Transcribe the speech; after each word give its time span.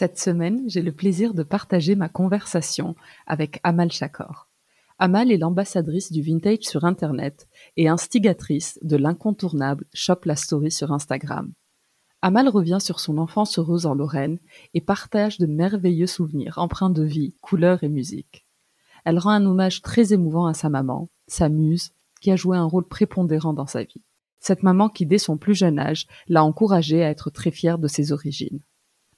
Cette 0.00 0.20
semaine, 0.20 0.62
j'ai 0.68 0.80
le 0.80 0.92
plaisir 0.92 1.34
de 1.34 1.42
partager 1.42 1.96
ma 1.96 2.08
conversation 2.08 2.94
avec 3.26 3.58
Amal 3.64 3.90
Chakor. 3.90 4.48
Amal 5.00 5.32
est 5.32 5.38
l'ambassadrice 5.38 6.12
du 6.12 6.22
vintage 6.22 6.62
sur 6.62 6.84
Internet 6.84 7.48
et 7.76 7.88
instigatrice 7.88 8.78
de 8.82 8.96
l'incontournable 8.96 9.86
Shop 9.92 10.20
la 10.24 10.36
Story 10.36 10.70
sur 10.70 10.92
Instagram. 10.92 11.52
Amal 12.22 12.48
revient 12.48 12.78
sur 12.80 13.00
son 13.00 13.18
enfance 13.18 13.58
heureuse 13.58 13.86
en 13.86 13.94
Lorraine 13.94 14.38
et 14.72 14.80
partage 14.80 15.38
de 15.38 15.46
merveilleux 15.46 16.06
souvenirs 16.06 16.58
empreints 16.58 16.90
de 16.90 17.02
vie, 17.02 17.34
couleurs 17.40 17.82
et 17.82 17.88
musique. 17.88 18.46
Elle 19.04 19.18
rend 19.18 19.32
un 19.32 19.46
hommage 19.46 19.82
très 19.82 20.12
émouvant 20.12 20.46
à 20.46 20.54
sa 20.54 20.68
maman, 20.68 21.10
sa 21.26 21.48
muse, 21.48 21.90
qui 22.20 22.30
a 22.30 22.36
joué 22.36 22.56
un 22.56 22.66
rôle 22.66 22.86
prépondérant 22.86 23.52
dans 23.52 23.66
sa 23.66 23.82
vie. 23.82 24.04
Cette 24.38 24.62
maman 24.62 24.90
qui, 24.90 25.06
dès 25.06 25.18
son 25.18 25.38
plus 25.38 25.56
jeune 25.56 25.80
âge, 25.80 26.06
l'a 26.28 26.44
encouragée 26.44 27.02
à 27.02 27.10
être 27.10 27.30
très 27.30 27.50
fière 27.50 27.80
de 27.80 27.88
ses 27.88 28.12
origines. 28.12 28.60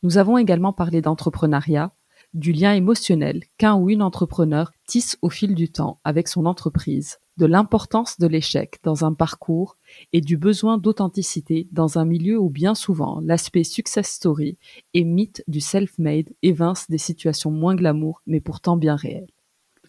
Nous 0.02 0.18
avons 0.18 0.38
également 0.38 0.72
parlé 0.72 1.02
d'entrepreneuriat, 1.02 1.92
du 2.32 2.52
lien 2.52 2.72
émotionnel 2.74 3.42
qu'un 3.58 3.74
ou 3.76 3.90
une 3.90 4.02
entrepreneur 4.02 4.70
tisse 4.86 5.18
au 5.20 5.30
fil 5.30 5.54
du 5.54 5.70
temps 5.70 6.00
avec 6.04 6.28
son 6.28 6.46
entreprise, 6.46 7.18
de 7.36 7.46
l'importance 7.46 8.18
de 8.18 8.26
l'échec 8.26 8.78
dans 8.82 9.04
un 9.04 9.12
parcours 9.12 9.76
et 10.12 10.20
du 10.20 10.36
besoin 10.36 10.78
d'authenticité 10.78 11.68
dans 11.72 11.98
un 11.98 12.04
milieu 12.04 12.38
où 12.38 12.48
bien 12.48 12.75
souvent 12.75 13.20
l'aspect 13.22 13.64
success 13.64 14.08
story 14.08 14.58
et 14.94 15.04
mythe 15.04 15.42
du 15.48 15.60
self-made 15.60 16.28
évince 16.42 16.88
des 16.88 16.98
situations 16.98 17.50
moins 17.50 17.75
glamour 17.75 18.22
mais 18.26 18.41
pourtant 18.41 18.76
bien 18.76 18.96
réelles. 18.96 19.30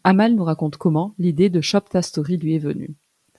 Amal 0.04 0.34
nous 0.34 0.44
raconte 0.44 0.78
comment 0.78 1.14
l'idée 1.20 1.50
de 1.50 1.62
Shop 1.62 1.82
Ta 1.82 2.02
Story 2.02 2.38
lui 2.38 2.56
est 2.56 2.60
venue. 2.60 2.96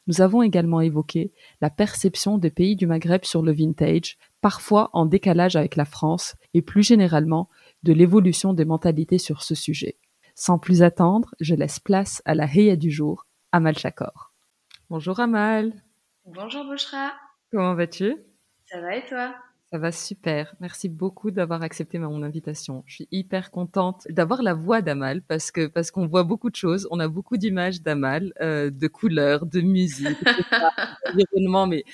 Nous 0.07 0.21
avons 0.21 0.43
également 0.43 0.81
évoqué 0.81 1.33
la 1.61 1.71
perception 1.71 2.39
des 2.39 2.51
pays 2.51 2.77
du 2.77 2.87
Maghreb 2.87 3.25
sur 3.25 3.43
le 3.43 3.53
vintage, 3.53 4.17
parfois 4.41 4.91
en 4.93 5.07
décalage 5.07 5.57
avec 5.57 5.77
la 5.77 5.85
France, 5.85 6.35
et 6.55 6.63
plus 6.63 6.83
généralement 6.83 7.49
de 7.83 7.93
l'évolution 7.93 8.53
des 8.53 8.65
mentalités 8.65 9.19
sur 9.19 9.43
ce 9.43 9.55
sujet. 9.55 9.97
Sans 10.35 10.59
plus 10.59 10.83
attendre, 10.83 11.35
je 11.41 11.55
laisse 11.55 11.79
place 11.79 12.23
à 12.25 12.35
la 12.35 12.47
Heya 12.47 12.77
du 12.77 12.91
jour, 12.91 13.27
Amal 13.53 13.79
Chakor. 13.79 14.33
Bonjour 14.89 15.21
Amal. 15.21 15.73
Bonjour 16.25 16.65
Bouchra. 16.65 17.13
Comment 17.51 17.75
vas-tu? 17.75 18.17
Ça 18.67 18.81
va 18.81 18.97
et 18.97 19.05
toi? 19.05 19.35
Ça 19.73 19.79
va 19.79 19.91
super. 19.91 20.55
Merci 20.61 20.91
beaucoup 20.91 21.31
d'avoir 21.31 21.63
accepté 21.63 21.99
mon 21.99 22.23
invitation. 22.23 22.85
Je 22.87 22.97
suis 22.97 23.09
hyper 23.11 23.51
contente 23.51 24.07
d'avoir 24.11 24.43
la 24.43 24.53
voix 24.53 24.83
d'Amal 24.83 25.23
parce 25.23 25.51
que 25.51 25.67
parce 25.67 25.91
qu'on 25.91 26.07
voit 26.07 26.25
beaucoup 26.25 26.51
de 26.51 26.57
choses. 26.57 26.87
On 26.91 27.01
a 27.01 27.09
beaucoup 27.09 27.39
d'images 27.39 27.81
d'Amal, 27.81 28.35
euh, 28.43 28.69
de 28.71 28.87
couleurs, 28.87 29.47
de 29.47 29.63
musique, 29.63 30.23
d'environnement, 31.07 31.67
mais 31.69 31.85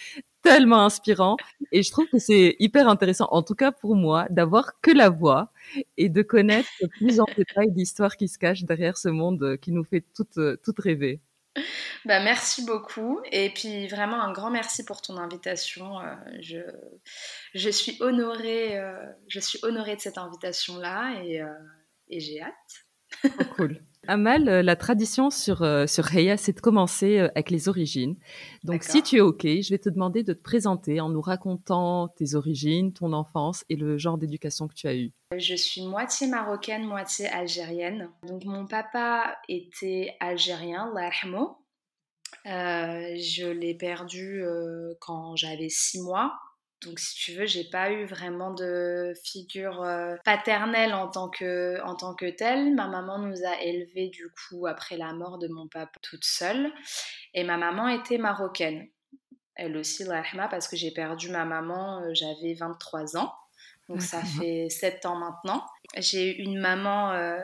tellement 0.43 0.85
inspirant. 0.85 1.37
Et 1.73 1.83
je 1.83 1.91
trouve 1.91 2.07
que 2.09 2.19
c'est 2.19 2.57
hyper 2.59 2.89
intéressant, 2.89 3.29
en 3.31 3.43
tout 3.43 3.55
cas 3.55 3.73
pour 3.73 3.95
moi, 3.95 4.27
d'avoir 4.31 4.81
que 4.81 4.91
la 4.91 5.11
voix 5.11 5.53
et 5.97 6.09
de 6.09 6.23
connaître 6.23 6.69
plus 6.99 7.21
en 7.21 7.27
détail 7.37 7.69
l'histoire 7.75 8.17
qui 8.17 8.29
se 8.29 8.39
cache 8.39 8.65
derrière 8.65 8.97
ce 8.97 9.09
monde 9.09 9.59
qui 9.61 9.73
nous 9.73 9.85
fait 9.85 10.05
toutes, 10.15 10.39
toutes 10.63 10.79
rêver. 10.81 11.21
Bah, 12.05 12.21
merci 12.21 12.65
beaucoup. 12.65 13.21
Et 13.33 13.51
puis 13.51 13.89
vraiment 13.89 14.21
un 14.23 14.33
grand 14.33 14.51
merci 14.51 14.85
pour 14.85 15.03
ton 15.03 15.17
invitation. 15.17 16.01
Euh, 16.01 16.15
je, 16.41 16.61
je, 17.55 17.71
suis 17.71 17.97
honorée, 18.01 18.79
euh, 18.79 19.05
je 19.29 19.41
suis 19.41 19.59
honorée 19.63 19.97
de 19.97 20.01
cette 20.01 20.19
invitation-là 20.19 21.23
et, 21.25 21.43
euh, 21.43 21.53
et 22.09 22.21
j'ai 22.21 22.41
hâte. 22.41 23.35
cool. 23.57 23.81
Amal, 24.11 24.49
euh, 24.49 24.63
la 24.63 24.75
tradition 24.75 25.29
sur, 25.29 25.61
euh, 25.63 25.87
sur 25.87 26.15
Heya, 26.15 26.39
c'est 26.39 26.55
de 26.55 26.61
commencer 26.61 27.19
euh, 27.19 27.29
avec 27.35 27.51
les 27.51 27.69
origines. 27.69 28.17
Donc, 28.65 28.83
si 28.83 29.03
tu 29.03 29.19
es 29.19 29.21
OK, 29.21 29.43
je 29.43 29.69
vais 29.69 29.79
te 29.79 29.91
demander 29.91 30.23
de 30.23 30.33
te 30.33 30.43
présenter 30.43 30.99
en 30.99 31.11
nous 31.11 31.21
racontant 31.21 32.09
tes 32.09 32.35
origines, 32.35 32.95
ton 32.95 33.13
enfance 33.13 33.67
et 33.69 33.77
le 33.77 33.99
genre 33.99 34.17
d'éducation 34.17 34.67
que 34.67 34.73
tu 34.73 34.89
as 34.89 34.97
eu. 34.97 35.13
Je 35.37 35.55
suis 35.55 35.83
moitié 35.83 36.27
marocaine, 36.27 36.87
moitié 36.87 37.29
algérienne. 37.29 38.09
Donc, 38.27 38.47
mon 38.47 38.67
papa 38.67 39.37
était 39.47 40.17
algérien, 40.21 40.91
l'arhmo. 40.95 41.59
Euh, 42.47 43.15
je 43.19 43.47
l'ai 43.47 43.75
perdu 43.75 44.43
quand 45.01 45.37
j'avais 45.37 45.69
six 45.69 46.01
mois. 46.01 46.33
Donc, 46.85 47.01
si 47.01 47.17
tu 47.17 47.33
veux, 47.33 47.47
j'ai 47.47 47.65
pas 47.65 47.91
eu 47.91 48.05
vraiment 48.07 48.53
de 48.53 49.13
figure 49.25 49.83
euh, 49.83 50.15
paternelle 50.25 50.95
en 50.95 51.09
tant, 51.09 51.29
que, 51.29 51.83
en 51.83 51.97
tant 51.97 52.15
que 52.15 52.31
telle. 52.31 52.75
Ma 52.75 52.87
maman 52.87 53.19
nous 53.19 53.45
a 53.45 53.61
élevés, 53.63 54.09
du 54.09 54.29
coup, 54.31 54.67
après 54.67 54.97
la 54.97 55.13
mort 55.13 55.39
de 55.39 55.49
mon 55.49 55.67
papa, 55.67 55.91
toute 56.03 56.25
seule. 56.25 56.73
Et 57.35 57.43
ma 57.43 57.57
maman 57.57 57.89
était 57.89 58.19
marocaine. 58.19 58.89
Elle 59.57 59.77
aussi, 59.77 60.05
l'ahma, 60.05 60.47
parce 60.47 60.69
que 60.69 60.77
j'ai 60.77 60.93
perdu 60.93 61.31
ma 61.31 61.45
maman, 61.45 62.01
euh, 62.03 62.11
j'avais 62.13 62.55
23 62.55 63.17
ans. 63.17 63.35
Donc, 63.89 64.01
ça 64.01 64.23
fait 64.23 64.69
7 64.71 65.05
ans 65.07 65.17
maintenant. 65.17 65.67
J'ai 65.97 66.31
eu 66.31 66.43
une 66.45 66.61
maman 66.61 67.11
euh, 67.13 67.41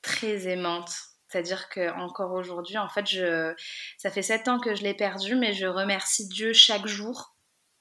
très 0.00 0.46
aimante. 0.46 0.92
C'est-à-dire 1.26 1.68
que 1.70 1.90
encore 1.98 2.32
aujourd'hui, 2.32 2.78
en 2.78 2.88
fait, 2.88 3.06
je, 3.06 3.52
ça 3.96 4.10
fait 4.10 4.22
7 4.22 4.46
ans 4.46 4.60
que 4.60 4.76
je 4.76 4.82
l'ai 4.82 4.94
perdue, 4.94 5.34
mais 5.34 5.54
je 5.54 5.66
remercie 5.66 6.28
Dieu 6.28 6.52
chaque 6.52 6.86
jour 6.86 7.34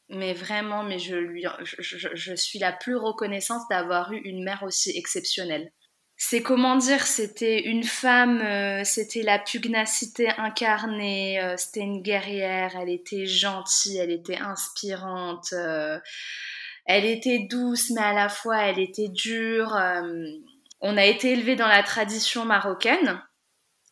mais 0.09 0.33
vraiment, 0.33 0.83
mais 0.83 0.99
je, 0.99 1.15
lui, 1.15 1.45
je, 1.63 2.35
suis 2.35 2.59
la 2.59 2.71
plus 2.71 2.95
reconnaissante 2.95 3.63
d'avoir 3.69 4.13
eu 4.13 4.17
une 4.17 4.43
mère 4.43 4.63
aussi 4.63 4.97
exceptionnelle. 4.97 5.71
C'est 6.19 6.41
comment 6.41 6.77
dire, 6.77 7.05
c'était 7.05 7.61
une 7.67 7.83
femme, 7.83 8.41
euh, 8.41 8.83
c'était 8.83 9.21
la 9.21 9.37
pugnacité 9.37 10.29
incarnée, 10.37 11.39
euh, 11.39 11.55
c'était 11.57 11.81
une 11.81 12.01
guerrière, 12.01 12.75
elle 12.75 12.89
était 12.89 13.27
gentille, 13.27 13.97
elle 13.97 14.09
était 14.09 14.37
inspirante, 14.37 15.53
euh, 15.53 15.99
elle 16.87 17.05
était 17.05 17.45
douce, 17.47 17.91
mais 17.91 18.01
à 18.01 18.13
la 18.13 18.29
fois 18.29 18.63
elle 18.63 18.79
était 18.79 19.09
dure. 19.09 19.77
on 20.81 20.97
a 20.97 21.05
été 21.05 21.33
élevé 21.33 21.55
dans 21.55 21.67
la 21.67 21.83
tradition 21.83 22.45
marocaine, 22.45 23.21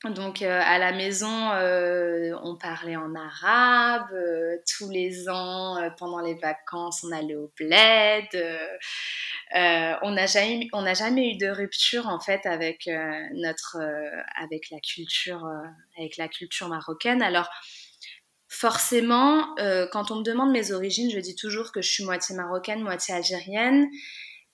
donc 0.04 0.42
euh, 0.42 0.62
à 0.64 0.78
la 0.78 0.92
maison, 0.92 1.52
euh, 1.52 2.38
on 2.44 2.56
parlait 2.58 2.96
en 2.96 3.16
arabe. 3.16 4.12
Euh, 4.14 4.58
tous 4.78 4.90
les 4.90 5.30
ans, 5.30 5.78
pendant 5.98 6.20
les 6.20 6.36
vacances, 6.36 7.04
on 7.04 7.12
allait 7.12 7.36
au 7.36 7.52
bled. 7.58 8.28
on 9.54 10.12
n'a 10.12 10.26
jamais, 10.28 11.32
eu 11.32 11.38
de 11.38 11.50
rupture 11.50 12.08
en 12.08 12.20
fait 12.20 12.46
avec 12.46 12.86
la 12.86 13.54
culture, 14.80 15.50
avec 15.98 16.18
la 16.18 16.28
culture 16.28 16.68
marocaine. 16.68 17.22
Alors 17.24 17.50
forcément, 18.48 19.56
quand 19.92 20.12
on 20.12 20.18
me 20.18 20.24
demande 20.24 20.52
mes 20.52 20.72
origines, 20.72 21.10
je 21.10 21.20
dis 21.20 21.36
toujours 21.36 21.72
que 21.72 21.82
je 21.82 21.90
suis 21.90 22.04
moitié 22.04 22.36
marocaine, 22.36 22.82
moitié 22.82 23.16
algérienne. 23.16 23.90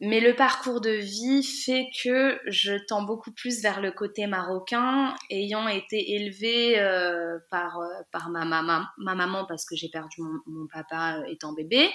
Mais 0.04 0.20
le 0.20 0.36
parcours 0.36 0.82
de 0.82 0.90
vie 0.90 1.44
fait 1.44 1.88
que 2.04 2.42
je 2.48 2.74
tends 2.88 3.04
beaucoup 3.04 3.32
plus 3.32 3.62
vers 3.62 3.80
le 3.80 3.92
côté 3.92 4.26
marocain, 4.26 5.14
ayant 5.30 5.68
été 5.68 6.16
élevée 6.16 6.80
euh, 6.80 7.38
par, 7.52 7.80
euh, 7.80 7.88
par 8.12 8.30
ma, 8.30 8.44
maman, 8.44 8.84
ma 8.98 9.14
maman 9.14 9.46
parce 9.46 9.64
que 9.64 9.76
j'ai 9.76 9.90
perdu 9.90 10.24
mon, 10.48 10.66
papa 10.74 11.20
euh, 11.20 11.32
étant 11.32 11.54
bébé. 11.54 11.88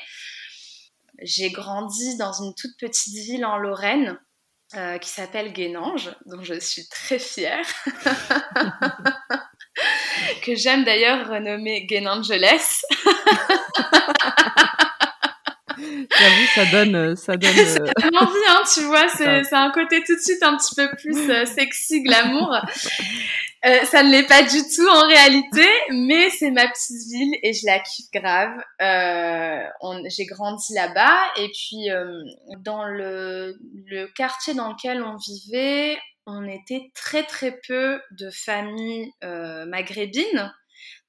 J'ai 1.20 1.50
grandi 1.50 2.16
dans 2.16 2.32
une 2.32 2.54
toute 2.54 2.78
petite 2.78 3.14
ville 3.14 3.44
en 3.44 3.58
Lorraine 3.58 4.20
qui 5.00 5.08
s'appelle 5.08 5.52
Guénange, 5.52 6.10
dont 6.26 6.42
je 6.42 6.58
suis 6.58 6.88
très 6.88 7.20
fière. 7.20 7.64
que 10.42 10.54
j'aime 10.54 10.84
d'ailleurs 10.84 11.28
renommer 11.28 11.86
Guénangeles. 11.86 12.42
J'avoue, 16.10 16.46
ça 16.54 16.64
donne, 16.66 16.94
euh, 16.94 17.16
ça 17.16 17.36
donne. 17.36 17.50
ça 17.50 17.80
euh, 17.80 17.90
donne 18.00 18.16
envie, 18.16 18.36
hein, 18.48 18.62
tu 18.72 18.80
vois. 18.82 19.08
C'est, 19.08 19.52
un 19.52 19.70
côté 19.70 20.02
tout 20.04 20.14
de 20.14 20.20
suite 20.20 20.42
un 20.42 20.56
petit 20.56 20.74
peu 20.74 20.88
plus 20.96 21.30
euh, 21.30 21.44
sexy, 21.46 22.02
glamour. 22.02 22.56
ça 23.84 24.02
ne 24.02 24.10
l'est 24.10 24.26
pas 24.26 24.42
du 24.42 24.62
tout 24.74 24.88
en 24.88 25.06
réalité, 25.06 25.66
mais 25.90 26.30
c'est 26.30 26.50
ma 26.50 26.68
petite 26.68 27.10
ville 27.10 27.34
et 27.42 27.52
je 27.52 27.66
la 27.66 27.80
kiffe 27.80 28.10
grave. 28.12 28.62
j'ai 30.08 30.26
grandi 30.26 30.74
là-bas 30.74 31.18
et 31.36 31.48
puis 31.48 31.88
dans 32.60 32.84
le, 32.84 33.56
le 33.86 34.06
quartier 34.06 34.54
dans 34.54 34.70
lequel 34.70 35.02
on 35.02 35.16
vivait, 35.16 35.98
on 36.26 36.46
était 36.48 36.90
très 36.94 37.24
très 37.24 37.58
peu 37.66 38.00
de 38.12 38.30
familles 38.30 39.10
maghrébines. 39.22 40.52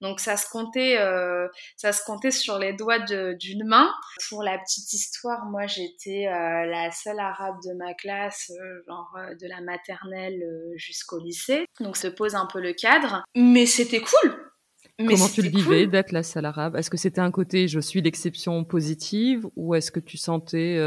Donc 0.02 0.20
ça 0.20 0.38
se 0.38 0.50
comptait, 0.50 1.00
euh, 1.00 1.48
ça 1.76 1.92
se 1.92 2.04
comptait 2.04 2.32
sur 2.32 2.60
les 2.60 2.74
doigts 2.74 3.00
d'une 3.00 3.66
main. 3.66 3.90
Pour 4.30 4.44
la 4.44 4.58
petite 4.58 4.94
histoire, 4.94 5.46
moi 5.46 5.68
j'étais 5.68 6.28
euh, 6.28 6.66
la 6.66 6.92
seule 6.92 7.20
arabe 7.20 7.56
de 7.66 7.74
ma 7.74 7.94
classe, 7.94 8.52
euh, 8.52 8.84
genre 8.88 9.16
de 9.40 9.48
la 9.48 9.62
maternelle 9.62 10.44
jusqu'au 10.76 11.20
lycée. 11.20 11.66
Donc 11.80 11.98
se 11.98 12.08
pose 12.08 12.36
un 12.36 12.46
peu 12.46 12.60
le 12.60 12.74
cadre, 12.74 13.24
mais 13.36 13.66
c'était 13.66 14.02
cool. 14.02 14.52
Mais 15.00 15.14
Comment 15.14 15.30
tu 15.30 15.44
le 15.44 15.50
vivais 15.50 15.86
d'être 15.86 16.12
la 16.12 16.24
seule 16.24 16.46
arabe? 16.46 16.76
Est-ce 16.76 16.90
que 16.90 16.98
c'était 16.98 17.22
un 17.22 17.30
côté 17.30 17.68
je 17.68 17.80
suis 17.80 18.02
l'exception 18.02 18.64
positive? 18.64 19.48
Ou 19.56 19.76
est-ce 19.76 19.92
que 19.92 20.00
tu 20.00 20.18
sentais 20.18 20.78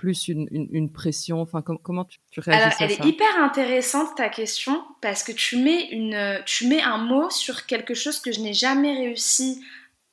plus 0.00 0.28
une, 0.28 0.48
une, 0.50 0.90
pression? 0.90 1.42
Enfin, 1.42 1.60
comment 1.60 2.06
tu, 2.06 2.20
tu 2.30 2.40
réagis 2.40 2.62
Alors, 2.62 2.74
elle 2.80 2.90
est 2.90 3.04
hyper 3.04 3.36
intéressante 3.42 4.16
ta 4.16 4.30
question 4.30 4.82
parce 5.02 5.22
que 5.22 5.30
tu 5.30 5.58
mets, 5.58 5.90
une, 5.90 6.40
tu 6.46 6.68
mets 6.68 6.80
un 6.80 6.96
mot 6.96 7.28
sur 7.28 7.66
quelque 7.66 7.92
chose 7.92 8.18
que 8.18 8.32
je 8.32 8.40
n'ai 8.40 8.54
jamais 8.54 8.94
réussi 8.96 9.62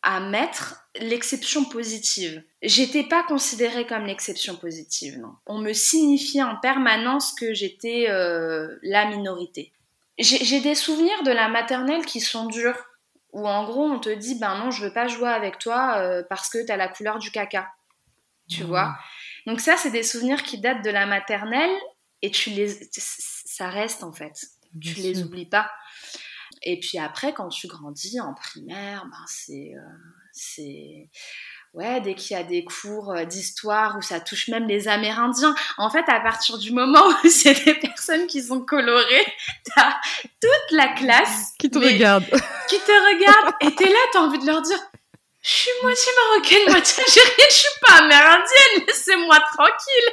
à 0.04 0.20
mettre, 0.20 0.86
l'exception 1.00 1.64
positive. 1.64 2.44
J'étais 2.62 3.04
pas 3.04 3.24
considérée 3.24 3.86
comme 3.86 4.06
l'exception 4.06 4.58
positive, 4.58 5.20
non. 5.20 5.36
On 5.46 5.60
me 5.60 5.72
signifiait 5.72 6.44
en 6.44 6.58
permanence 6.58 7.34
que 7.34 7.54
j'étais 7.54 8.08
euh, 8.10 8.76
la 8.84 9.06
minorité. 9.06 9.72
J'ai 10.20 10.60
des 10.60 10.76
souvenirs 10.76 11.24
de 11.24 11.32
la 11.32 11.48
maternelle 11.48 12.06
qui 12.06 12.20
sont 12.20 12.48
durs, 12.48 12.78
où 13.32 13.48
en 13.48 13.64
gros 13.66 13.86
on 13.86 14.00
te 14.00 14.10
dit 14.10 14.36
ben 14.36 14.58
non 14.58 14.72
je 14.72 14.84
veux 14.84 14.94
pas 14.94 15.08
jouer 15.08 15.30
avec 15.30 15.60
toi 15.60 15.98
euh, 16.00 16.24
parce 16.28 16.50
que 16.50 16.66
tu 16.66 16.72
as 16.72 16.78
la 16.78 16.90
couleur 16.90 17.20
du 17.20 17.32
caca, 17.32 17.70
tu 18.50 18.64
mmh. 18.64 18.68
vois? 18.68 18.96
Donc 19.48 19.62
ça, 19.62 19.78
c'est 19.78 19.92
des 19.92 20.04
souvenirs 20.04 20.44
qui 20.44 20.60
datent 20.60 20.84
de 20.84 20.90
la 20.90 21.06
maternelle 21.06 21.76
et 22.22 22.32
tu 22.32 22.50
les, 22.50 22.68
ça 22.92 23.70
reste 23.70 24.04
en 24.04 24.12
fait. 24.12 24.34
tu 24.80 25.00
ne 25.00 25.04
les 25.04 25.24
oublies 25.24 25.46
pas. 25.46 25.72
Et 26.64 26.80
puis 26.82 26.98
après, 26.98 27.34
quand 27.34 27.48
tu 27.48 27.68
grandis 27.68 28.20
en 28.20 28.34
primaire, 28.34 29.06
ben 29.06 29.26
c'est, 29.26 29.74
euh, 29.76 29.82
c'est, 30.34 31.10
ouais, 31.74 32.02
dès 32.02 32.14
qu'il 32.16 32.36
y 32.36 32.40
a 32.40 32.44
des 32.44 32.66
cours 32.66 33.12
euh, 33.12 33.24
d'histoire 33.24 33.98
où 33.98 34.02
ça 34.02 34.20
touche 34.20 34.50
même 34.50 34.68
les 34.68 34.90
Amérindiens. 34.90 35.56
En 35.78 35.90
fait, 35.90 36.04
à 36.10 36.20
partir 36.20 36.58
du 36.58 36.74
moment 36.74 37.08
où 37.24 37.30
c'est 37.30 37.64
des 37.64 37.76
personnes 37.76 38.28
qui 38.28 38.42
sont 38.42 38.62
colorées, 38.62 39.26
t'as 39.76 39.96
toute 40.42 40.72
la 40.72 40.90
classe 40.90 41.54
qui 41.58 41.70
te 41.70 41.78
regarde, 41.78 42.26
qui 42.68 42.80
te 42.80 43.16
regarde, 43.16 43.56
et 43.62 43.74
t'es 43.74 43.90
là, 43.90 44.00
t'as 44.12 44.20
envie 44.20 44.40
de 44.40 44.46
leur 44.46 44.62
dire, 44.62 44.80
je 45.48 45.54
suis 45.54 45.72
moitié 45.82 46.12
marocaine, 46.16 46.68
moitié 46.68 47.04
algérienne, 47.04 47.48
je 47.50 47.56
suis 47.56 47.80
pas 47.82 47.98
amérindienne, 48.00 48.86
laissez-moi 48.88 49.40
tranquille. 49.54 50.10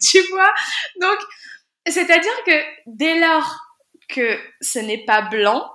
tu 0.00 0.22
vois? 0.30 0.54
Donc, 0.98 1.18
c'est-à-dire 1.86 2.44
que 2.46 2.64
dès 2.86 3.20
lors 3.20 3.54
que 4.08 4.40
ce 4.62 4.78
n'est 4.78 5.04
pas 5.04 5.22
blanc 5.22 5.70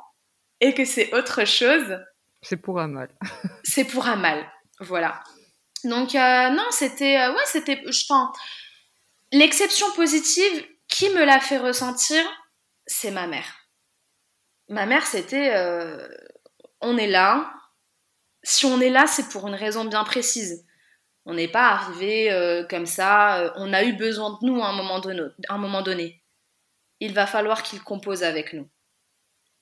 et 0.61 0.73
que 0.73 0.83
c'est 0.83 1.13
autre 1.13 1.45
chose, 1.45 1.99
c'est 2.41 2.57
pour 2.57 2.79
un 2.79 2.87
mal. 2.87 3.09
c'est 3.63 3.85
pour 3.85 4.07
un 4.07 4.15
mal, 4.15 4.51
voilà. 4.79 5.23
Donc 5.83 6.15
euh, 6.15 6.49
non, 6.49 6.65
c'était 6.71 7.19
euh, 7.19 7.33
ouais, 7.33 7.45
c'était 7.45 7.83
je 7.85 8.05
pense 8.07 8.35
l'exception 9.31 9.91
positive 9.91 10.65
qui 10.87 11.09
me 11.11 11.23
l'a 11.23 11.39
fait 11.39 11.59
ressentir, 11.59 12.23
c'est 12.87 13.11
ma 13.11 13.27
mère. 13.27 13.69
Ma 14.69 14.87
mère, 14.87 15.05
c'était 15.05 15.55
euh, 15.55 16.07
on 16.81 16.97
est 16.97 17.07
là, 17.07 17.53
si 18.45 18.65
on 18.65 18.79
est 18.79 18.89
là, 18.89 19.07
c'est 19.07 19.29
pour 19.29 19.47
une 19.47 19.55
raison 19.55 19.85
bien 19.85 20.03
précise. 20.03 20.65
On 21.25 21.33
n'est 21.33 21.47
pas 21.47 21.69
arrivé 21.69 22.31
euh, 22.31 22.63
comme 22.69 22.85
ça, 22.85 23.39
euh, 23.39 23.51
on 23.55 23.73
a 23.73 23.83
eu 23.83 23.93
besoin 23.93 24.37
de 24.39 24.45
nous 24.45 24.61
à 24.61 24.67
un 24.67 24.73
moment 24.73 24.99
donné. 24.99 25.21
un 25.49 25.57
moment 25.57 25.81
donné. 25.81 26.21
Il 26.99 27.13
va 27.13 27.25
falloir 27.25 27.63
qu'il 27.63 27.81
compose 27.81 28.23
avec 28.23 28.53
nous. 28.53 28.69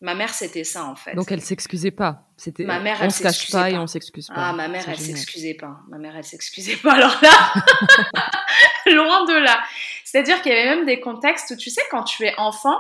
Ma 0.02 0.16
mère, 0.16 0.34
c'était 0.34 0.66
ça 0.66 0.84
en 0.84 0.96
fait. 0.96 1.16
Donc 1.16 1.32
elle 1.32 1.42
s'excusait 1.42 1.92
pas. 1.92 2.28
C'était. 2.36 2.66
Ma 2.66 2.80
mère, 2.80 2.98
elle 3.00 3.08
on 3.08 3.10
se 3.10 3.24
cache 3.24 3.50
pas, 3.50 3.70
et 3.70 3.78
on 3.78 3.88
s'excuse 3.88 4.28
pas. 4.28 4.50
Ah, 4.50 4.54
ma 4.54 4.68
mère, 4.68 4.84
elle 4.90 5.00
s'excusait 5.00 5.54
pas. 5.54 5.80
Ma 5.88 5.98
mère, 5.98 6.18
elle 6.18 6.26
s'excusait 6.26 6.76
pas. 6.76 6.96
Alors 6.96 7.18
là, 7.22 7.54
loin 8.88 9.24
de 9.24 9.42
là. 9.42 9.64
C'est-à-dire 10.04 10.42
qu'il 10.42 10.52
y 10.52 10.56
avait 10.56 10.76
même 10.76 10.86
des 10.86 11.00
contextes 11.00 11.52
où 11.52 11.56
tu 11.56 11.70
sais, 11.70 11.82
quand 11.90 12.04
tu 12.04 12.26
es 12.26 12.38
enfant, 12.38 12.78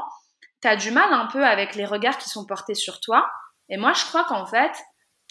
tu 0.62 0.68
as 0.68 0.76
du 0.76 0.92
mal 0.92 1.14
un 1.14 1.28
peu 1.28 1.46
avec 1.46 1.76
les 1.76 1.86
regards 1.86 2.18
qui 2.18 2.28
sont 2.28 2.46
portés 2.46 2.76
sur 2.76 3.00
toi. 3.00 3.26
Et 3.70 3.78
moi, 3.78 3.94
je 3.94 4.04
crois 4.04 4.26
qu'en 4.26 4.46
fait, 4.46 4.74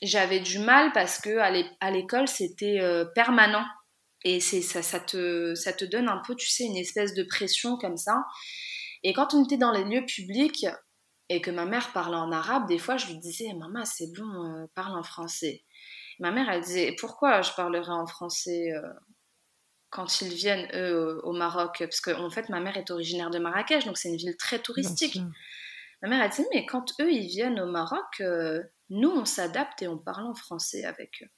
j'avais 0.02 0.40
du 0.40 0.58
mal 0.58 0.92
parce 0.92 1.20
que 1.20 1.38
à 1.38 1.90
l'école 1.90 2.28
c'était 2.28 2.80
euh, 2.80 3.04
permanent. 3.14 3.64
Et 4.24 4.38
c'est 4.40 4.62
ça, 4.62 4.82
ça 4.82 5.00
te 5.00 5.54
ça 5.54 5.72
te 5.72 5.84
donne 5.84 6.08
un 6.08 6.20
peu 6.26 6.34
tu 6.34 6.48
sais 6.48 6.64
une 6.64 6.76
espèce 6.76 7.14
de 7.14 7.22
pression 7.22 7.76
comme 7.76 7.96
ça. 7.96 8.24
Et 9.04 9.12
quand 9.12 9.34
on 9.34 9.44
était 9.44 9.56
dans 9.56 9.72
les 9.72 9.84
lieux 9.84 10.04
publics 10.04 10.66
et 11.28 11.40
que 11.40 11.50
ma 11.50 11.64
mère 11.64 11.92
parlait 11.92 12.16
en 12.16 12.30
arabe 12.30 12.68
des 12.68 12.78
fois 12.78 12.96
je 12.96 13.06
lui 13.06 13.18
disais 13.18 13.52
maman 13.54 13.84
c'est 13.84 14.12
bon 14.14 14.44
euh, 14.44 14.66
parle 14.74 14.96
en 14.96 15.02
français 15.02 15.64
ma 16.18 16.30
mère 16.30 16.48
elle 16.50 16.60
disait 16.60 16.94
pourquoi 16.98 17.42
je 17.42 17.52
parlerai 17.52 17.90
en 17.90 18.06
français 18.06 18.72
euh, 18.72 18.92
quand 19.90 20.22
ils 20.22 20.32
viennent 20.32 20.68
eux 20.74 21.20
au 21.22 21.32
Maroc? 21.32 21.76
Parce 21.80 22.00
qu'en 22.00 22.24
en 22.24 22.30
fait 22.30 22.48
ma 22.48 22.60
mère 22.60 22.76
est 22.76 22.90
originaire 22.90 23.30
de 23.30 23.38
Marrakech 23.38 23.84
donc 23.86 23.98
c'est 23.98 24.08
une 24.08 24.16
ville 24.16 24.36
très 24.36 24.58
touristique. 24.58 25.18
ma 26.02 26.08
mère 26.08 26.22
elle 26.22 26.30
disait 26.30 26.48
mais 26.52 26.66
quand 26.66 26.92
eux 27.00 27.10
ils 27.10 27.28
viennent 27.28 27.60
au 27.60 27.66
Maroc 27.66 28.22
nous, 28.92 29.10
on 29.10 29.24
s'adapte 29.24 29.82
et 29.82 29.88
on 29.88 29.98
parle 29.98 30.26
en 30.26 30.34
français 30.34 30.84
avec 30.84 31.22
eux. 31.22 31.28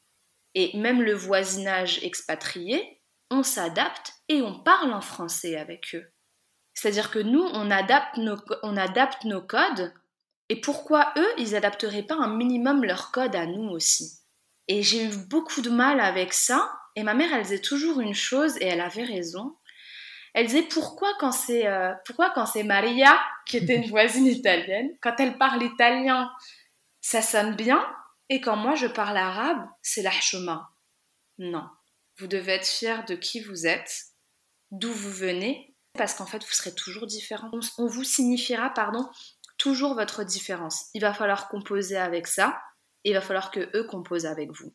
Et 0.54 0.76
même 0.76 1.02
le 1.02 1.14
voisinage 1.14 2.02
expatrié, 2.02 3.00
on 3.30 3.42
s'adapte 3.42 4.12
et 4.28 4.42
on 4.42 4.60
parle 4.60 4.92
en 4.92 5.00
français 5.00 5.56
avec 5.56 5.94
eux. 5.94 6.04
C'est-à-dire 6.74 7.10
que 7.10 7.20
nous, 7.20 7.42
on 7.42 7.70
adapte, 7.70 8.16
nos, 8.16 8.36
on 8.62 8.76
adapte 8.76 9.24
nos 9.24 9.40
codes. 9.40 9.92
Et 10.48 10.60
pourquoi 10.60 11.12
eux, 11.16 11.28
ils 11.38 11.52
n'adapteraient 11.52 12.02
pas 12.02 12.16
un 12.16 12.36
minimum 12.36 12.84
leur 12.84 13.12
code 13.12 13.36
à 13.36 13.46
nous 13.46 13.70
aussi? 13.70 14.18
Et 14.66 14.82
j'ai 14.82 15.04
eu 15.04 15.16
beaucoup 15.28 15.62
de 15.62 15.70
mal 15.70 16.00
avec 16.00 16.32
ça. 16.32 16.70
Et 16.96 17.02
ma 17.02 17.14
mère, 17.14 17.32
elle 17.32 17.42
disait 17.42 17.60
toujours 17.60 18.00
une 18.00 18.14
chose, 18.14 18.56
et 18.58 18.66
elle 18.66 18.80
avait 18.80 19.04
raison. 19.04 19.56
Elle 20.34 20.46
disait 20.46 20.62
pourquoi 20.62 21.08
quand 21.20 21.30
c'est 21.30 21.66
euh, 21.68 21.92
pourquoi 22.04 22.30
quand 22.30 22.46
c'est 22.46 22.64
Maria 22.64 23.16
qui 23.46 23.56
était 23.56 23.76
une 23.76 23.88
voisine 23.88 24.26
italienne, 24.26 24.90
quand 25.00 25.14
elle 25.18 25.38
parle 25.38 25.62
italien 25.62 26.28
ça 27.04 27.20
sonne 27.20 27.54
bien, 27.54 27.86
et 28.30 28.40
quand 28.40 28.56
moi 28.56 28.74
je 28.76 28.86
parle 28.86 29.18
arabe, 29.18 29.68
c'est 29.82 30.00
l'ahchouma. 30.00 30.70
Non. 31.36 31.68
Vous 32.18 32.26
devez 32.26 32.52
être 32.52 32.66
fier 32.66 33.04
de 33.04 33.14
qui 33.14 33.40
vous 33.40 33.66
êtes, 33.66 34.06
d'où 34.70 34.90
vous 34.90 35.12
venez, 35.12 35.76
parce 35.98 36.14
qu'en 36.14 36.24
fait, 36.24 36.42
vous 36.42 36.52
serez 36.52 36.74
toujours 36.74 37.06
différent. 37.06 37.50
On 37.76 37.86
vous 37.86 38.04
signifiera, 38.04 38.70
pardon, 38.70 39.06
toujours 39.58 39.94
votre 39.94 40.24
différence. 40.24 40.86
Il 40.94 41.02
va 41.02 41.12
falloir 41.12 41.50
composer 41.50 41.98
avec 41.98 42.26
ça, 42.26 42.58
et 43.04 43.10
il 43.10 43.14
va 43.14 43.20
falloir 43.20 43.50
que 43.50 43.68
eux 43.76 43.84
composent 43.84 44.24
avec 44.24 44.50
vous. 44.52 44.74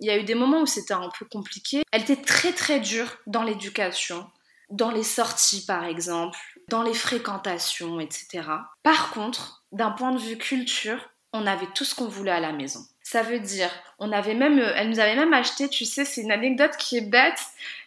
Il 0.00 0.06
y 0.06 0.10
a 0.10 0.16
eu 0.16 0.24
des 0.24 0.34
moments 0.34 0.62
où 0.62 0.66
c'était 0.66 0.94
un 0.94 1.10
peu 1.18 1.26
compliqué. 1.26 1.82
Elle 1.92 2.00
était 2.00 2.22
très 2.22 2.54
très 2.54 2.80
dure 2.80 3.18
dans 3.26 3.42
l'éducation, 3.42 4.26
dans 4.70 4.90
les 4.90 5.02
sorties 5.02 5.66
par 5.66 5.84
exemple, 5.84 6.38
dans 6.68 6.82
les 6.82 6.94
fréquentations, 6.94 8.00
etc. 8.00 8.48
Par 8.82 9.10
contre, 9.10 9.66
d'un 9.70 9.90
point 9.90 10.12
de 10.12 10.18
vue 10.18 10.38
culture, 10.38 11.11
on 11.32 11.46
avait 11.46 11.68
tout 11.74 11.84
ce 11.84 11.94
qu'on 11.94 12.08
voulait 12.08 12.30
à 12.30 12.40
la 12.40 12.52
maison. 12.52 12.80
Ça 13.02 13.22
veut 13.22 13.40
dire, 13.40 13.70
on 13.98 14.12
avait 14.12 14.34
même, 14.34 14.58
euh, 14.58 14.72
elle 14.76 14.90
nous 14.90 15.00
avait 15.00 15.16
même 15.16 15.32
acheté, 15.32 15.68
tu 15.68 15.84
sais, 15.84 16.04
c'est 16.04 16.22
une 16.22 16.32
anecdote 16.32 16.76
qui 16.78 16.98
est 16.98 17.08
bête, 17.08 17.40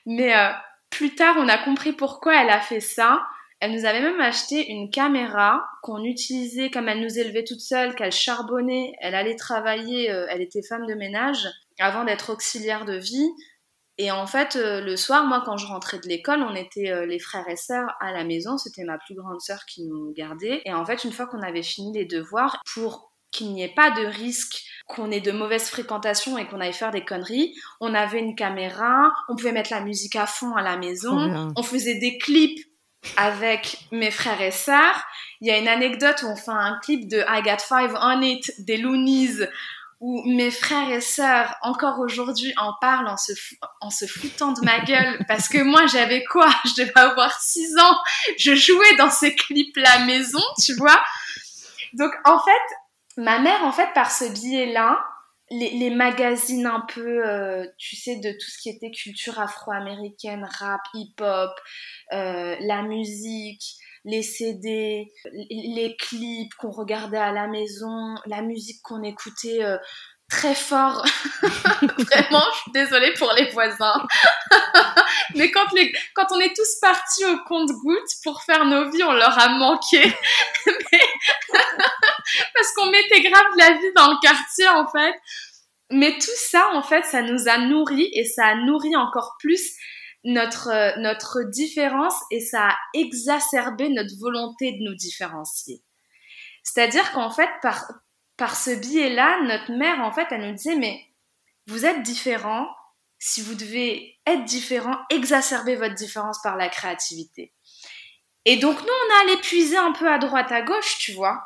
mais 0.06 0.36
euh, 0.36 0.50
plus 0.90 1.16
tard 1.16 1.36
on 1.38 1.48
a 1.48 1.58
compris 1.58 1.94
pourquoi 1.94 2.42
elle 2.42 2.50
a 2.50 2.60
fait 2.60 2.80
ça. 2.80 3.26
Elle 3.62 3.72
nous 3.72 3.86
avait 3.86 4.02
même 4.02 4.20
acheté 4.20 4.70
une 4.70 4.92
caméra 4.92 5.66
qu'on 5.82 6.04
utilisait 6.04 6.70
comme 6.70 6.90
elle 6.90 7.02
nous 7.02 7.18
élevait 7.18 7.46
toute 7.46 7.62
seule, 7.62 7.96
qu'elle 7.96 8.12
charbonnait, 8.12 8.94
elle 9.00 9.16
allait 9.16 9.36
travailler, 9.36 10.12
euh, 10.12 10.28
elle 10.30 10.42
était 10.42 10.62
femme 10.62 10.86
de 10.86 10.94
ménage 10.94 11.48
avant 11.80 12.04
d'être 12.04 12.34
auxiliaire 12.34 12.86
de 12.86 12.98
vie. 12.98 13.30
Et 13.98 14.12
en 14.12 14.28
fait, 14.28 14.56
le 14.60 14.98
soir, 14.98 15.26
moi, 15.26 15.42
quand 15.46 15.56
je 15.56 15.68
rentrais 15.68 16.00
de 16.00 16.08
l'école, 16.10 16.42
on 16.42 16.54
était 16.54 17.06
les 17.06 17.18
frères 17.18 17.48
et 17.48 17.56
sœurs 17.56 17.96
à 18.02 18.12
la 18.12 18.26
maison. 18.26 18.58
C'était 18.58 18.84
ma 18.84 18.98
plus 18.98 19.16
grande 19.16 19.40
sœur 19.40 19.66
qui 19.66 19.86
nous 19.86 20.12
gardait. 20.12 20.62
Et 20.66 20.74
en 20.74 20.86
fait, 20.86 21.06
une 21.06 21.14
fois 21.14 21.28
qu'on 21.28 21.42
avait 21.42 21.64
fini 21.64 21.94
les 21.94 22.04
devoirs, 22.04 22.62
pour 22.74 23.15
qu'il 23.36 23.54
n'y 23.54 23.64
ait 23.64 23.74
pas 23.74 23.92
de 23.92 24.06
risque 24.06 24.64
qu'on 24.88 25.12
ait 25.12 25.22
de 25.22 25.32
mauvaises 25.32 25.70
fréquentations 25.70 26.38
et 26.38 26.46
qu'on 26.48 26.62
aille 26.62 26.74
faire 26.74 26.92
des 26.92 27.04
conneries, 27.04 27.56
on 27.82 27.94
avait 27.94 28.20
une 28.20 28.36
caméra, 28.36 29.12
on 29.30 29.36
pouvait 29.36 29.52
mettre 29.52 29.72
la 29.72 29.82
musique 29.82 30.16
à 30.16 30.28
fond 30.28 30.56
à 30.56 30.62
la 30.62 30.78
maison, 30.78 31.54
on 31.56 31.64
faisait 31.64 31.96
des 31.96 32.18
clips 32.18 32.60
avec 33.18 33.78
mes 33.92 34.12
frères 34.12 34.42
et 34.42 34.52
sœurs. 34.52 35.04
Il 35.42 35.48
y 35.48 35.52
a 35.52 35.58
une 35.58 35.68
anecdote 35.68 36.24
où 36.24 36.28
on 36.28 36.36
fait 36.36 36.52
un 36.52 36.80
clip 36.82 37.08
de 37.08 37.20
I 37.28 37.42
Got 37.44 37.64
Five 37.68 37.98
on 38.00 38.22
It 38.22 38.52
des 38.66 38.78
Loonies 38.78 39.46
où 40.02 40.22
mes 40.26 40.52
frères 40.52 40.90
et 40.92 41.02
sœurs, 41.02 41.56
encore 41.62 42.00
aujourd'hui, 42.00 42.54
en 42.58 42.74
parlent 42.82 43.08
en 43.08 43.18
se, 43.18 43.32
en 43.82 43.90
se 43.90 44.06
foutant 44.06 44.52
de 44.52 44.64
ma 44.64 44.80
gueule 44.82 45.24
parce 45.28 45.48
que 45.48 45.64
moi, 45.64 45.88
j'avais 45.88 46.24
quoi? 46.26 46.50
Je 46.66 46.84
devais 46.84 46.98
avoir 46.98 47.40
6 47.40 47.78
ans. 47.80 47.98
Je 48.38 48.56
jouais 48.56 48.96
dans 48.98 49.10
ces 49.10 49.36
clips-là 49.36 50.06
maison, 50.06 50.44
tu 50.64 50.76
vois? 50.76 51.02
Donc, 51.94 52.12
en 52.26 52.40
fait, 52.40 52.76
ma 53.18 53.40
mère, 53.40 53.64
en 53.64 53.72
fait, 53.72 53.92
par 53.94 54.12
ce 54.12 54.26
biais-là, 54.26 55.04
les, 55.52 55.90
magazines 55.92 56.66
un 56.66 56.84
peu, 56.94 57.28
euh, 57.28 57.66
tu 57.78 57.96
sais, 57.96 58.18
de 58.18 58.32
tout 58.32 58.50
ce 58.50 58.58
qui 58.62 58.70
était 58.70 58.92
culture 58.92 59.40
afro-américaine, 59.40 60.48
rap, 60.60 60.82
hip-hop, 60.94 61.52
euh, 62.14 62.56
la 62.60 62.82
musique, 62.82 63.64
les 64.06 64.22
CD, 64.22 65.12
les 65.50 65.96
clips 65.98 66.54
qu'on 66.56 66.72
regardait 66.72 67.18
à 67.18 67.32
la 67.32 67.48
maison, 67.48 68.16
la 68.26 68.42
musique 68.42 68.82
qu'on 68.84 69.04
écoutait 69.04 69.64
euh, 69.64 69.78
très 70.30 70.56
fort. 70.56 71.06
Vraiment, 71.42 72.44
je 72.54 72.62
suis 72.62 72.72
désolée 72.72 73.14
pour 73.14 73.32
les 73.34 73.50
voisins. 73.52 74.06
Mais 75.36 75.52
quand, 75.52 75.68
on 76.32 76.40
est 76.40 76.56
tous 76.56 76.80
partis 76.82 77.26
au 77.26 77.38
compte-gouttes 77.48 78.12
pour 78.24 78.42
faire 78.44 78.66
nos 78.66 78.90
vies, 78.90 79.04
on 79.04 79.14
leur 79.14 79.38
a 79.38 79.50
manqué. 79.50 80.02
Parce 82.54 82.74
qu'on 82.76 82.90
mettait 82.90 83.22
grave 83.22 83.46
la 83.58 83.72
vie 83.74 83.94
dans 83.96 84.10
le 84.10 84.20
quartier, 84.22 84.68
en 84.70 84.88
fait. 84.88 85.16
Mais 85.92 86.14
tout 86.14 86.38
ça, 86.50 86.68
en 86.74 86.82
fait, 86.82 87.06
ça 87.06 87.22
nous 87.22 87.48
a 87.48 87.58
nourris 87.60 88.10
et 88.14 88.26
ça 88.26 88.46
a 88.48 88.56
nourri 88.56 88.96
encore 88.96 89.36
plus 89.40 89.72
notre, 90.24 90.70
euh, 90.70 90.92
notre 90.98 91.44
différence 91.44 92.16
et 92.32 92.40
ça 92.40 92.70
a 92.70 92.76
exacerbé 92.96 93.90
notre 93.90 94.18
volonté 94.20 94.72
de 94.72 94.84
nous 94.84 94.96
différencier. 94.96 95.84
C'est-à-dire 96.64 97.12
qu'en 97.12 97.30
fait, 97.30 97.50
par, 97.62 97.86
par 98.38 98.56
ce 98.56 98.72
biais-là, 98.72 99.42
notre 99.44 99.72
mère, 99.72 100.02
en 100.02 100.12
fait, 100.12 100.28
elle 100.32 100.48
nous 100.48 100.56
disait, 100.56 100.76
mais 100.76 101.06
vous 101.68 101.86
êtes 101.86 102.02
différent, 102.02 102.68
si 103.20 103.42
vous 103.42 103.56
devez 103.56 104.20
être 104.26 104.46
différent, 104.46 104.98
exacerbez 105.10 105.76
votre 105.76 105.96
différence 105.96 106.42
par 106.44 106.58
la 106.58 106.70
créativité. 106.70 107.54
Et 108.46 108.58
donc, 108.58 108.80
nous, 108.80 108.88
on 108.88 109.16
a 109.16 109.22
allé 109.24 109.42
puiser 109.42 109.78
un 109.78 109.92
peu 109.92 110.10
à 110.12 110.20
droite, 110.20 110.52
à 110.52 110.62
gauche, 110.62 110.98
tu 111.00 111.14
vois. 111.14 111.42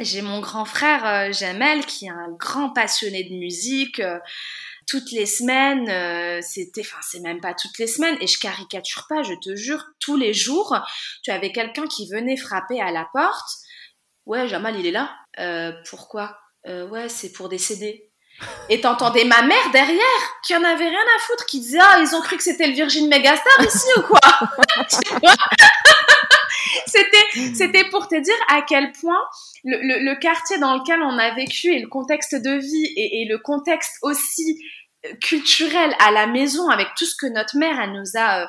J'ai 0.00 0.22
mon 0.22 0.40
grand 0.40 0.64
frère 0.64 1.06
euh, 1.06 1.32
Jamel, 1.32 1.86
qui 1.86 2.06
est 2.06 2.10
un 2.10 2.30
grand 2.32 2.70
passionné 2.70 3.22
de 3.22 3.34
musique. 3.34 4.00
Euh, 4.00 4.18
toutes 4.86 5.12
les 5.12 5.26
semaines, 5.26 5.88
euh, 5.88 6.40
c'était, 6.42 6.82
enfin 6.82 6.98
c'est 7.00 7.20
même 7.20 7.40
pas 7.40 7.54
toutes 7.54 7.78
les 7.78 7.86
semaines, 7.86 8.16
et 8.20 8.26
je 8.26 8.38
caricature 8.38 9.06
pas, 9.08 9.22
je 9.22 9.32
te 9.42 9.56
jure, 9.56 9.82
tous 9.98 10.16
les 10.16 10.34
jours, 10.34 10.76
tu 11.22 11.30
avais 11.30 11.52
quelqu'un 11.52 11.86
qui 11.86 12.08
venait 12.10 12.36
frapper 12.36 12.80
à 12.82 12.90
la 12.90 13.08
porte. 13.12 13.48
Ouais, 14.26 14.48
Jamal, 14.48 14.78
il 14.78 14.86
est 14.86 14.90
là. 14.90 15.16
Euh, 15.38 15.72
pourquoi? 15.88 16.38
Euh, 16.66 16.88
Ouais, 16.88 17.08
c'est 17.08 17.32
pour 17.32 17.48
décéder. 17.48 18.10
Et 18.68 18.80
t'entendais 18.80 19.24
ma 19.24 19.42
mère 19.42 19.70
derrière, 19.72 20.40
qui 20.44 20.56
en 20.56 20.64
avait 20.64 20.88
rien 20.88 20.98
à 20.98 21.20
foutre, 21.20 21.46
qui 21.46 21.60
disait 21.60 21.78
ah 21.80 21.98
ils 22.00 22.16
ont 22.16 22.20
cru 22.20 22.36
que 22.36 22.42
c'était 22.42 22.66
le 22.66 22.72
Virgin 22.72 23.08
Megastar 23.08 23.60
ici 23.60 23.86
ou 23.96 24.02
quoi? 24.02 24.20
C'était 26.86 27.54
c'était 27.54 27.84
pour 27.90 28.08
te 28.08 28.20
dire 28.20 28.34
à 28.48 28.62
quel 28.62 28.92
point 28.92 29.20
le, 29.64 30.04
le, 30.04 30.18
quartier 30.18 30.58
dans 30.58 30.74
lequel 30.76 31.00
on 31.02 31.18
a 31.18 31.34
vécu 31.34 31.68
et 31.68 31.80
le 31.80 31.88
contexte 31.88 32.34
de 32.34 32.52
vie 32.58 32.86
et, 32.96 33.22
et, 33.22 33.28
le 33.28 33.38
contexte 33.38 33.96
aussi 34.02 34.58
euh, 35.04 35.14
culturel 35.20 35.94
à 35.98 36.10
la 36.10 36.26
maison 36.26 36.68
avec 36.68 36.88
tout 36.96 37.04
ce 37.04 37.16
que 37.16 37.26
notre 37.26 37.56
mère 37.56 37.78
elle 37.80 37.92
nous 37.92 38.18
a 38.18 38.48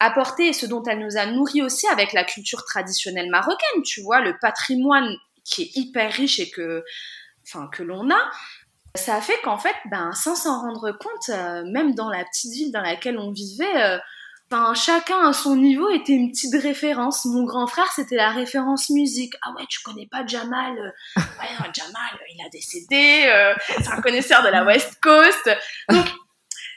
apporté 0.00 0.48
et 0.48 0.52
ce 0.52 0.66
dont 0.66 0.82
elle 0.84 0.98
nous 0.98 1.16
a 1.16 1.26
nourri 1.26 1.62
aussi 1.62 1.86
avec 1.88 2.12
la 2.12 2.24
culture 2.24 2.64
traditionnelle 2.64 3.30
marocaine, 3.30 3.82
tu 3.84 4.02
vois, 4.02 4.20
le 4.20 4.36
patrimoine 4.40 5.16
qui 5.46 5.62
est 5.62 5.76
hyper 5.76 6.12
riche 6.12 6.40
et 6.40 6.50
que 6.50 6.84
enfin 7.44 7.68
que 7.72 7.82
l'on 7.82 8.10
a 8.10 8.30
ça 8.96 9.16
a 9.16 9.20
fait 9.20 9.38
qu'en 9.42 9.58
fait, 9.58 9.74
ben, 9.90 10.12
sans 10.12 10.34
s'en 10.34 10.60
rendre 10.60 10.92
compte, 10.92 11.28
euh, 11.28 11.64
même 11.66 11.94
dans 11.94 12.10
la 12.10 12.24
petite 12.24 12.52
ville 12.52 12.72
dans 12.72 12.80
laquelle 12.80 13.18
on 13.18 13.30
vivait, 13.30 13.82
euh, 13.82 13.98
ben, 14.50 14.74
chacun 14.74 15.28
à 15.28 15.32
son 15.32 15.56
niveau 15.56 15.88
était 15.90 16.12
une 16.12 16.30
petite 16.30 16.54
référence. 16.62 17.24
Mon 17.24 17.44
grand 17.44 17.66
frère, 17.66 17.90
c'était 17.92 18.16
la 18.16 18.30
référence 18.30 18.90
musique. 18.90 19.34
Ah 19.42 19.52
ouais, 19.56 19.64
tu 19.68 19.80
connais 19.82 20.06
pas 20.10 20.26
Jamal 20.26 20.78
euh, 20.78 21.20
Ouais, 21.40 21.70
Jamal, 21.74 22.20
il 22.34 22.44
a 22.44 22.48
décédé, 22.48 23.54
c'est 23.68 23.88
un 23.88 24.00
connaisseur 24.00 24.42
de 24.42 24.48
la 24.48 24.64
West 24.64 24.98
Coast. 25.00 25.50
Donc, 25.88 26.06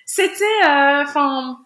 c'était, 0.06 0.66
enfin, 0.66 1.60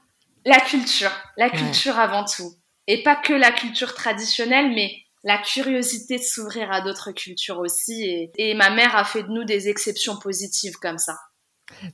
la 0.46 0.60
culture, 0.60 1.12
la 1.38 1.50
culture 1.50 1.98
avant 1.98 2.26
tout. 2.26 2.54
Et 2.88 3.02
pas 3.02 3.16
que 3.16 3.32
la 3.32 3.52
culture 3.52 3.94
traditionnelle, 3.94 4.74
mais 4.76 5.03
la 5.24 5.38
curiosité 5.38 6.18
de 6.18 6.24
s'ouvrir 6.24 6.72
à 6.72 6.82
d'autres 6.82 7.12
cultures 7.12 7.60
aussi. 7.60 8.30
Et, 8.38 8.53
ma 8.56 8.70
mère 8.70 8.96
a 8.96 9.06
fait 9.06 9.24
de 9.24 9.30
nous 9.30 9.44
des 9.44 9.70
exceptions 9.70 10.18
positives 10.18 10.75
comme 10.75 10.98
ça. 10.98 11.18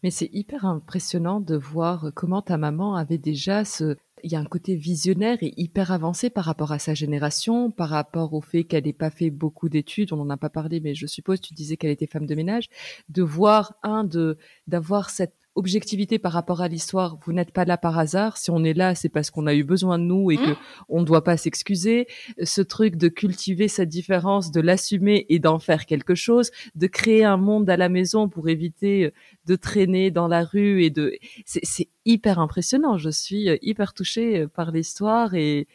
Mais 0.03 0.11
c'est 0.11 0.29
hyper 0.33 0.65
impressionnant 0.65 1.39
de 1.39 1.55
voir 1.55 2.11
comment 2.15 2.41
ta 2.41 2.57
maman 2.57 2.95
avait 2.95 3.17
déjà 3.17 3.65
ce... 3.65 3.95
Il 4.23 4.31
y 4.31 4.35
a 4.35 4.39
un 4.39 4.45
côté 4.45 4.75
visionnaire 4.75 5.37
et 5.39 5.53
hyper 5.55 5.93
avancé 5.93 6.29
par 6.29 6.43
rapport 6.43 6.73
à 6.73 6.79
sa 6.79 6.93
génération, 6.93 7.71
par 7.71 7.87
rapport 7.87 8.33
au 8.33 8.41
fait 8.41 8.65
qu'elle 8.65 8.83
n'ait 8.83 8.91
pas 8.91 9.11
fait 9.11 9.29
beaucoup 9.29 9.69
d'études, 9.69 10.11
on 10.11 10.17
n'en 10.17 10.29
a 10.29 10.35
pas 10.35 10.49
parlé, 10.49 10.81
mais 10.81 10.93
je 10.93 11.07
suppose, 11.07 11.39
tu 11.39 11.53
disais 11.53 11.77
qu'elle 11.77 11.91
était 11.91 12.05
femme 12.05 12.25
de 12.25 12.35
ménage, 12.35 12.67
de 13.07 13.23
voir, 13.23 13.75
un, 13.81 14.03
de 14.03 14.37
d'avoir 14.67 15.09
cette 15.09 15.35
objectivité 15.59 16.17
par 16.17 16.31
rapport 16.31 16.61
à 16.61 16.67
l'histoire. 16.67 17.17
Vous 17.23 17.33
n'êtes 17.33 17.51
pas 17.51 17.65
là 17.65 17.77
par 17.77 17.99
hasard. 17.99 18.37
Si 18.37 18.49
on 18.49 18.63
est 18.63 18.73
là, 18.73 18.95
c'est 18.95 19.09
parce 19.09 19.29
qu'on 19.29 19.45
a 19.45 19.53
eu 19.53 19.63
besoin 19.63 19.99
de 19.99 20.05
nous 20.05 20.31
et 20.31 20.37
qu'on 20.37 20.43
mmh. 20.43 20.55
que 20.55 20.59
on 20.89 21.01
ne 21.01 21.05
doit 21.05 21.23
pas 21.23 21.37
s'excuser. 21.37 22.07
Ce 22.43 22.61
truc 22.61 22.95
de 22.95 23.09
cultiver 23.09 23.67
cette 23.67 23.89
différence, 23.89 24.51
de 24.51 24.61
l'assumer 24.61 25.25
et 25.29 25.39
d'en 25.39 25.59
faire 25.59 25.85
quelque 25.85 26.15
chose, 26.15 26.51
de 26.75 26.87
créer 26.87 27.23
un 27.23 27.37
monde 27.37 27.69
à 27.69 27.77
la 27.77 27.89
maison 27.89 28.29
pour 28.29 28.49
éviter 28.49 29.05
euh, 29.05 29.11
de 29.45 29.55
traîner 29.55 30.11
dans 30.11 30.27
la 30.27 30.43
rue 30.43 30.83
et 30.83 30.89
de, 30.89 31.13
c'est 31.45 31.89
hyper 32.05 32.39
impressionnant. 32.39 32.97
Je 32.97 33.09
suis 33.09 33.49
euh, 33.49 33.57
hyper 33.61 33.93
touchée 33.93 34.41
euh, 34.41 34.47
par 34.47 34.71
l'histoire 34.71 35.33
et, 35.35 35.67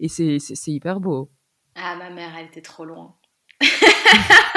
et 0.00 0.08
c'est 0.08 0.38
hyper 0.66 1.00
beau. 1.00 1.30
Ah, 1.74 1.96
ma 1.96 2.10
mère, 2.10 2.32
elle 2.38 2.46
était 2.46 2.62
trop 2.62 2.84
loin. 2.84 3.14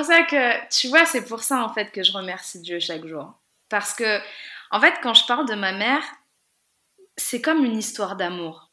pour 0.00 0.06
ça 0.06 0.22
que, 0.22 0.68
tu 0.68 0.88
vois, 0.88 1.04
c'est 1.04 1.24
pour 1.24 1.42
ça 1.42 1.62
en 1.62 1.72
fait 1.72 1.90
que 1.92 2.02
je 2.02 2.12
remercie 2.12 2.60
Dieu 2.60 2.80
chaque 2.80 3.06
jour. 3.06 3.34
Parce 3.68 3.92
que, 3.92 4.18
en 4.70 4.80
fait, 4.80 4.94
quand 5.02 5.14
je 5.14 5.26
parle 5.26 5.46
de 5.46 5.54
ma 5.54 5.72
mère, 5.72 6.02
c'est 7.16 7.42
comme 7.42 7.64
une 7.64 7.76
histoire 7.76 8.16
d'amour. 8.16 8.70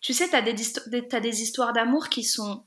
Tu 0.00 0.14
sais, 0.14 0.28
tu 0.28 0.36
as, 0.36 0.42
des, 0.42 1.42
histoires 1.42 1.72
d'amour 1.72 2.08
qui 2.08 2.22
sont 2.22 2.64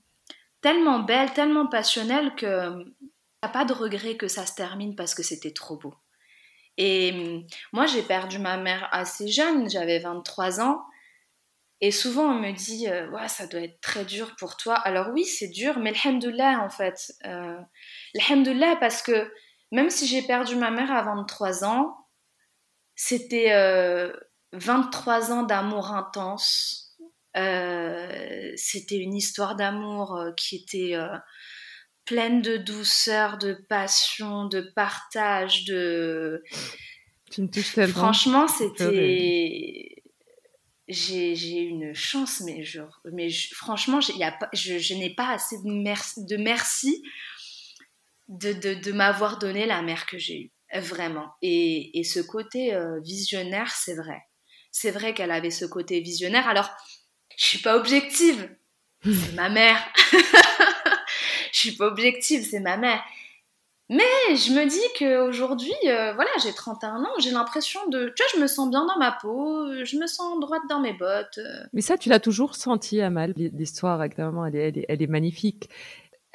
tellement 0.62 1.00
belles, 1.00 1.32
tellement 1.34 1.68
passionnelles 1.68 2.36
que 2.36 2.94
t'as 3.42 3.50
pas 3.50 3.66
de 3.66 3.74
regret 3.74 4.18
que 4.18 4.28
ça 4.28 4.46
se 4.46 4.54
termine 4.54 4.96
parce 4.96 5.16
que 5.16 5.24
c'était 5.24 5.54
trop 5.54 5.78
beau. 5.78 5.96
Et 6.78 7.46
moi, 7.72 7.86
j'ai 7.86 8.02
perdu 8.02 8.38
ma 8.38 8.58
mère 8.58 8.90
assez 8.92 9.28
jeune, 9.30 9.70
j'avais 9.70 10.00
23 10.00 10.60
ans. 10.60 10.84
Et 11.86 11.92
souvent, 11.92 12.32
on 12.32 12.40
me 12.40 12.54
dit, 12.54 12.88
euh, 12.88 13.10
ouais, 13.10 13.28
ça 13.28 13.46
doit 13.46 13.60
être 13.60 13.82
très 13.82 14.06
dur 14.06 14.38
pour 14.40 14.56
toi. 14.56 14.76
Alors 14.76 15.10
oui, 15.14 15.26
c'est 15.26 15.50
dur, 15.50 15.80
mais 15.80 15.92
alhamdoulilah, 16.06 16.62
en 16.64 16.70
fait. 16.70 17.12
Euh, 17.26 17.60
alhamdoulilah, 18.18 18.78
parce 18.78 19.02
que 19.02 19.30
même 19.74 19.90
si 19.90 20.08
j'ai 20.08 20.22
perdu 20.22 20.56
ma 20.56 20.72
mère 20.72 20.94
à 20.94 21.02
23 21.02 21.66
ans, 21.66 21.94
c'était 22.96 23.50
23 24.54 25.32
euh, 25.32 25.34
ans 25.34 25.44
d'amour 25.44 25.92
intense. 25.92 26.96
Euh, 27.36 28.54
c'était 28.56 29.00
une 29.00 29.14
histoire 29.14 29.58
d'amour 29.58 30.24
qui 30.38 30.56
était 30.56 30.96
pleine 32.06 32.42
de 32.42 32.56
douceur, 32.56 33.38
de 33.38 33.56
passion, 33.68 34.46
de 34.46 34.62
partage, 34.74 35.66
de... 35.66 36.42
Tu 37.30 37.42
me 37.42 37.50
touches 37.50 37.74
tellement. 37.74 37.94
Franchement, 37.94 38.48
c'était 38.48 39.93
j'ai 40.94 41.60
une 41.60 41.94
chance, 41.94 42.42
mais, 42.42 42.64
je, 42.64 42.82
mais 43.12 43.30
franchement, 43.32 44.00
y 44.16 44.24
a 44.24 44.38
je, 44.54 44.78
je 44.78 44.94
n'ai 44.94 45.14
pas 45.14 45.30
assez 45.30 45.58
de 45.58 45.70
merci, 45.70 46.26
de, 46.26 46.38
merci 46.38 47.04
de, 48.28 48.54
de, 48.54 48.74
de 48.74 48.92
m'avoir 48.92 49.40
donné 49.40 49.66
la 49.66 49.82
mère 49.82 50.06
que 50.06 50.18
j'ai 50.18 50.42
eue, 50.42 50.52
vraiment. 50.80 51.34
Et, 51.42 52.00
et 52.00 52.04
ce 52.04 52.20
côté 52.20 52.74
euh, 52.74 53.00
visionnaire, 53.02 53.72
c'est 53.72 53.96
vrai. 53.96 54.22
C'est 54.72 54.92
vrai 54.92 55.14
qu'elle 55.14 55.32
avait 55.32 55.52
ce 55.52 55.66
côté 55.66 56.00
visionnaire. 56.00 56.48
Alors, 56.48 56.70
je 57.38 57.46
suis 57.46 57.60
pas 57.60 57.76
objective, 57.78 58.56
c'est 59.04 59.34
ma 59.34 59.50
mère. 59.50 59.78
je 61.52 61.58
suis 61.58 61.74
pas 61.74 61.88
objective, 61.88 62.48
c'est 62.50 62.60
ma 62.60 62.78
mère. 62.78 63.04
Mais 63.94 64.36
je 64.36 64.52
me 64.54 64.68
dis 64.68 64.80
qu'aujourd'hui, 64.98 65.74
euh, 65.86 66.14
voilà, 66.14 66.32
j'ai 66.42 66.52
31 66.52 67.04
ans, 67.04 67.20
j'ai 67.20 67.30
l'impression 67.30 67.80
de. 67.90 68.12
Tu 68.16 68.24
vois, 68.24 68.32
je 68.36 68.42
me 68.42 68.48
sens 68.48 68.70
bien 68.72 68.88
dans 68.88 68.98
ma 68.98 69.12
peau, 69.12 69.68
je 69.84 69.98
me 69.98 70.08
sens 70.08 70.40
droite 70.40 70.64
dans 70.68 70.80
mes 70.80 70.94
bottes. 70.94 71.38
Euh. 71.38 71.64
Mais 71.74 71.82
ça, 71.82 71.96
tu 71.96 72.10
l'as 72.10 72.20
toujours 72.20 72.56
senti, 72.56 73.02
Amal. 73.02 73.34
L'histoire 73.38 74.02
avec 74.02 74.16
ta 74.16 74.26
maman, 74.26 74.48
elle 74.48 74.56
est, 74.56 74.86
elle 74.90 75.02
est, 75.02 75.04
est 75.04 75.08
magnifique. 75.08 75.70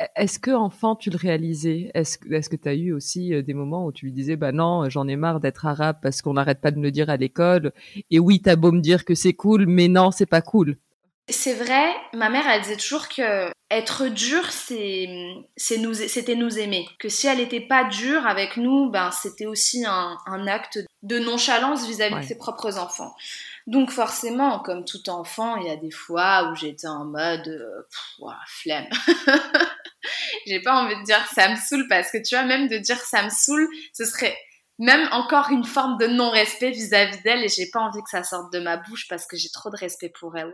E, 0.00 0.04
est-ce 0.14 0.38
que 0.38 0.52
enfant 0.52 0.94
tu 0.94 1.10
le 1.10 1.16
réalisais? 1.16 1.90
Est-ce 1.94 2.18
est-ce 2.30 2.48
que 2.48 2.54
tu 2.54 2.68
as 2.68 2.74
eu 2.74 2.92
aussi 2.92 3.34
euh, 3.34 3.42
des 3.42 3.54
moments 3.54 3.86
où 3.86 3.92
tu 3.92 4.06
lui 4.06 4.12
disais 4.12 4.36
bah 4.36 4.52
non, 4.52 4.88
j'en 4.88 5.08
ai 5.08 5.16
marre 5.16 5.40
d'être 5.40 5.66
arabe 5.66 5.96
parce 6.00 6.22
qu'on 6.22 6.34
n'arrête 6.34 6.60
pas 6.60 6.70
de 6.70 6.78
me 6.78 6.84
le 6.84 6.92
dire 6.92 7.10
à 7.10 7.16
l'école 7.16 7.72
et 8.12 8.20
oui, 8.20 8.40
t'as 8.40 8.54
beau 8.54 8.70
me 8.70 8.80
dire 8.80 9.04
que 9.04 9.16
c'est 9.16 9.34
cool, 9.34 9.66
mais 9.66 9.88
non, 9.88 10.12
c'est 10.12 10.26
pas 10.26 10.42
cool? 10.42 10.76
C'est 11.30 11.54
vrai, 11.54 11.94
ma 12.14 12.30
mère 12.30 12.48
elle 12.48 12.62
disait 12.62 12.76
toujours 12.76 13.08
que 13.08 13.50
être 13.70 14.08
dur 14.08 14.50
c'est 14.50 15.06
c'est 15.58 15.76
nous 15.76 15.92
c'était 15.92 16.36
nous 16.36 16.58
aimer, 16.58 16.88
que 16.98 17.10
si 17.10 17.26
elle 17.26 17.38
n'était 17.38 17.60
pas 17.60 17.84
dure 17.84 18.26
avec 18.26 18.56
nous, 18.56 18.90
ben 18.90 19.10
c'était 19.10 19.44
aussi 19.44 19.84
un, 19.84 20.46
acte 20.46 20.78
de 21.02 21.18
nonchalance 21.18 21.86
vis-à-vis 21.86 22.16
de 22.16 22.22
ses 22.22 22.38
propres 22.38 22.78
enfants. 22.78 23.14
Donc 23.66 23.90
forcément, 23.90 24.60
comme 24.60 24.86
tout 24.86 25.10
enfant, 25.10 25.56
il 25.56 25.66
y 25.66 25.70
a 25.70 25.76
des 25.76 25.90
fois 25.90 26.50
où 26.50 26.54
j'étais 26.54 26.86
en 26.86 27.04
mode 27.04 27.48
euh, 27.48 28.30
flemme. 28.46 28.88
J'ai 30.46 30.62
pas 30.62 30.82
envie 30.82 30.96
de 30.96 31.04
dire 31.04 31.26
ça 31.34 31.50
me 31.50 31.56
saoule 31.56 31.86
parce 31.88 32.10
que 32.10 32.16
tu 32.18 32.34
vois 32.34 32.44
même 32.44 32.68
de 32.68 32.78
dire 32.78 32.98
ça 33.00 33.22
me 33.22 33.28
saoule, 33.28 33.68
ce 33.92 34.06
serait 34.06 34.34
même 34.78 35.08
encore 35.12 35.50
une 35.50 35.64
forme 35.64 35.98
de 35.98 36.06
non-respect 36.06 36.70
vis-à-vis 36.70 37.22
d'elle 37.22 37.44
et 37.44 37.48
j'ai 37.48 37.68
pas 37.72 37.80
envie 37.80 38.02
que 38.02 38.10
ça 38.10 38.22
sorte 38.22 38.52
de 38.52 38.60
ma 38.60 38.76
bouche 38.76 39.06
parce 39.08 39.26
que 39.26 39.36
j'ai 39.36 39.50
trop 39.50 39.70
de 39.70 39.76
respect 39.76 40.10
pour 40.10 40.36
elle. 40.36 40.52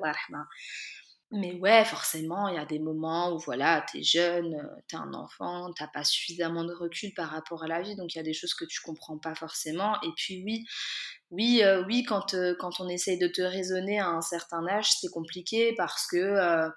Mais 1.30 1.54
ouais, 1.54 1.84
forcément, 1.84 2.48
il 2.48 2.54
y 2.54 2.58
a 2.58 2.64
des 2.64 2.78
moments 2.78 3.32
où 3.32 3.38
voilà, 3.38 3.84
t'es 3.90 4.02
jeune, 4.02 4.54
euh, 4.54 4.80
t'es 4.88 4.96
un 4.96 5.12
enfant, 5.14 5.72
t'as 5.76 5.88
pas 5.88 6.04
suffisamment 6.04 6.64
de 6.64 6.72
recul 6.72 7.12
par 7.14 7.28
rapport 7.28 7.64
à 7.64 7.66
la 7.66 7.82
vie, 7.82 7.96
donc 7.96 8.14
il 8.14 8.18
y 8.18 8.20
a 8.20 8.24
des 8.24 8.34
choses 8.34 8.54
que 8.54 8.64
tu 8.64 8.80
comprends 8.82 9.18
pas 9.18 9.34
forcément. 9.34 10.00
Et 10.02 10.10
puis 10.16 10.42
oui, 10.44 10.64
oui, 11.30 11.62
euh, 11.64 11.82
oui, 11.86 12.04
quand, 12.04 12.34
euh, 12.34 12.54
quand 12.60 12.78
on 12.80 12.88
essaye 12.88 13.18
de 13.18 13.26
te 13.26 13.42
raisonner 13.42 13.98
à 13.98 14.08
un 14.08 14.20
certain 14.20 14.64
âge, 14.68 14.92
c'est 15.00 15.10
compliqué 15.10 15.74
parce 15.76 16.06
que, 16.06 16.68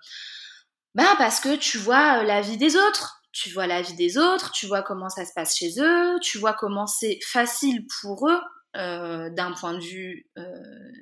bah, 0.95 1.15
parce 1.17 1.39
que 1.39 1.55
tu 1.55 1.77
vois 1.77 2.23
la 2.23 2.41
vie 2.41 2.57
des 2.57 2.75
autres. 2.75 3.21
Tu 3.39 3.51
vois 3.51 3.67
la 3.67 3.83
vie 3.83 3.93
des 3.93 4.17
autres, 4.17 4.51
tu 4.51 4.65
vois 4.65 4.81
comment 4.81 5.09
ça 5.09 5.23
se 5.23 5.31
passe 5.31 5.55
chez 5.55 5.79
eux, 5.79 6.17
tu 6.21 6.39
vois 6.39 6.53
comment 6.53 6.87
c'est 6.87 7.19
facile 7.23 7.85
pour 8.01 8.27
eux 8.27 8.39
d'un 8.73 9.53
point 9.59 9.75
de 9.75 9.83
vue 9.83 10.27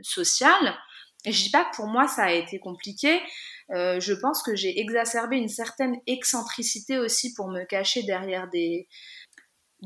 social. 0.01 0.75
Et 1.23 1.31
je 1.31 1.43
dis 1.43 1.49
pas 1.49 1.63
que 1.63 1.75
pour 1.77 1.87
moi 1.87 2.07
ça 2.07 2.23
a 2.23 2.31
été 2.31 2.59
compliqué. 2.59 3.21
je 3.69 4.13
pense 4.13 4.43
que 4.43 4.53
j'ai 4.53 4.81
exacerbé 4.81 5.37
une 5.37 5.47
certaine 5.47 5.95
excentricité 6.07 6.97
aussi 6.97 7.33
pour 7.33 7.47
me 7.47 7.63
cacher 7.63 8.03
derrière 8.03 8.49
des, 8.49 8.89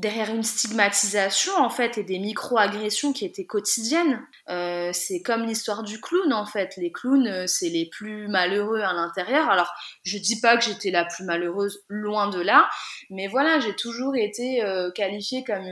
derrière 0.00 0.34
une 0.34 0.42
stigmatisation 0.42 1.52
en 1.56 1.68
fait 1.68 1.98
et 1.98 2.02
des 2.02 2.18
micro-agressions 2.18 3.12
qui 3.12 3.24
étaient 3.24 3.44
quotidiennes. 3.44 4.20
Euh, 4.48 4.90
c'est 4.92 5.20
comme 5.20 5.44
l'histoire 5.44 5.82
du 5.82 6.00
clown 6.00 6.32
en 6.32 6.46
fait. 6.46 6.76
Les 6.76 6.90
clowns, 6.90 7.26
euh, 7.26 7.46
c'est 7.46 7.68
les 7.68 7.86
plus 7.86 8.26
malheureux 8.28 8.80
à 8.80 8.92
l'intérieur. 8.94 9.50
Alors, 9.50 9.72
je 10.02 10.18
dis 10.18 10.40
pas 10.40 10.56
que 10.56 10.64
j'étais 10.64 10.90
la 10.90 11.04
plus 11.04 11.24
malheureuse, 11.24 11.84
loin 11.88 12.28
de 12.30 12.40
là, 12.40 12.68
mais 13.10 13.28
voilà, 13.28 13.60
j'ai 13.60 13.76
toujours 13.76 14.16
été 14.16 14.64
euh, 14.64 14.90
qualifiée 14.90 15.44
comme 15.44 15.68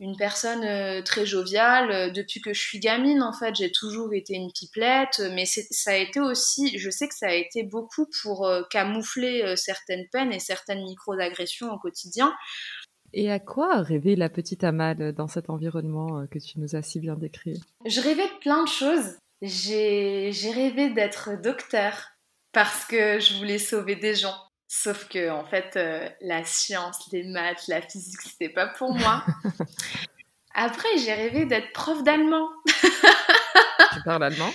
une 0.00 0.16
personne 0.16 1.04
très 1.04 1.24
joviale 1.24 2.12
depuis 2.12 2.40
que 2.40 2.52
je 2.52 2.60
suis 2.60 2.80
gamine 2.80 3.22
en 3.22 3.32
fait. 3.32 3.54
J'ai 3.54 3.70
toujours 3.70 4.12
été 4.12 4.34
une 4.34 4.50
pipelette, 4.52 5.22
mais 5.32 5.46
ça 5.46 5.92
a 5.92 5.94
été 5.94 6.18
aussi, 6.18 6.76
je 6.76 6.90
sais 6.90 7.06
que 7.06 7.14
ça 7.14 7.28
a 7.28 7.34
été 7.34 7.62
beaucoup 7.62 8.08
pour 8.20 8.50
camoufler 8.68 9.54
certaines 9.56 10.08
peines 10.10 10.32
et 10.32 10.40
certaines 10.40 10.82
micro-agressions 10.82 11.70
au 11.70 11.78
quotidien. 11.78 12.34
Et 13.14 13.30
à 13.30 13.38
quoi 13.38 13.82
rêvait 13.82 14.16
la 14.16 14.28
petite 14.30 14.64
Amal 14.64 15.12
dans 15.12 15.28
cet 15.28 15.50
environnement 15.50 16.20
euh, 16.20 16.26
que 16.26 16.38
tu 16.38 16.58
nous 16.58 16.76
as 16.76 16.82
si 16.82 16.98
bien 16.98 17.14
décrit? 17.14 17.60
Je 17.84 18.00
rêvais 18.00 18.26
de 18.26 18.38
plein 18.40 18.64
de 18.64 18.68
choses. 18.68 19.18
J'ai 19.42 20.30
rêvé 20.54 20.90
d'être 20.90 21.40
docteur 21.42 22.12
parce 22.52 22.84
que 22.84 23.18
je 23.18 23.36
voulais 23.38 23.58
sauver 23.58 23.96
des 23.96 24.14
gens. 24.14 24.36
Sauf 24.68 25.06
que, 25.08 25.30
en 25.30 25.44
fait, 25.44 25.76
euh, 25.76 26.08
la 26.22 26.44
science, 26.44 27.10
les 27.12 27.24
maths, 27.24 27.68
la 27.68 27.82
physique, 27.82 28.20
c'était 28.22 28.48
pas 28.48 28.68
pour 28.68 28.94
moi. 28.94 29.22
Après, 30.54 30.96
j'ai 30.98 31.12
rêvé 31.12 31.44
d'être 31.44 31.72
prof 31.72 32.02
d'allemand. 32.02 32.48
tu 32.66 34.02
parles 34.04 34.24
allemand? 34.24 34.50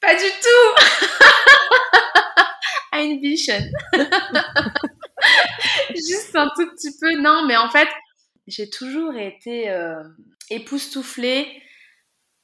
Pas 0.00 0.14
du 0.14 0.28
tout 0.42 0.84
Ein 2.92 3.20
bisschen 3.20 3.70
Juste 5.94 6.34
un 6.34 6.48
tout 6.56 6.68
petit 6.70 6.96
peu. 7.00 7.20
Non, 7.20 7.46
mais 7.46 7.56
en 7.56 7.70
fait, 7.70 7.88
j'ai 8.46 8.68
toujours 8.70 9.14
été 9.14 9.70
euh, 9.70 10.02
époustouflée 10.50 11.62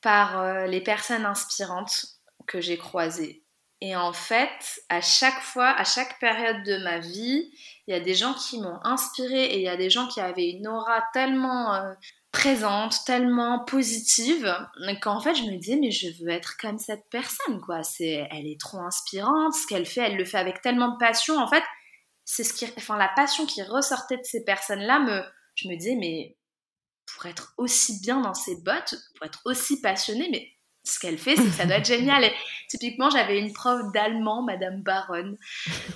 par 0.01 0.41
euh, 0.41 0.67
les 0.67 0.81
personnes 0.81 1.27
inspirantes 1.27 2.07
que 2.47 2.61
j'ai 2.61 2.79
croisées. 2.79 3.43
Et 3.83 3.95
en 3.95 4.13
fait, 4.13 4.81
à 4.89 5.01
chaque 5.01 5.41
fois, 5.43 5.69
à 5.69 5.85
chaque 5.85 6.19
période 6.19 6.63
de 6.65 6.83
ma 6.83 6.99
vie, 6.99 7.51
il 7.87 7.93
y 7.93 7.95
a 7.95 8.01
des 8.01 8.15
gens 8.15 8.33
qui 8.33 8.59
m'ont 8.61 8.79
inspirée 8.85 9.45
et 9.45 9.57
il 9.57 9.63
y 9.63 9.69
a 9.69 9.77
des 9.77 9.91
gens 9.91 10.09
qui 10.09 10.21
avaient 10.21 10.49
une 10.49 10.67
aura 10.67 11.03
tellement 11.13 11.75
euh, 11.75 11.93
présente, 12.33 13.05
tellement 13.05 13.65
positive, 13.65 14.55
qu'en 15.03 15.21
fait, 15.21 15.35
je 15.35 15.43
me 15.43 15.57
disais, 15.59 15.77
mais 15.77 15.91
je 15.91 16.09
veux 16.23 16.31
être 16.31 16.57
comme 16.59 16.79
cette 16.79 17.05
personne, 17.11 17.61
quoi. 17.61 17.83
C'est, 17.83 18.27
elle 18.31 18.47
est 18.47 18.61
trop 18.61 18.79
inspirante, 18.79 19.55
ce 19.55 19.67
qu'elle 19.67 19.87
fait, 19.87 20.03
elle 20.03 20.17
le 20.17 20.25
fait 20.25 20.39
avec 20.39 20.61
tellement 20.63 20.89
de 20.89 20.99
passion. 20.99 21.39
En 21.39 21.49
fait, 21.49 21.65
c'est 22.27 22.45
ce 22.45 22.53
qui, 22.53 22.67
enfin, 22.77 22.99
la 22.99 23.09
passion 23.09 23.47
qui 23.47 23.63
ressortait 23.63 24.19
de 24.19 24.25
ces 24.25 24.45
personnes-là, 24.45 24.99
me, 24.99 25.23
je 25.55 25.69
me 25.69 25.77
disais, 25.77 25.95
mais 25.95 26.37
pour 27.07 27.27
être 27.27 27.55
aussi 27.57 28.01
bien 28.01 28.21
dans 28.21 28.35
ses 28.35 28.57
bottes, 28.57 28.97
pour 29.15 29.27
être 29.27 29.41
aussi 29.45 29.81
passionnée, 29.81 30.29
mais 30.31 30.51
ce 30.83 30.99
qu'elle 30.99 31.19
fait, 31.19 31.37
c'est 31.37 31.45
que 31.45 31.51
ça 31.51 31.67
doit 31.67 31.77
être 31.77 31.87
génial. 31.87 32.25
Et 32.25 32.33
typiquement, 32.69 33.11
j'avais 33.11 33.39
une 33.39 33.53
prof 33.53 33.81
d'allemand, 33.95 34.43
Madame 34.43 34.83
Baronne, 34.83 35.37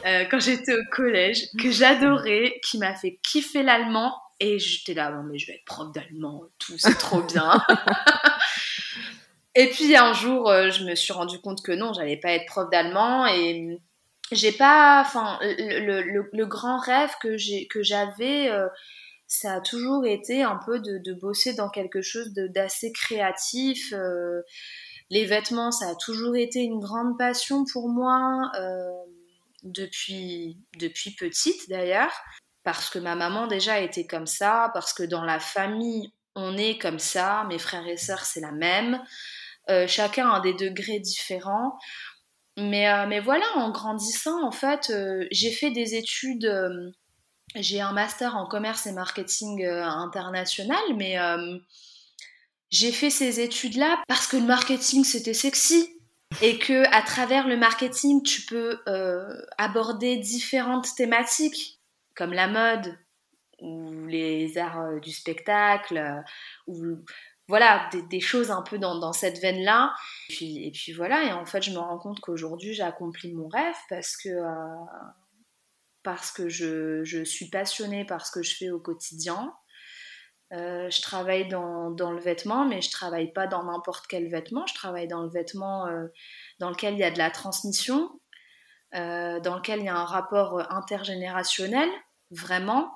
euh, 0.06 0.24
quand 0.30 0.40
j'étais 0.40 0.72
au 0.72 0.84
collège, 0.92 1.48
que 1.60 1.70
j'adorais, 1.70 2.60
qui 2.64 2.78
m'a 2.78 2.94
fait 2.94 3.18
kiffer 3.22 3.62
l'allemand. 3.62 4.14
Et 4.38 4.58
j'étais 4.58 4.94
là, 4.94 5.10
mais 5.28 5.38
je 5.38 5.48
vais 5.48 5.54
être 5.54 5.64
prof 5.64 5.92
d'allemand, 5.92 6.44
tout, 6.58 6.78
c'est 6.78 6.96
trop 6.96 7.22
bien. 7.22 7.62
et 9.54 9.68
puis 9.68 9.94
un 9.96 10.12
jour, 10.12 10.48
euh, 10.48 10.70
je 10.70 10.84
me 10.84 10.94
suis 10.94 11.12
rendu 11.12 11.40
compte 11.40 11.62
que 11.62 11.72
non, 11.72 11.92
j'allais 11.92 12.16
pas 12.16 12.30
être 12.30 12.46
prof 12.46 12.70
d'allemand. 12.70 13.26
Et 13.26 13.80
j'ai 14.32 14.52
pas, 14.52 15.02
enfin, 15.04 15.38
le, 15.42 16.44
grand 16.44 16.78
rêve 16.78 17.10
que 17.20 17.36
j'ai, 17.36 17.66
que 17.66 17.82
j'avais, 17.82 18.48
euh, 18.50 18.68
ça 19.26 19.54
a 19.54 19.60
toujours 19.60 20.06
été 20.06 20.42
un 20.42 20.58
peu 20.64 20.80
de, 20.80 21.12
bosser 21.14 21.54
dans 21.54 21.68
quelque 21.68 22.02
chose 22.02 22.32
d'assez 22.32 22.92
créatif. 22.92 23.92
Euh, 23.92 24.42
les 25.10 25.24
vêtements, 25.24 25.72
ça 25.72 25.88
a 25.88 25.94
toujours 25.96 26.36
été 26.36 26.60
une 26.60 26.78
grande 26.78 27.18
passion 27.18 27.64
pour 27.72 27.88
moi 27.88 28.50
euh, 28.56 28.90
depuis 29.64 30.56
depuis 30.78 31.10
petite 31.10 31.68
d'ailleurs, 31.68 32.12
parce 32.62 32.88
que 32.88 32.98
ma 32.98 33.16
maman 33.16 33.48
déjà 33.48 33.80
était 33.80 34.06
comme 34.06 34.26
ça, 34.26 34.70
parce 34.74 34.92
que 34.92 35.02
dans 35.02 35.24
la 35.24 35.40
famille 35.40 36.12
on 36.36 36.56
est 36.56 36.80
comme 36.80 37.00
ça, 37.00 37.44
mes 37.48 37.58
frères 37.58 37.86
et 37.88 37.96
sœurs 37.96 38.24
c'est 38.24 38.40
la 38.40 38.52
même. 38.52 39.02
chacun 39.88 40.30
a 40.30 40.40
des 40.40 40.54
degrés 40.54 41.00
différents. 41.00 41.76
Mais, 42.60 42.88
euh, 42.88 43.06
mais 43.06 43.20
voilà, 43.20 43.44
en 43.56 43.70
grandissant, 43.70 44.44
en 44.44 44.50
fait, 44.50 44.90
euh, 44.90 45.26
j'ai 45.30 45.50
fait 45.50 45.70
des 45.70 45.94
études. 45.94 46.44
Euh, 46.44 46.90
j'ai 47.56 47.80
un 47.80 47.92
master 47.92 48.36
en 48.36 48.46
commerce 48.46 48.86
et 48.86 48.92
marketing 48.92 49.66
international, 49.66 50.78
mais 50.96 51.16
j'ai 52.70 52.92
fait 52.92 53.10
ces 53.10 53.40
études-là 53.40 54.00
parce 54.06 54.28
que 54.28 54.36
le 54.36 54.44
marketing 54.44 55.02
c'était 55.02 55.34
sexy 55.34 55.92
et 56.42 56.58
que 56.58 56.84
à 56.94 57.02
travers 57.02 57.48
le 57.48 57.56
marketing 57.56 58.22
tu 58.22 58.42
peux 58.42 58.78
aborder 59.58 60.16
différentes 60.18 60.94
thématiques 60.94 61.80
comme 62.14 62.32
la 62.32 62.46
mode 62.46 62.96
ou 63.60 64.06
les 64.06 64.56
arts 64.56 65.00
du 65.00 65.10
spectacle 65.10 66.22
ou 66.68 66.98
voilà, 67.50 67.90
des, 68.08 68.20
choses 68.20 68.52
un 68.52 68.62
peu 68.62 68.78
dans, 68.78 69.12
cette 69.12 69.38
veine-là. 69.38 69.92
Et 70.40 70.70
puis, 70.72 70.92
voilà, 70.92 71.24
et 71.24 71.32
en 71.32 71.44
fait, 71.44 71.60
je 71.60 71.72
me 71.72 71.78
rends 71.78 71.98
compte 71.98 72.20
qu'aujourd'hui, 72.20 72.74
j'ai 72.74 72.84
accompli 72.84 73.34
mon 73.34 73.48
rêve 73.48 73.74
parce 73.88 74.16
que, 74.16 74.28
euh, 74.28 74.84
parce 76.04 76.30
que 76.30 76.48
je, 76.48 77.24
suis 77.24 77.50
passionnée 77.50 78.04
par 78.04 78.24
ce 78.24 78.30
que 78.30 78.42
je 78.42 78.56
fais 78.56 78.70
au 78.70 78.78
quotidien. 78.78 79.52
Euh, 80.52 80.88
je 80.90 81.02
travaille 81.02 81.48
dans, 81.48 81.90
le 81.90 82.20
vêtement, 82.20 82.64
mais 82.64 82.80
je 82.82 82.90
travaille 82.90 83.32
pas 83.32 83.48
dans 83.48 83.64
n'importe 83.64 84.06
quel 84.06 84.30
vêtement. 84.30 84.64
Je 84.66 84.74
travaille 84.74 85.08
dans 85.08 85.24
le 85.24 85.30
vêtement 85.30 85.88
euh, 85.88 86.06
dans 86.60 86.70
lequel 86.70 86.94
il 86.94 87.00
y 87.00 87.04
a 87.04 87.10
de 87.10 87.18
la 87.18 87.32
transmission, 87.32 88.10
dans 88.92 89.56
lequel 89.56 89.80
il 89.80 89.86
y 89.86 89.88
a 89.88 89.96
un 89.96 90.04
rapport 90.04 90.72
intergénérationnel, 90.72 91.88
vraiment, 92.30 92.92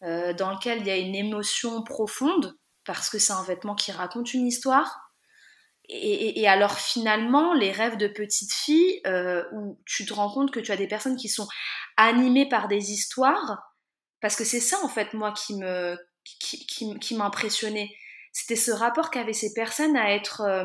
dans 0.00 0.50
lequel 0.50 0.80
il 0.80 0.86
y 0.88 0.90
a 0.90 0.96
une 0.96 1.14
émotion 1.14 1.84
profonde 1.84 2.56
parce 2.86 3.10
que 3.10 3.18
c'est 3.18 3.32
un 3.32 3.42
vêtement 3.42 3.74
qui 3.74 3.92
raconte 3.92 4.32
une 4.34 4.46
histoire. 4.46 5.06
Et, 5.88 6.48
alors 6.48 6.78
finalement, 6.78 7.54
les 7.54 7.70
rêves 7.70 7.96
de 7.96 8.08
petite 8.08 8.52
fille, 8.52 9.00
euh, 9.06 9.44
où 9.52 9.80
tu 9.86 10.04
te 10.04 10.12
rends 10.12 10.30
compte 10.30 10.50
que 10.50 10.58
tu 10.58 10.72
as 10.72 10.76
des 10.76 10.88
personnes 10.88 11.16
qui 11.16 11.28
sont 11.28 11.46
animées 11.96 12.48
par 12.48 12.66
des 12.68 12.92
histoires, 12.92 13.72
Parce 14.20 14.34
que 14.34 14.44
c'est 14.44 14.60
ça, 14.60 14.78
en 14.82 14.88
fait, 14.88 15.14
moi, 15.14 15.32
qui 15.32 15.54
me, 15.56 15.96
qui, 16.24 16.66
qui, 16.98 17.14
m'impressionnait. 17.16 17.94
C'était 18.32 18.56
ce 18.56 18.72
rapport 18.72 19.10
qu'avaient 19.10 19.32
ces 19.32 19.54
personnes 19.54 19.96
à 19.96 20.12
être, 20.12 20.40
euh, 20.40 20.64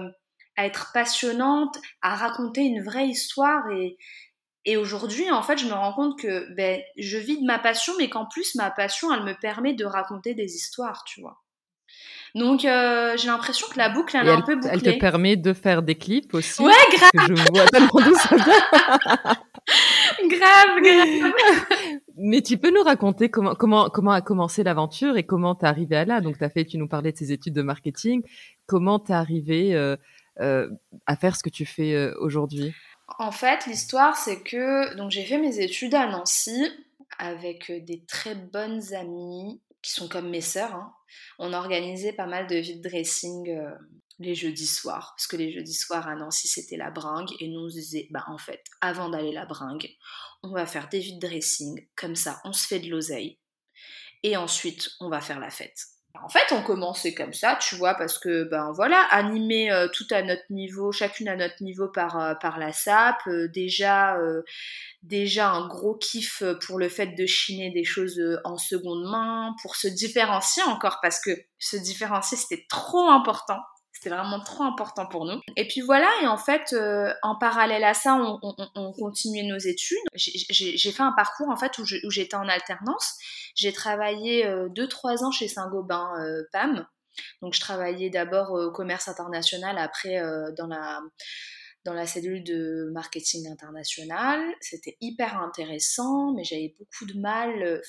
à 0.58 0.66
être 0.66 0.92
passionnantes, 0.94 1.78
à 2.02 2.16
raconter 2.16 2.62
une 2.62 2.84
vraie 2.84 3.08
histoire. 3.08 3.70
Et, 3.72 3.98
et 4.66 4.78
aujourd'hui, 4.78 5.30
en 5.30 5.44
fait, 5.44 5.58
je 5.58 5.68
me 5.68 5.74
rends 5.74 5.94
compte 5.94 6.20
que 6.20 6.52
ben, 6.56 6.82
je 6.98 7.18
vis 7.18 7.40
de 7.40 7.46
ma 7.46 7.60
passion, 7.60 7.94
mais 8.00 8.10
qu'en 8.10 8.26
plus, 8.26 8.56
ma 8.56 8.72
passion, 8.72 9.14
elle 9.14 9.24
me 9.24 9.40
permet 9.40 9.74
de 9.74 9.86
raconter 9.86 10.34
des 10.34 10.56
histoires, 10.56 11.04
tu 11.04 11.22
vois. 11.22 11.44
Donc 12.36 12.64
euh, 12.64 13.18
j'ai 13.18 13.28
l'impression 13.28 13.68
que 13.72 13.78
la 13.78 13.90
boucle 13.90 14.16
elle, 14.16 14.28
est 14.28 14.32
un 14.32 14.42
peu 14.42 14.56
bouclée. 14.56 14.72
Elle 14.74 14.82
te 14.82 15.00
permet 15.00 15.36
de 15.36 15.54
faire 15.54 15.82
des 15.82 15.96
clips 15.96 16.34
aussi. 16.34 16.62
Ouais, 16.62 16.72
grave. 16.94 17.10
Que 17.14 17.36
je 17.36 17.52
vois 17.52 17.66
tellement 17.66 17.90
d'où 17.94 18.16
ça 18.16 18.30
grave, 20.30 20.82
grave. 20.82 21.34
Mais 22.18 22.42
tu 22.42 22.58
peux 22.58 22.72
nous 22.72 22.84
raconter 22.84 23.30
comment 23.30 23.56
comment 23.56 23.90
comment 23.90 24.12
a 24.12 24.22
commencé 24.22 24.64
l'aventure 24.64 25.18
et 25.18 25.24
comment 25.24 25.56
t'es 25.56 25.66
arrivé 25.66 25.98
à 25.98 26.06
là? 26.06 26.22
Donc 26.22 26.38
t'as 26.38 26.50
fait, 26.50 26.66
tu 26.66 26.78
nous 26.78 26.88
parlais 26.88 27.12
de 27.12 27.18
tes 27.18 27.32
études 27.32 27.54
de 27.54 27.62
marketing. 27.62 28.24
Comment 28.66 29.00
t'es 29.00 29.14
arrivé 29.14 29.76
euh, 29.76 29.98
euh, 30.40 30.70
à 31.06 31.18
faire 31.18 31.36
ce 31.36 31.44
que 31.44 31.50
tu 31.50 31.66
fais 31.66 32.14
aujourd'hui? 32.16 32.74
En 33.20 33.32
fait, 33.32 33.66
l'histoire 33.68 34.16
c'est 34.16 34.42
que 34.42 34.96
donc 34.96 35.12
j'ai 35.12 35.24
fait 35.24 35.38
mes 35.38 35.60
études 35.60 35.96
à 35.96 36.08
Nancy 36.08 36.72
avec 37.20 37.72
des 37.86 38.02
très 38.08 38.36
bonnes 38.36 38.94
amies 38.94 39.60
qui 39.82 39.92
sont 39.92 40.08
comme 40.08 40.30
mes 40.30 40.42
sœurs. 40.42 40.76
Hein. 40.76 40.94
On 41.40 41.54
organisait 41.54 42.14
pas 42.14 42.28
mal 42.28 42.48
de 42.48 42.56
vide 42.56 42.84
dressing 42.84 43.50
euh, 43.50 43.76
les 44.20 44.36
jeudis 44.36 44.68
soirs, 44.68 45.14
parce 45.16 45.28
que 45.28 45.36
les 45.36 45.52
jeudis 45.52 45.74
soirs 45.74 46.08
à 46.08 46.16
Nancy 46.16 46.48
c'était 46.48 46.78
la 46.78 46.92
bringue, 46.92 47.32
et 47.40 47.48
nous 47.48 47.62
on 47.62 47.70
se 47.70 47.76
disait, 47.76 48.08
bah 48.12 48.24
en 48.28 48.38
fait, 48.38 48.64
avant 48.82 49.10
d'aller 49.10 49.32
la 49.32 49.46
bringue, 49.46 49.90
on 50.44 50.54
va 50.54 50.66
faire 50.66 50.90
des 50.90 51.00
vide 51.00 51.20
dressing, 51.20 51.88
comme 51.96 52.16
ça 52.16 52.40
on 52.46 52.54
se 52.54 52.68
fait 52.68 52.80
de 52.80 52.90
l'oseille, 52.90 53.40
et 54.24 54.38
ensuite 54.38 54.92
on 55.00 55.10
va 55.10 55.22
faire 55.22 55.40
la 55.40 55.50
fête. 55.50 55.88
En 56.24 56.30
fait, 56.30 56.52
on 56.52 56.62
commençait 56.62 57.14
comme 57.14 57.34
ça, 57.34 57.58
tu 57.60 57.76
vois, 57.76 57.96
parce 57.96 58.20
que, 58.20 58.44
ben 58.44 58.72
voilà, 58.72 59.02
animer 59.12 59.72
euh, 59.72 59.88
tout 59.92 60.06
à 60.12 60.22
notre 60.22 60.44
niveau, 60.50 60.92
chacune 60.92 61.28
à 61.28 61.36
notre 61.36 61.62
niveau 61.64 61.88
par, 61.88 62.20
euh, 62.20 62.36
par 62.36 62.60
la 62.60 62.72
SAP, 62.72 63.28
déjà 63.54 64.18
déjà 65.04 65.50
un 65.50 65.68
gros 65.68 65.96
kiff 65.96 66.44
pour 66.66 66.78
le 66.78 66.90
fait 66.90 67.08
de 67.08 67.26
chiner 67.26 67.72
des 67.72 67.84
choses 67.84 68.20
euh, 68.20 68.40
en 68.44 68.58
seconde 68.58 69.10
main, 69.10 69.56
pour 69.62 69.76
se 69.76 69.88
différencier 69.88 70.64
encore 70.64 71.00
parce 71.02 71.20
que 71.20 71.32
se 71.58 71.78
différencier 71.78 72.38
c'était 72.38 72.66
trop 72.70 73.10
important. 73.10 73.60
C'était 74.02 74.16
vraiment 74.16 74.40
trop 74.40 74.64
important 74.64 75.06
pour 75.06 75.26
nous. 75.26 75.40
Et 75.58 75.68
puis 75.68 75.82
voilà, 75.82 76.10
et 76.24 76.28
en 76.28 76.38
fait, 76.38 76.74
euh, 76.74 77.14
en 77.22 77.36
parallèle 77.38 77.84
à 77.84 77.94
ça, 77.94 78.16
on, 78.16 78.40
on, 78.42 78.56
on 78.74 78.92
continuait 78.94 79.44
nos 79.44 79.60
études. 79.60 80.00
J'ai 80.16 80.92
fait 80.92 81.04
un 81.04 81.12
parcours 81.12 81.50
en 81.50 81.56
fait 81.56 81.78
où 81.78 82.10
j'étais 82.10 82.36
en 82.36 82.48
alternance. 82.48 83.16
J'ai 83.56 83.72
travaillé 83.72 84.46
2-3 84.46 85.22
euh, 85.22 85.26
ans 85.26 85.32
chez 85.32 85.48
Saint-Gobain 85.48 86.14
PAM. 86.52 86.88
Donc 87.44 87.54
je 87.54 87.60
travaillais 87.60 88.10
d'abord 88.10 88.52
au 88.52 88.72
commerce 88.72 89.08
international, 89.08 89.78
après 89.78 90.20
dans 90.58 90.68
la 90.68 91.02
dans 91.84 91.94
la 91.94 92.06
cellule 92.06 92.44
de 92.44 92.90
marketing 92.94 93.50
international. 93.50 94.42
C'était 94.62 94.98
hyper 95.02 95.42
intéressant, 95.42 96.34
mais 96.34 96.44
j'avais 96.44 96.76
beaucoup 96.78 97.06
de 97.06 97.20
mal. 97.20 97.62
Euh, 97.64 97.82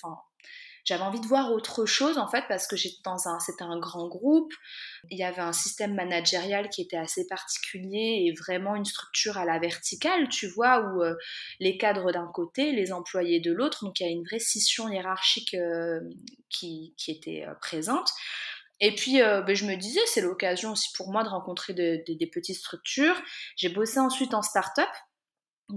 j'avais 0.85 1.03
envie 1.03 1.21
de 1.21 1.27
voir 1.27 1.53
autre 1.53 1.87
chose 1.87 2.19
en 2.19 2.29
fait 2.29 2.45
parce 2.49 2.67
que 2.67 2.77
j'étais 2.77 3.03
dans 3.05 3.29
un 3.29 3.39
c'était 3.41 3.63
un 3.63 3.79
grand 3.79 4.09
groupe. 4.09 4.53
Il 5.11 5.19
y 5.19 5.25
avait 5.25 5.43
un 5.43 5.53
système 5.53 5.95
managérial 5.95 6.69
qui 6.71 6.83
était 6.83 6.97
assez 6.97 7.27
particulier 7.27 8.25
et 8.27 8.35
vraiment 8.37 8.75
une 8.75 8.85
structure 8.85 9.39
à 9.39 9.45
la 9.45 9.59
verticale 9.59 10.29
tu 10.29 10.49
vois 10.49 10.81
où 10.81 11.03
euh, 11.03 11.15
les 11.61 11.79
cadres 11.79 12.13
d'un 12.13 12.27
côté 12.27 12.73
les 12.73 12.93
employés 12.93 13.41
de 13.41 13.53
l'autre. 13.53 13.85
Donc 13.85 14.01
il 14.01 14.05
y 14.05 14.07
a 14.07 14.11
une 14.11 14.25
vraie 14.25 14.41
scission 14.41 14.89
hiérarchique 14.89 15.55
euh, 15.55 16.01
qui, 16.49 16.95
était 17.09 17.47
présente. 17.61 18.11
Et 18.81 18.95
puis, 18.95 19.23
euh, 19.23 19.43
ben, 19.43 19.55
je 19.55 19.65
me 19.65 19.77
disais, 19.77 20.01
c'est 20.07 20.21
l'occasion 20.21 20.73
aussi 20.73 20.89
pour 20.97 21.11
moi 21.11 21.23
de 21.23 21.29
rencontrer 21.29 21.73
des 21.73 22.31
petites 22.33 22.57
structures. 22.57 23.21
J'ai 23.57 23.69
bossé 23.69 24.01
ensuite 24.01 24.35
en 24.35 24.43
start-up, 24.43 24.89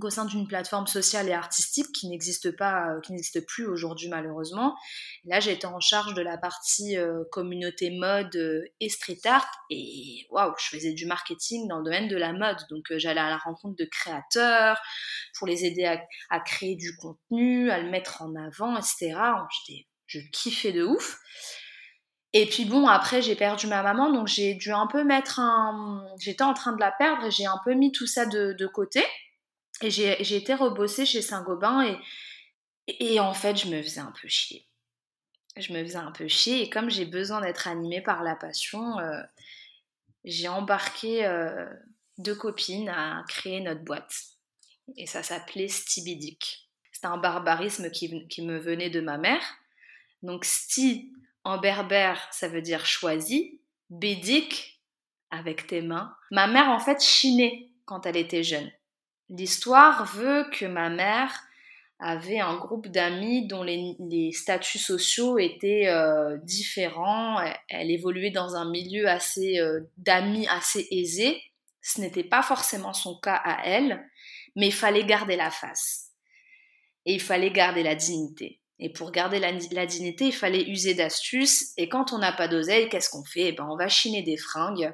au 0.04 0.10
sein 0.10 0.26
d'une 0.26 0.48
plateforme 0.48 0.88
sociale 0.88 1.30
et 1.30 1.34
artistique 1.34 1.92
qui 1.94 2.08
n'existe 2.08 2.56
pas, 2.56 2.90
euh, 2.90 3.02
qui 3.02 3.12
n'existe 3.12 3.46
plus 3.46 3.66
aujourd'hui 3.66 4.10
malheureusement. 4.10 4.76
là, 5.26 5.40
été 5.40 5.66
en 5.68 5.80
charge 5.80 6.14
de 6.14 6.22
la 6.22 6.38
partie 6.38 6.98
euh, 6.98 7.24
communauté 7.32 7.92
mode 7.92 8.36
et 8.80 8.90
street 8.90 9.20
art. 9.26 9.48
Et 9.70 10.26
waouh, 10.30 10.54
je 10.60 10.76
faisais 10.76 10.94
du 10.94 11.06
marketing 11.06 11.68
dans 11.68 11.78
le 11.78 11.84
domaine 11.84 12.08
de 12.08 12.18
la 12.18 12.34
mode. 12.34 12.58
Donc, 12.70 12.86
j'allais 12.98 13.22
à 13.22 13.30
la 13.30 13.38
rencontre 13.38 13.76
de 13.78 13.86
créateurs 13.86 14.80
pour 15.38 15.48
les 15.48 15.66
aider 15.66 15.86
à, 16.30 16.40
créer 16.40 16.76
du 16.76 16.96
contenu, 16.98 17.70
à 17.70 17.80
le 17.80 17.90
mettre 17.90 18.22
en 18.22 18.36
avant, 18.36 18.76
etc. 18.78 19.16
J'étais, 19.68 19.88
je 20.08 20.20
kiffais 20.32 20.72
de 20.72 20.84
ouf. 20.84 21.20
Et 22.34 22.46
puis 22.48 22.66
bon, 22.66 22.86
après 22.86 23.22
j'ai 23.22 23.36
perdu 23.36 23.66
ma 23.68 23.82
maman, 23.82 24.12
donc 24.12 24.28
j'ai 24.28 24.56
dû 24.56 24.74
un 24.74 24.88
peu 24.88 25.06
mettre 25.06 25.40
un... 25.40 26.06
J'étais 26.20 26.44
en 26.44 26.54
train 26.54 26.74
de 26.74 26.82
la 26.82 26.92
perdre 26.92 27.26
et 27.26 27.32
j'ai 27.32 27.46
un 27.46 27.60
peu 27.64 27.74
mis 27.76 27.94
tout 27.94 28.08
ça 28.08 28.26
de 28.26 28.68
côté. 28.68 29.02
Et 29.82 29.92
j'ai 29.92 30.36
été 30.36 30.54
rebossée 30.54 31.06
chez 31.06 31.22
Saint-Gobain 31.22 31.98
et, 32.88 33.14
et 33.14 33.20
en 33.20 33.34
fait 33.34 33.58
je 33.58 33.68
me 33.68 33.82
faisais 33.82 34.02
un 34.02 34.14
peu 34.22 34.28
chier. 34.28 34.68
Je 35.58 35.74
me 35.74 35.84
faisais 35.84 35.98
un 35.98 36.12
peu 36.12 36.28
chier 36.28 36.62
et 36.62 36.70
comme 36.70 36.90
j'ai 36.90 37.06
besoin 37.06 37.42
d'être 37.42 37.68
animée 37.68 38.02
par 38.02 38.24
la 38.24 38.36
passion, 38.36 39.00
euh, 39.00 39.22
j'ai 40.24 40.48
embarqué 40.48 41.26
euh, 41.26 41.66
deux 42.18 42.36
copines 42.36 42.90
à 42.90 43.24
créer 43.28 43.62
notre 43.62 43.82
boîte. 43.82 44.14
Et 44.98 45.08
ça 45.08 45.24
s'appelait 45.24 45.68
Stibidic. 45.68 46.70
C'était 46.92 47.08
un 47.08 47.18
barbarisme 47.18 47.92
qui, 47.92 48.10
me 48.42 48.58
venait 48.58 48.90
de 48.90 49.02
ma 49.02 49.18
mère. 49.18 49.44
Donc 50.24 50.46
Sti, 50.46 51.12
en 51.44 51.58
berbère, 51.58 52.28
ça 52.32 52.48
veut 52.48 52.62
dire 52.62 52.86
choisi. 52.86 53.60
Bédik, 53.90 54.82
avec 55.30 55.68
tes 55.68 55.82
mains. 55.82 56.16
Ma 56.32 56.48
mère, 56.48 56.70
en 56.70 56.80
fait, 56.80 57.04
chinait 57.04 57.70
quand 57.86 58.06
elle 58.06 58.18
était 58.18 58.44
jeune. 58.44 58.72
L'histoire 59.30 60.06
veut 60.06 60.46
que 60.52 60.66
ma 60.66 60.90
mère 60.90 61.32
avait 62.00 62.40
un 62.40 62.56
groupe 62.58 62.88
d'amis 62.88 63.48
dont 63.48 63.64
les, 63.64 64.32
statuts 64.34 64.80
sociaux 64.80 65.38
étaient 65.40 65.88
euh, 65.88 66.38
différents. 66.44 67.40
Elle, 67.70 67.92
évoluait 67.92 68.32
dans 68.32 68.56
un 68.56 68.70
milieu 68.70 69.08
assez 69.08 69.60
euh, 69.60 69.80
d'amis 69.98 70.48
assez 70.50 70.88
aisé. 70.92 71.42
Ce 71.82 72.02
n'était 72.02 72.24
pas 72.24 72.42
forcément 72.42 72.94
son 72.94 73.18
cas 73.20 73.42
à 73.44 73.66
elle, 73.66 74.04
mais 74.56 74.68
il 74.68 74.74
fallait 74.74 75.06
garder 75.06 75.36
la 75.36 75.52
face. 75.52 76.12
Et 77.06 77.14
il 77.14 77.22
fallait 77.22 77.52
garder 77.52 77.84
la 77.84 77.96
dignité. 77.96 78.60
Et 78.80 78.92
pour 78.92 79.12
garder 79.12 79.40
la, 79.40 79.86
dignité, 79.86 80.26
il 80.26 80.34
fallait 80.34 80.68
user 80.68 80.96
d'astuces. 80.96 81.72
Et 81.78 81.88
quand 81.88 82.12
on 82.12 82.18
n'a 82.18 82.34
pas 82.34 82.50
d'oseille, 82.50 82.90
qu'est-ce 82.90 83.10
qu'on 83.10 83.24
fait? 83.24 83.50
Eh 83.50 83.52
ben, 83.54 83.66
On 83.70 83.78
va 83.78 83.88
chiner 83.88 84.22
des 84.22 84.36
fringues, 84.36 84.94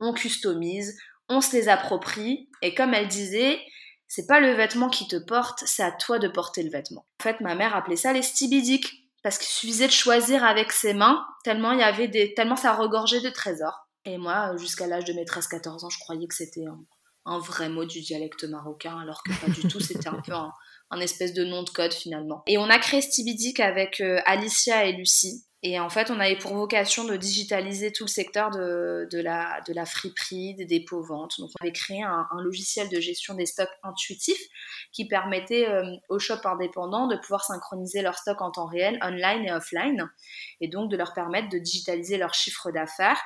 on 0.00 0.14
customise, 0.14 0.98
on 1.28 1.40
se 1.40 1.54
les 1.56 1.68
approprie. 1.68 2.48
Et 2.62 2.74
comme 2.74 2.94
elle 2.94 3.08
disait, 3.08 3.60
c'est 4.06 4.26
pas 4.26 4.40
le 4.40 4.52
vêtement 4.52 4.88
qui 4.88 5.06
te 5.06 5.16
porte, 5.16 5.62
c'est 5.66 5.82
à 5.82 5.92
toi 5.92 6.18
de 6.18 6.28
porter 6.28 6.62
le 6.62 6.70
vêtement. 6.70 7.06
En 7.20 7.22
fait, 7.22 7.40
ma 7.40 7.54
mère 7.54 7.76
appelait 7.76 7.96
ça 7.96 8.12
les 8.12 8.22
stibidiques. 8.22 9.04
Parce 9.24 9.36
qu'il 9.36 9.48
suffisait 9.48 9.88
de 9.88 9.92
choisir 9.92 10.44
avec 10.44 10.70
ses 10.70 10.94
mains, 10.94 11.26
tellement, 11.42 11.72
il 11.72 11.80
y 11.80 11.82
avait 11.82 12.06
des, 12.06 12.34
tellement 12.34 12.54
ça 12.54 12.74
regorgeait 12.74 13.20
de 13.20 13.30
trésors. 13.30 13.88
Et 14.04 14.16
moi, 14.16 14.56
jusqu'à 14.56 14.86
l'âge 14.86 15.04
de 15.04 15.12
mes 15.12 15.24
13-14 15.24 15.84
ans, 15.84 15.90
je 15.90 15.98
croyais 15.98 16.28
que 16.28 16.34
c'était 16.34 16.64
un, 17.26 17.38
vrai 17.40 17.68
mot 17.68 17.84
du 17.84 18.00
dialecte 18.00 18.44
marocain, 18.44 18.96
alors 18.98 19.22
que 19.24 19.32
pas 19.44 19.52
du 19.52 19.66
tout, 19.68 19.80
c'était 19.80 20.08
un 20.08 20.22
peu 20.24 20.32
un, 20.32 20.52
un 20.90 21.00
espèce 21.00 21.34
de 21.34 21.44
nom 21.44 21.62
de 21.62 21.70
code 21.70 21.92
finalement. 21.92 22.42
Et 22.46 22.58
on 22.58 22.70
a 22.70 22.78
créé 22.78 23.02
Stibidic 23.02 23.60
avec 23.60 24.00
euh, 24.00 24.20
Alicia 24.24 24.86
et 24.86 24.92
Lucie. 24.92 25.44
Et 25.64 25.80
en 25.80 25.90
fait, 25.90 26.10
on 26.12 26.20
avait 26.20 26.38
pour 26.38 26.54
vocation 26.54 27.04
de 27.04 27.16
digitaliser 27.16 27.90
tout 27.92 28.04
le 28.04 28.08
secteur 28.08 28.50
de, 28.50 29.08
la 29.20 29.86
friperie, 29.86 30.54
des 30.54 30.66
dépôts-ventes. 30.66 31.34
Donc, 31.40 31.50
on 31.58 31.64
avait 31.64 31.72
créé 31.72 32.02
un, 32.02 32.28
logiciel 32.38 32.88
de 32.88 33.00
gestion 33.00 33.34
des 33.34 33.46
stocks 33.46 33.68
intuitif 33.82 34.38
qui 34.92 35.08
permettait 35.08 35.68
euh, 35.68 35.82
aux 36.08 36.20
shops 36.20 36.46
indépendants 36.46 37.08
de 37.08 37.16
pouvoir 37.16 37.44
synchroniser 37.44 38.02
leurs 38.02 38.18
stocks 38.18 38.40
en 38.40 38.52
temps 38.52 38.66
réel, 38.66 39.00
online 39.02 39.46
et 39.46 39.52
offline, 39.52 40.08
et 40.60 40.68
donc 40.68 40.90
de 40.90 40.96
leur 40.96 41.12
permettre 41.12 41.48
de 41.48 41.58
digitaliser 41.58 42.18
leur 42.18 42.34
chiffre 42.34 42.70
d'affaires. 42.70 43.20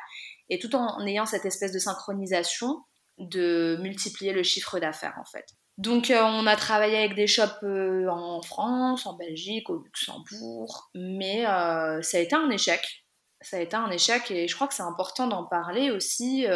Et 0.49 0.59
tout 0.59 0.75
en 0.75 1.05
ayant 1.07 1.27
cette 1.27 1.45
espèce 1.45 1.73
de 1.73 1.79
synchronisation, 1.79 2.83
de 3.19 3.79
multiplier 3.83 4.33
le 4.33 4.43
chiffre 4.43 4.79
d'affaires 4.79 5.19
en 5.21 5.25
fait. 5.25 5.47
Donc 5.79 6.11
euh, 6.11 6.21
on 6.23 6.47
a 6.47 6.57
travaillé 6.57 6.99
avec 6.99 7.15
des 7.15 7.27
shops 7.27 7.63
euh, 7.63 8.07
en 8.09 8.43
France, 8.43 9.07
en 9.07 9.15
Belgique, 9.15 9.71
au 9.71 9.83
Luxembourg, 9.83 10.91
mais 10.95 11.47
euh, 11.47 12.03
ça 12.03 12.19
a 12.19 12.21
été 12.21 12.35
un 12.35 12.51
échec. 12.51 13.07
Ça 13.41 13.57
a 13.57 13.61
été 13.61 13.75
un 13.75 13.91
échec 13.91 14.31
et 14.31 14.47
je 14.47 14.55
crois 14.55 14.69
que 14.69 14.75
c'est 14.75 14.83
important 14.83 15.27
d'en 15.27 15.45
parler 15.45 15.91
aussi 15.91 16.47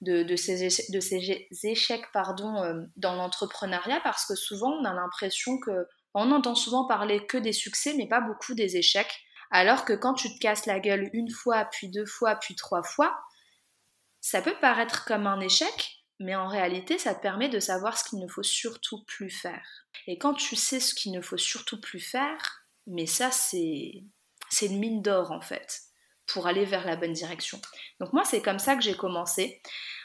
de, 0.00 0.36
ces 0.36 0.64
échecs, 0.64 0.90
de 0.90 0.98
ces 0.98 1.46
échecs 1.62 2.06
pardon, 2.12 2.84
dans 2.96 3.14
l'entrepreneuriat 3.14 4.00
parce 4.02 4.26
que 4.26 4.34
souvent 4.34 4.72
on 4.72 4.84
a 4.84 4.92
l'impression 4.92 5.60
que 5.60 5.86
on 6.14 6.32
entend 6.32 6.56
souvent 6.56 6.88
parler 6.88 7.24
que 7.26 7.38
des 7.38 7.52
succès 7.52 7.94
mais 7.96 8.08
pas 8.08 8.20
beaucoup 8.20 8.54
des 8.54 8.76
échecs. 8.76 9.20
Alors 9.52 9.84
que 9.84 9.92
quand 9.92 10.14
tu 10.14 10.34
te 10.34 10.40
casses 10.40 10.66
la 10.66 10.80
gueule 10.80 11.10
une 11.12 11.30
fois, 11.30 11.66
puis 11.66 11.88
deux 11.88 12.06
fois, 12.06 12.34
puis 12.34 12.56
trois 12.56 12.82
fois, 12.82 13.16
ça 14.20 14.42
peut 14.42 14.54
paraître 14.60 15.04
comme 15.04 15.28
un 15.28 15.38
échec, 15.38 15.99
mais 16.20 16.36
en 16.36 16.46
réalité, 16.46 16.98
ça 16.98 17.14
te 17.14 17.22
permet 17.22 17.48
de 17.48 17.58
savoir 17.58 17.96
ce 17.96 18.04
qu'il 18.04 18.20
ne 18.20 18.28
faut 18.28 18.42
surtout 18.42 19.02
plus 19.04 19.30
faire. 19.30 19.86
Et 20.06 20.18
quand 20.18 20.34
tu 20.34 20.54
sais 20.54 20.78
ce 20.78 20.94
qu'il 20.94 21.12
ne 21.12 21.22
faut 21.22 21.38
surtout 21.38 21.80
plus 21.80 22.00
faire, 22.00 22.58
Mais 22.86 23.06
ça, 23.06 23.30
c'est 23.30 24.02
une 24.62 24.78
mine 24.78 25.02
d'or 25.02 25.32
en 25.32 25.40
fait 25.40 25.82
pour 26.26 26.46
aller 26.46 26.64
vers 26.64 26.86
la 26.86 26.96
bonne 26.96 27.12
direction. 27.12 27.60
Donc 28.00 28.12
moi, 28.12 28.24
c'est 28.24 28.42
comme 28.42 28.58
ça 28.58 28.74
que 28.74 28.82
j'ai 28.82 28.96
commencé. 28.96 29.60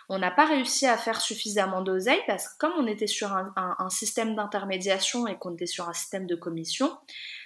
On 0.08 0.20
n'a 0.20 0.30
pas 0.30 0.46
réussi 0.46 0.86
à 0.86 0.98
faire 0.98 1.20
suffisamment 1.20 1.82
d'oseille 1.82 2.22
parce 2.28 2.48
que 2.48 2.58
comme 2.60 2.74
on 2.78 2.86
était 2.86 3.08
sur 3.08 3.34
un, 3.34 3.90
système 3.90 4.36
d'intermédiation 4.36 5.26
et 5.28 5.38
qu'on 5.38 5.54
était 5.54 5.66
sur 5.66 5.90
un 5.90 5.94
système 5.94 6.28
de 6.28 6.36
commission, 6.36 6.96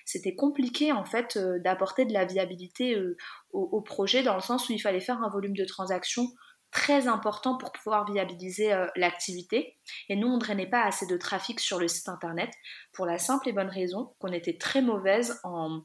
c'était 0.03 0.35
compliqué 0.35 0.91
en 0.91 1.05
fait 1.05 1.37
euh, 1.37 1.59
d'apporter 1.59 2.05
de 2.05 2.13
la 2.13 2.25
viabilité 2.25 2.95
euh, 2.95 3.15
au, 3.51 3.81
projet 3.81 4.23
dans 4.23 4.35
le 4.35 4.41
sens 4.41 4.67
où 4.67 4.73
il 4.73 4.79
fallait 4.79 4.99
faire 4.99 5.21
un 5.21 5.29
volume 5.29 5.55
de 5.55 5.65
transactions 5.65 6.33
très 6.71 7.07
important 7.07 7.57
pour 7.57 7.71
pouvoir 7.71 8.09
viabiliser 8.11 8.73
euh, 8.73 8.87
l'activité. 8.95 9.77
Et 10.07 10.15
nous, 10.15 10.27
on 10.27 10.35
ne 10.35 10.39
drainait 10.39 10.69
pas 10.69 10.83
assez 10.83 11.05
de 11.07 11.17
trafic 11.17 11.59
sur 11.59 11.79
le 11.79 11.87
site 11.87 12.09
internet 12.09 12.51
pour 12.93 13.05
la 13.05 13.17
simple 13.17 13.49
et 13.49 13.53
bonne 13.53 13.69
raison 13.69 14.15
qu'on 14.19 14.31
était 14.31 14.57
très 14.57 14.81
mauvaise 14.81 15.39
en 15.43 15.83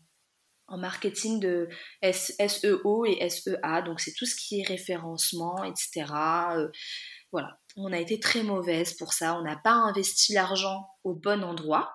marketing 0.70 1.40
de 1.40 1.68
SEO 2.02 3.04
et 3.04 3.28
SEA, 3.28 3.82
donc 3.84 4.00
c'est 4.00 4.14
tout 4.14 4.26
ce 4.26 4.36
qui 4.36 4.60
est 4.60 4.66
référencement, 4.66 5.62
etc. 5.64 6.12
Euh, 6.56 6.68
voilà, 7.32 7.58
on 7.76 7.92
a 7.92 7.98
été 7.98 8.20
très 8.20 8.42
mauvaise 8.42 8.94
pour 8.94 9.12
ça, 9.12 9.36
on 9.36 9.42
n'a 9.42 9.56
pas 9.56 9.72
investi 9.72 10.32
l'argent 10.32 10.88
au 11.02 11.14
bon 11.14 11.42
endroit, 11.42 11.92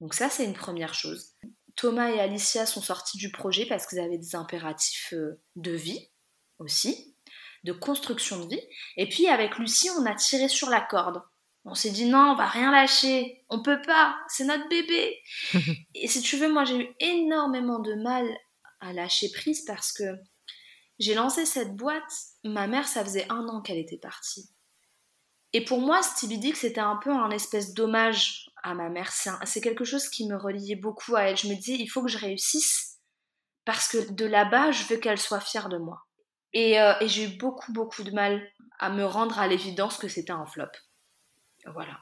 donc 0.00 0.14
ça 0.14 0.28
c'est 0.28 0.44
une 0.44 0.54
première 0.54 0.94
chose. 0.94 1.32
Thomas 1.76 2.10
et 2.10 2.20
Alicia 2.20 2.66
sont 2.66 2.82
sortis 2.82 3.16
du 3.16 3.30
projet 3.30 3.66
parce 3.66 3.86
qu'ils 3.86 4.00
avaient 4.00 4.18
des 4.18 4.34
impératifs 4.34 5.14
euh, 5.14 5.40
de 5.56 5.72
vie 5.72 6.10
aussi, 6.58 7.09
de 7.64 7.72
construction 7.72 8.44
de 8.44 8.54
vie, 8.54 8.62
et 8.96 9.08
puis 9.08 9.28
avec 9.28 9.58
Lucie 9.58 9.90
on 9.98 10.06
a 10.06 10.14
tiré 10.14 10.48
sur 10.48 10.70
la 10.70 10.80
corde. 10.80 11.22
On 11.64 11.74
s'est 11.74 11.90
dit 11.90 12.06
non, 12.06 12.30
on 12.32 12.36
va 12.36 12.46
rien 12.46 12.72
lâcher, 12.72 13.44
on 13.48 13.62
peut 13.62 13.82
pas, 13.82 14.16
c'est 14.28 14.44
notre 14.44 14.68
bébé. 14.68 15.18
et 15.94 16.08
si 16.08 16.22
tu 16.22 16.36
veux, 16.36 16.50
moi 16.50 16.64
j'ai 16.64 16.78
eu 16.78 16.94
énormément 17.00 17.80
de 17.80 17.94
mal 17.94 18.26
à 18.80 18.92
lâcher 18.92 19.30
prise 19.30 19.64
parce 19.66 19.92
que 19.92 20.04
j'ai 20.98 21.14
lancé 21.14 21.44
cette 21.46 21.76
boîte, 21.76 22.12
ma 22.44 22.66
mère 22.66 22.88
ça 22.88 23.04
faisait 23.04 23.30
un 23.30 23.46
an 23.48 23.60
qu'elle 23.60 23.78
était 23.78 23.98
partie. 23.98 24.50
Et 25.52 25.64
pour 25.64 25.80
moi, 25.80 26.02
Stevie 26.02 26.38
Dick, 26.38 26.56
c'était 26.56 26.80
un 26.80 26.96
peu 26.96 27.10
un 27.10 27.30
espèce 27.30 27.74
d'hommage 27.74 28.50
à 28.62 28.74
ma 28.74 28.88
mère. 28.88 29.10
C'est 29.10 29.60
quelque 29.60 29.84
chose 29.84 30.08
qui 30.08 30.28
me 30.28 30.36
reliait 30.36 30.76
beaucoup 30.76 31.16
à 31.16 31.22
elle. 31.22 31.36
Je 31.36 31.48
me 31.48 31.54
disais, 31.54 31.74
il 31.74 31.88
faut 31.88 32.02
que 32.02 32.08
je 32.08 32.18
réussisse 32.18 32.98
parce 33.64 33.88
que 33.88 34.12
de 34.12 34.24
là-bas, 34.24 34.70
je 34.70 34.84
veux 34.84 34.96
qu'elle 34.96 35.18
soit 35.18 35.40
fière 35.40 35.68
de 35.68 35.78
moi. 35.78 36.06
Et, 36.52 36.80
euh, 36.80 36.94
et 37.00 37.08
j'ai 37.08 37.24
eu 37.24 37.38
beaucoup, 37.38 37.72
beaucoup 37.72 38.02
de 38.02 38.10
mal 38.10 38.42
à 38.78 38.90
me 38.90 39.04
rendre 39.04 39.38
à 39.38 39.46
l'évidence 39.46 39.98
que 39.98 40.08
c'était 40.08 40.32
un 40.32 40.46
flop. 40.46 40.70
Voilà. 41.66 41.98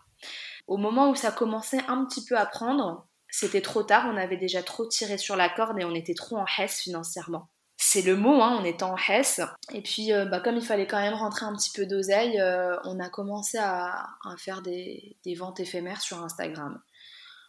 Au 0.66 0.76
moment 0.76 1.11
où 1.11 1.14
ça 1.14 1.32
commençait 1.32 1.82
un 1.88 2.04
petit 2.04 2.24
peu 2.24 2.37
à 2.37 2.46
prendre, 2.46 3.08
c'était 3.30 3.62
trop 3.62 3.82
tard, 3.82 4.08
on 4.12 4.16
avait 4.16 4.37
déjà 4.37 4.62
trop 4.62 4.87
tiré 4.87 5.18
sur 5.18 5.37
la 5.37 5.48
corde 5.48 5.78
et 5.78 5.84
on 5.84 5.94
était 5.94 6.14
trop 6.14 6.37
en 6.37 6.46
hesse 6.58 6.80
financièrement. 6.80 7.48
C'est 7.80 8.02
le 8.02 8.16
mot, 8.16 8.42
hein, 8.42 8.58
on 8.61 8.64
était 8.64 8.82
en 8.82 8.96
hesse. 8.96 9.40
Et 9.72 9.82
puis, 9.82 10.12
euh, 10.12 10.24
bah, 10.24 10.40
comme 10.40 10.56
il 10.56 10.64
fallait 10.64 10.87
quand 10.87 11.00
même 11.00 11.14
rentrer 11.14 11.46
un 11.46 11.54
petit 11.54 11.70
peu 11.72 11.87
d'oseille, 11.87 12.40
euh, 12.40 12.76
on 12.84 12.98
a 12.98 13.08
commencé 13.08 13.56
à, 13.58 14.04
faire 14.37 14.62
des, 14.62 15.16
ventes 15.37 15.61
éphémères 15.61 16.00
sur 16.00 16.22
Instagram. 16.22 16.80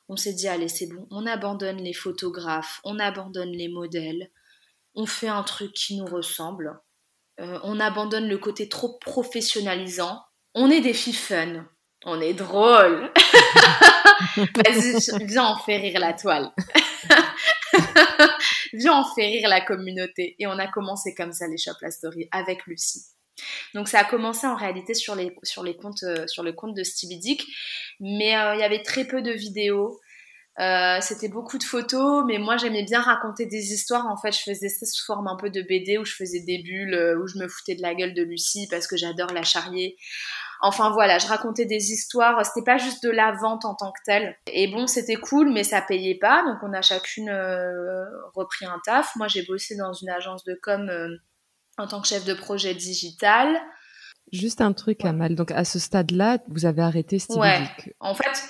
On 0.08 0.16
s'est 0.16 0.34
dit, 0.34 0.48
allez, 0.48 0.68
c'est 0.68 0.88
bon, 0.88 1.08
on 1.12 1.26
abandonne 1.26 1.78
les 1.78 1.94
photographes, 1.94 2.80
on 2.84 3.00
abandonne 3.00 3.52
les 3.52 3.70
modèles, 3.70 4.30
on 4.96 5.06
fait 5.06 5.28
un 5.28 5.44
truc 5.44 5.74
qui 5.74 5.98
nous 5.98 6.06
ressemble, 6.06 6.80
euh, 7.40 7.60
on 7.64 7.80
abandonne 7.80 8.28
le 8.28 8.38
côté 8.38 8.70
trop 8.70 9.00
professionnalisant, 9.00 10.22
on 10.54 10.70
est 10.70 10.82
des 10.82 10.94
filles 10.94 11.14
fun, 11.14 11.66
on 12.06 12.22
est 12.22 12.34
drôle. 12.34 13.12
Viens 15.22 15.46
en 15.46 15.58
faire 15.58 15.82
rire 15.82 16.00
la 16.00 16.14
toile. 16.14 16.52
viens 18.74 18.94
en 18.94 19.04
faire 19.04 19.30
rire 19.30 19.50
la 19.50 19.62
communauté. 19.62 20.36
Et 20.40 20.48
on 20.48 20.58
a 20.60 20.68
commencé 20.68 21.14
comme 21.16 21.32
ça 21.32 21.48
les 21.48 21.58
Shop 21.58 21.74
La 21.82 21.92
Story 21.92 22.28
avec 22.32 22.66
Lucie. 22.66 23.06
Donc 23.74 23.88
ça 23.88 24.00
a 24.00 24.04
commencé 24.04 24.46
en 24.48 24.56
réalité 24.56 24.94
sur 24.94 25.16
les, 25.16 25.34
sur 25.44 25.64
les 25.64 25.78
comptes, 25.78 26.04
euh, 26.04 26.28
sur 26.28 26.44
le 26.44 26.52
compte 26.52 26.76
de 26.76 26.84
Stevie 26.84 27.20
Dick, 27.20 27.46
mais 28.02 28.36
euh, 28.36 28.56
il 28.56 28.60
y 28.60 28.64
avait 28.64 28.84
très 28.84 29.06
peu 29.06 29.22
de 29.22 29.32
vidéos. 29.32 30.00
Euh, 30.60 30.98
c'était 31.02 31.30
beaucoup 31.30 31.58
de 31.58 31.64
photos, 31.64 32.24
mais 32.28 32.38
moi 32.38 32.58
j'aimais 32.58 32.84
bien 32.84 33.02
raconter 33.02 33.46
des 33.46 33.72
histoires. 33.74 34.08
En 34.08 34.18
fait, 34.18 34.32
je 34.32 34.42
faisais 34.44 34.70
ça 34.70 34.86
sous 34.86 35.06
forme 35.06 35.28
un 35.28 35.38
peu 35.38 35.50
de 35.50 35.62
BD 35.62 35.98
où 35.98 36.06
je 36.06 36.14
faisais 36.14 36.42
des 36.42 36.62
bulles, 36.62 37.18
où 37.22 37.28
je 37.28 37.38
me 37.38 37.48
foutais 37.48 37.76
de 37.76 37.82
la 37.82 37.96
gueule 37.96 38.14
de 38.14 38.24
Lucie 38.24 38.68
parce 38.70 38.88
que 38.88 38.98
j'adore 38.98 39.32
la 39.32 39.44
charrier. 39.44 39.96
Enfin 40.62 40.92
voilà, 40.92 41.20
je 41.20 41.28
racontais 41.28 41.66
des 41.66 41.94
histoires, 41.94 42.46
c'était 42.46 42.66
pas 42.66 42.78
juste 42.78 43.02
de 43.04 43.10
la 43.10 43.32
vente 43.32 43.64
en 43.64 43.76
tant 43.76 43.92
que 43.92 44.00
telle. 44.04 44.36
Et 44.52 44.68
bon, 44.68 44.88
c'était 44.88 45.16
cool, 45.16 45.52
mais 45.54 45.64
ça 45.64 45.82
payait 45.82 46.18
pas, 46.20 46.44
donc 46.44 46.58
on 46.64 46.74
a 46.74 46.82
chacune 46.82 47.30
euh, 47.30 48.04
repris 48.36 48.66
un 48.66 48.80
taf. 48.84 49.16
Moi, 49.16 49.28
j'ai 49.30 49.44
bossé 49.44 49.78
dans 49.78 49.94
une 49.94 50.10
agence 50.10 50.44
de 50.44 50.60
com 50.62 50.90
euh, 50.90 51.16
en 51.78 51.88
tant 51.88 52.02
que 52.02 52.08
chef 52.08 52.26
de 52.26 52.34
projet 52.34 52.74
digital. 52.74 53.58
Juste 54.34 54.60
un 54.60 54.74
truc, 54.74 55.06
Amal. 55.06 55.36
Donc 55.36 55.52
à 55.52 55.64
ce 55.64 55.80
stade-là, 55.80 56.40
vous 56.50 56.66
avez 56.66 56.82
arrêté 56.82 57.20
Stevie 57.20 57.40
ouais. 57.40 57.62
En 58.02 58.14
fait, 58.14 58.44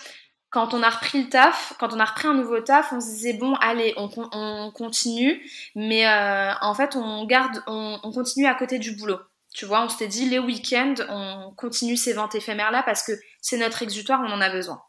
quand 0.49 0.73
on 0.73 0.81
a 0.81 0.89
repris 0.89 1.23
le 1.23 1.29
taf, 1.29 1.73
quand 1.79 1.93
on 1.93 1.99
a 1.99 2.05
repris 2.05 2.27
un 2.27 2.33
nouveau 2.33 2.59
taf, 2.59 2.91
on 2.91 2.99
se 2.99 3.07
disait 3.07 3.33
bon, 3.33 3.53
allez, 3.55 3.93
on, 3.97 4.09
on 4.33 4.71
continue, 4.71 5.41
mais 5.75 6.07
euh, 6.07 6.51
en 6.61 6.73
fait, 6.73 6.95
on 6.95 7.25
garde, 7.25 7.61
on, 7.67 7.99
on 8.03 8.11
continue 8.11 8.47
à 8.47 8.55
côté 8.55 8.79
du 8.79 8.95
boulot. 8.95 9.19
Tu 9.53 9.65
vois, 9.65 9.83
on 9.83 9.89
s'était 9.89 10.07
dit 10.07 10.29
les 10.29 10.39
week-ends, 10.39 10.95
on 11.09 11.53
continue 11.55 11.97
ces 11.97 12.13
ventes 12.13 12.35
éphémères-là 12.35 12.83
parce 12.83 13.03
que 13.03 13.13
c'est 13.41 13.57
notre 13.57 13.81
exutoire, 13.81 14.21
on 14.23 14.31
en 14.31 14.41
a 14.41 14.49
besoin. 14.49 14.81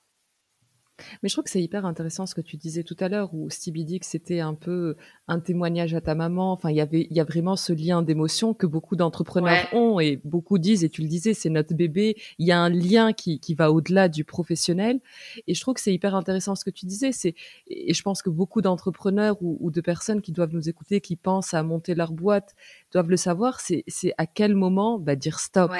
Mais 1.23 1.29
je 1.29 1.35
trouve 1.35 1.45
que 1.45 1.51
c'est 1.51 1.63
hyper 1.63 1.85
intéressant 1.87 2.27
ce 2.27 2.35
que 2.35 2.41
tu 2.41 2.57
disais 2.57 2.83
tout 2.83 2.97
à 3.01 3.09
l'heure, 3.09 3.33
où 3.35 3.51
Stevie 3.51 3.85
Dick, 3.85 4.05
c'était 4.05 4.41
un 4.41 4.55
peu 4.55 4.97
un 5.29 5.41
témoignage 5.41 5.95
à 5.95 6.01
ta 6.01 6.15
maman. 6.15 6.53
Enfin, 6.53 6.71
il 6.71 6.77
y 6.77 6.81
avait, 6.81 7.07
il 7.11 7.17
y 7.17 7.21
a 7.21 7.25
vraiment 7.25 7.57
ce 7.57 7.73
lien 7.73 8.03
d'émotion 8.03 8.55
que 8.55 8.67
beaucoup 8.67 8.97
d'entrepreneurs 8.97 9.73
ont 9.73 10.01
et 10.01 10.21
beaucoup 10.25 10.59
disent, 10.59 10.85
et 10.85 10.89
tu 10.89 11.03
le 11.03 11.09
disais, 11.09 11.35
c'est 11.35 11.51
notre 11.51 11.75
bébé. 11.75 12.17
Il 12.39 12.47
y 12.47 12.53
a 12.53 12.59
un 12.59 12.69
lien 12.69 13.13
qui, 13.13 13.41
qui 13.41 13.55
va 13.55 13.73
au-delà 13.73 14.09
du 14.09 14.25
professionnel. 14.25 15.01
Et 15.47 15.55
je 15.55 15.61
trouve 15.61 15.75
que 15.75 15.81
c'est 15.81 15.93
hyper 15.93 16.15
intéressant 16.15 16.55
ce 16.55 16.65
que 16.65 16.71
tu 16.71 16.87
disais. 16.87 17.13
C'est, 17.13 17.35
et 17.69 17.95
je 17.95 18.03
pense 18.03 18.23
que 18.23 18.31
beaucoup 18.31 18.61
d'entrepreneurs 18.61 19.37
ou, 19.41 19.71
de 19.71 19.81
personnes 19.81 20.21
qui 20.21 20.33
doivent 20.33 20.53
nous 20.53 20.69
écouter, 20.69 21.01
qui 21.01 21.17
pensent 21.17 21.55
à 21.55 21.63
monter 21.63 21.95
leur 21.95 22.13
boîte, 22.13 22.55
doivent 22.93 23.11
le 23.11 23.17
savoir. 23.17 23.61
C'est, 23.61 23.85
c'est 23.87 24.13
à 24.19 24.27
quel 24.27 24.55
moment, 24.55 24.99
bah, 24.99 25.17
dire 25.17 25.39
stop 25.39 25.71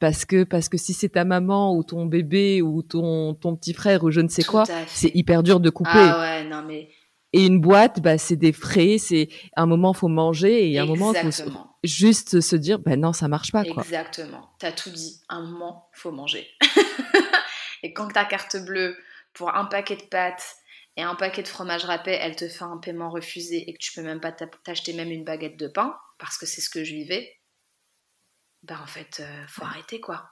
parce 0.00 0.24
que 0.24 0.44
parce 0.44 0.68
que 0.68 0.78
si 0.78 0.92
c'est 0.92 1.10
ta 1.10 1.24
maman 1.24 1.76
ou 1.76 1.84
ton 1.84 2.06
bébé 2.06 2.62
ou 2.62 2.82
ton 2.82 3.34
ton 3.34 3.54
petit 3.54 3.74
frère 3.74 4.02
ou 4.02 4.10
je 4.10 4.20
ne 4.20 4.28
sais 4.28 4.42
quoi, 4.42 4.64
c'est 4.88 5.14
hyper 5.14 5.42
dur 5.42 5.60
de 5.60 5.70
couper. 5.70 5.90
Ah 5.94 6.20
ouais, 6.20 6.44
non 6.48 6.62
mais 6.66 6.88
et 7.32 7.46
une 7.46 7.60
boîte, 7.60 8.00
bah, 8.00 8.18
c'est 8.18 8.36
des 8.36 8.52
frais, 8.52 8.96
c'est 8.98 9.28
un 9.56 9.66
moment 9.66 9.92
faut 9.92 10.08
manger 10.08 10.70
et 10.70 10.78
un 10.78 10.86
moment 10.86 11.14
faut 11.14 11.30
juste 11.84 12.40
se 12.40 12.56
dire, 12.56 12.80
ben 12.80 13.00
non, 13.00 13.12
ça 13.12 13.28
marche 13.28 13.52
pas. 13.52 13.64
Quoi. 13.64 13.82
Exactement, 13.84 14.50
t'as 14.58 14.72
tout 14.72 14.90
dit. 14.90 15.20
Un 15.28 15.42
moment 15.42 15.88
faut 15.92 16.10
manger. 16.10 16.48
et 17.84 17.92
quand 17.92 18.08
ta 18.08 18.24
carte 18.24 18.56
bleue 18.64 18.96
pour 19.32 19.54
un 19.54 19.66
paquet 19.66 19.96
de 19.96 20.02
pâtes 20.02 20.56
et 20.96 21.02
un 21.02 21.14
paquet 21.14 21.42
de 21.42 21.48
fromage 21.48 21.84
râpé, 21.84 22.10
elle 22.10 22.34
te 22.34 22.48
fait 22.48 22.64
un 22.64 22.78
paiement 22.78 23.10
refusé 23.10 23.70
et 23.70 23.74
que 23.74 23.78
tu 23.78 23.92
peux 23.92 24.02
même 24.02 24.20
pas 24.20 24.32
t'acheter 24.32 24.92
même 24.92 25.12
une 25.12 25.24
baguette 25.24 25.56
de 25.56 25.68
pain 25.68 25.96
parce 26.18 26.36
que 26.36 26.46
c'est 26.46 26.60
ce 26.60 26.68
que 26.68 26.82
je 26.82 26.94
vivais, 26.94 27.32
bah 28.62 28.78
en 28.82 28.86
fait, 28.86 29.20
euh, 29.20 29.46
faut 29.48 29.64
arrêter 29.64 30.00
quoi. 30.00 30.30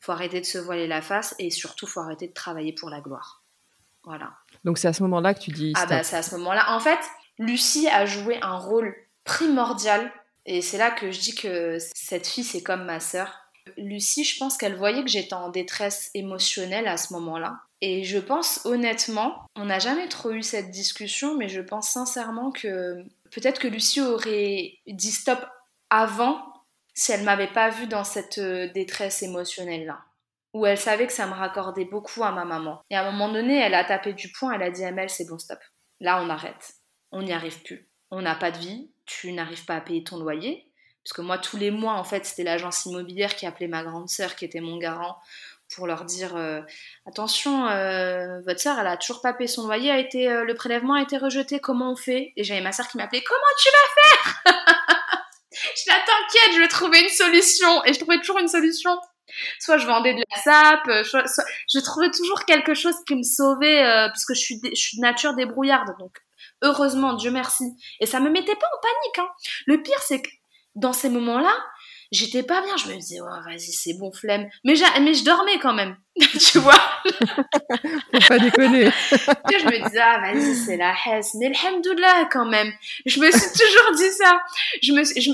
Faut 0.00 0.12
arrêter 0.12 0.40
de 0.40 0.46
se 0.46 0.58
voiler 0.58 0.86
la 0.86 1.02
face 1.02 1.34
et 1.38 1.50
surtout 1.50 1.86
faut 1.86 2.00
arrêter 2.00 2.28
de 2.28 2.32
travailler 2.32 2.72
pour 2.72 2.90
la 2.90 3.00
gloire. 3.00 3.42
Voilà. 4.04 4.32
Donc 4.64 4.78
c'est 4.78 4.88
à 4.88 4.92
ce 4.92 5.02
moment-là 5.02 5.34
que 5.34 5.40
tu 5.40 5.50
dis. 5.50 5.72
Ah 5.76 5.86
bah 5.86 6.02
c'est 6.02 6.16
à 6.16 6.22
ce 6.22 6.36
moment-là. 6.36 6.72
En 6.74 6.80
fait, 6.80 6.98
Lucie 7.38 7.88
a 7.88 8.06
joué 8.06 8.38
un 8.42 8.56
rôle 8.56 8.94
primordial 9.24 10.10
et 10.46 10.62
c'est 10.62 10.78
là 10.78 10.90
que 10.90 11.10
je 11.10 11.20
dis 11.20 11.34
que 11.34 11.78
cette 11.94 12.26
fille 12.26 12.44
c'est 12.44 12.62
comme 12.62 12.84
ma 12.84 13.00
sœur. 13.00 13.32
Lucie, 13.76 14.24
je 14.24 14.38
pense 14.38 14.56
qu'elle 14.56 14.76
voyait 14.76 15.02
que 15.02 15.10
j'étais 15.10 15.34
en 15.34 15.50
détresse 15.50 16.10
émotionnelle 16.14 16.88
à 16.88 16.96
ce 16.96 17.12
moment-là. 17.12 17.60
Et 17.80 18.02
je 18.02 18.18
pense 18.18 18.62
honnêtement, 18.64 19.46
on 19.54 19.66
n'a 19.66 19.78
jamais 19.78 20.08
trop 20.08 20.30
eu 20.30 20.42
cette 20.42 20.70
discussion, 20.70 21.36
mais 21.36 21.48
je 21.48 21.60
pense 21.60 21.90
sincèrement 21.90 22.50
que 22.50 23.04
peut-être 23.30 23.60
que 23.60 23.68
Lucie 23.68 24.00
aurait 24.00 24.78
dit 24.86 25.12
stop 25.12 25.38
avant 25.90 26.42
si 26.98 27.12
elle 27.12 27.22
m'avait 27.22 27.52
pas 27.52 27.70
vue 27.70 27.86
dans 27.86 28.02
cette 28.02 28.38
euh, 28.38 28.66
détresse 28.72 29.22
émotionnelle-là. 29.22 30.00
Où 30.52 30.66
elle 30.66 30.76
savait 30.76 31.06
que 31.06 31.12
ça 31.12 31.28
me 31.28 31.32
raccordait 31.32 31.84
beaucoup 31.84 32.24
à 32.24 32.32
ma 32.32 32.44
maman. 32.44 32.82
Et 32.90 32.96
à 32.96 33.06
un 33.06 33.12
moment 33.12 33.32
donné, 33.32 33.56
elle 33.56 33.74
a 33.74 33.84
tapé 33.84 34.14
du 34.14 34.32
poing, 34.32 34.52
elle 34.52 34.64
a 34.64 34.70
dit 34.72 34.84
Amel, 34.84 35.08
c'est 35.08 35.28
bon, 35.28 35.38
stop. 35.38 35.60
Là, 36.00 36.20
on 36.20 36.28
arrête. 36.28 36.72
On 37.12 37.22
n'y 37.22 37.32
arrive 37.32 37.62
plus. 37.62 37.88
On 38.10 38.20
n'a 38.20 38.34
pas 38.34 38.50
de 38.50 38.58
vie, 38.58 38.90
tu 39.06 39.30
n'arrives 39.30 39.64
pas 39.64 39.76
à 39.76 39.80
payer 39.80 40.02
ton 40.02 40.18
loyer. 40.18 40.72
Parce 41.04 41.12
que 41.12 41.22
moi, 41.22 41.38
tous 41.38 41.56
les 41.56 41.70
mois, 41.70 41.92
en 41.92 42.02
fait, 42.02 42.26
c'était 42.26 42.42
l'agence 42.42 42.84
immobilière 42.86 43.36
qui 43.36 43.46
appelait 43.46 43.68
ma 43.68 43.84
grande 43.84 44.08
sœur, 44.08 44.34
qui 44.34 44.44
était 44.44 44.60
mon 44.60 44.76
garant, 44.78 45.18
pour 45.76 45.86
leur 45.86 46.04
dire 46.04 46.34
euh, 46.34 46.62
attention, 47.06 47.68
euh, 47.68 48.40
votre 48.40 48.58
sœur, 48.58 48.76
elle 48.76 48.88
a 48.88 48.96
toujours 48.96 49.22
pas 49.22 49.34
payé 49.34 49.46
son 49.46 49.66
loyer, 49.66 49.92
a 49.92 49.98
été, 49.98 50.28
le 50.28 50.54
prélèvement 50.54 50.94
a 50.94 51.02
été 51.02 51.16
rejeté, 51.16 51.60
comment 51.60 51.92
on 51.92 51.96
fait? 51.96 52.32
Et 52.34 52.42
j'avais 52.42 52.60
ma 52.60 52.72
sœur 52.72 52.88
qui 52.88 52.96
m'appelait 52.96 53.22
comment 53.22 53.38
tu 53.56 53.68
vas 53.70 54.52
faire? 54.52 54.74
La 55.88 55.94
t'inquiète, 55.94 56.54
je 56.54 56.60
vais 56.60 56.68
trouver 56.68 57.00
une 57.00 57.08
solution. 57.08 57.84
Et 57.84 57.92
je 57.92 57.98
trouvais 57.98 58.18
toujours 58.18 58.38
une 58.38 58.48
solution. 58.48 58.96
Soit 59.60 59.78
je 59.78 59.86
vendais 59.86 60.14
de 60.14 60.22
la 60.30 60.42
sape, 60.42 60.88
euh, 60.88 61.04
soit, 61.04 61.24
je 61.72 61.78
trouvais 61.80 62.10
toujours 62.10 62.44
quelque 62.44 62.74
chose 62.74 62.94
qui 63.06 63.14
me 63.14 63.22
sauvait, 63.22 63.84
euh, 63.84 64.08
parce 64.08 64.24
que 64.24 64.34
je 64.34 64.40
suis, 64.40 64.60
je 64.64 64.74
suis 64.74 64.96
de 64.96 65.02
nature 65.02 65.34
débrouillarde. 65.34 65.88
Donc, 65.98 66.12
Heureusement, 66.62 67.14
Dieu 67.14 67.30
merci. 67.30 67.64
Et 68.00 68.06
ça 68.06 68.20
me 68.20 68.30
mettait 68.30 68.56
pas 68.56 68.66
en 68.66 68.80
panique. 68.80 69.18
Hein. 69.18 69.32
Le 69.66 69.82
pire, 69.82 70.02
c'est 70.02 70.22
que 70.22 70.28
dans 70.74 70.92
ces 70.92 71.08
moments-là, 71.08 71.52
j'étais 72.10 72.42
pas 72.42 72.62
bien. 72.62 72.76
Je 72.76 72.88
me 72.88 72.94
disais, 72.94 73.18
oh, 73.20 73.44
vas-y, 73.44 73.72
c'est 73.72 73.94
bon, 73.94 74.12
flemme. 74.12 74.48
Mais, 74.64 74.74
mais 75.00 75.14
je 75.14 75.24
dormais 75.24 75.58
quand 75.60 75.74
même. 75.74 75.96
tu 76.16 76.58
vois? 76.58 76.80
Faut 77.04 78.28
pas 78.28 78.38
déconner. 78.40 78.90
je 79.10 79.64
me 79.66 79.84
disais, 79.84 80.00
ah, 80.00 80.20
vas-y, 80.20 80.56
c'est 80.56 80.76
la 80.76 80.94
hesse. 81.06 81.34
Mais 81.34 81.46
alhamdoulilah, 81.46 82.28
quand 82.30 82.46
même. 82.46 82.72
Je 83.06 83.20
me 83.20 83.30
suis 83.30 83.52
toujours 83.52 83.94
dit 83.96 84.10
ça. 84.10 84.40
Je 84.82 84.92
me, 84.92 85.04
je, 85.04 85.30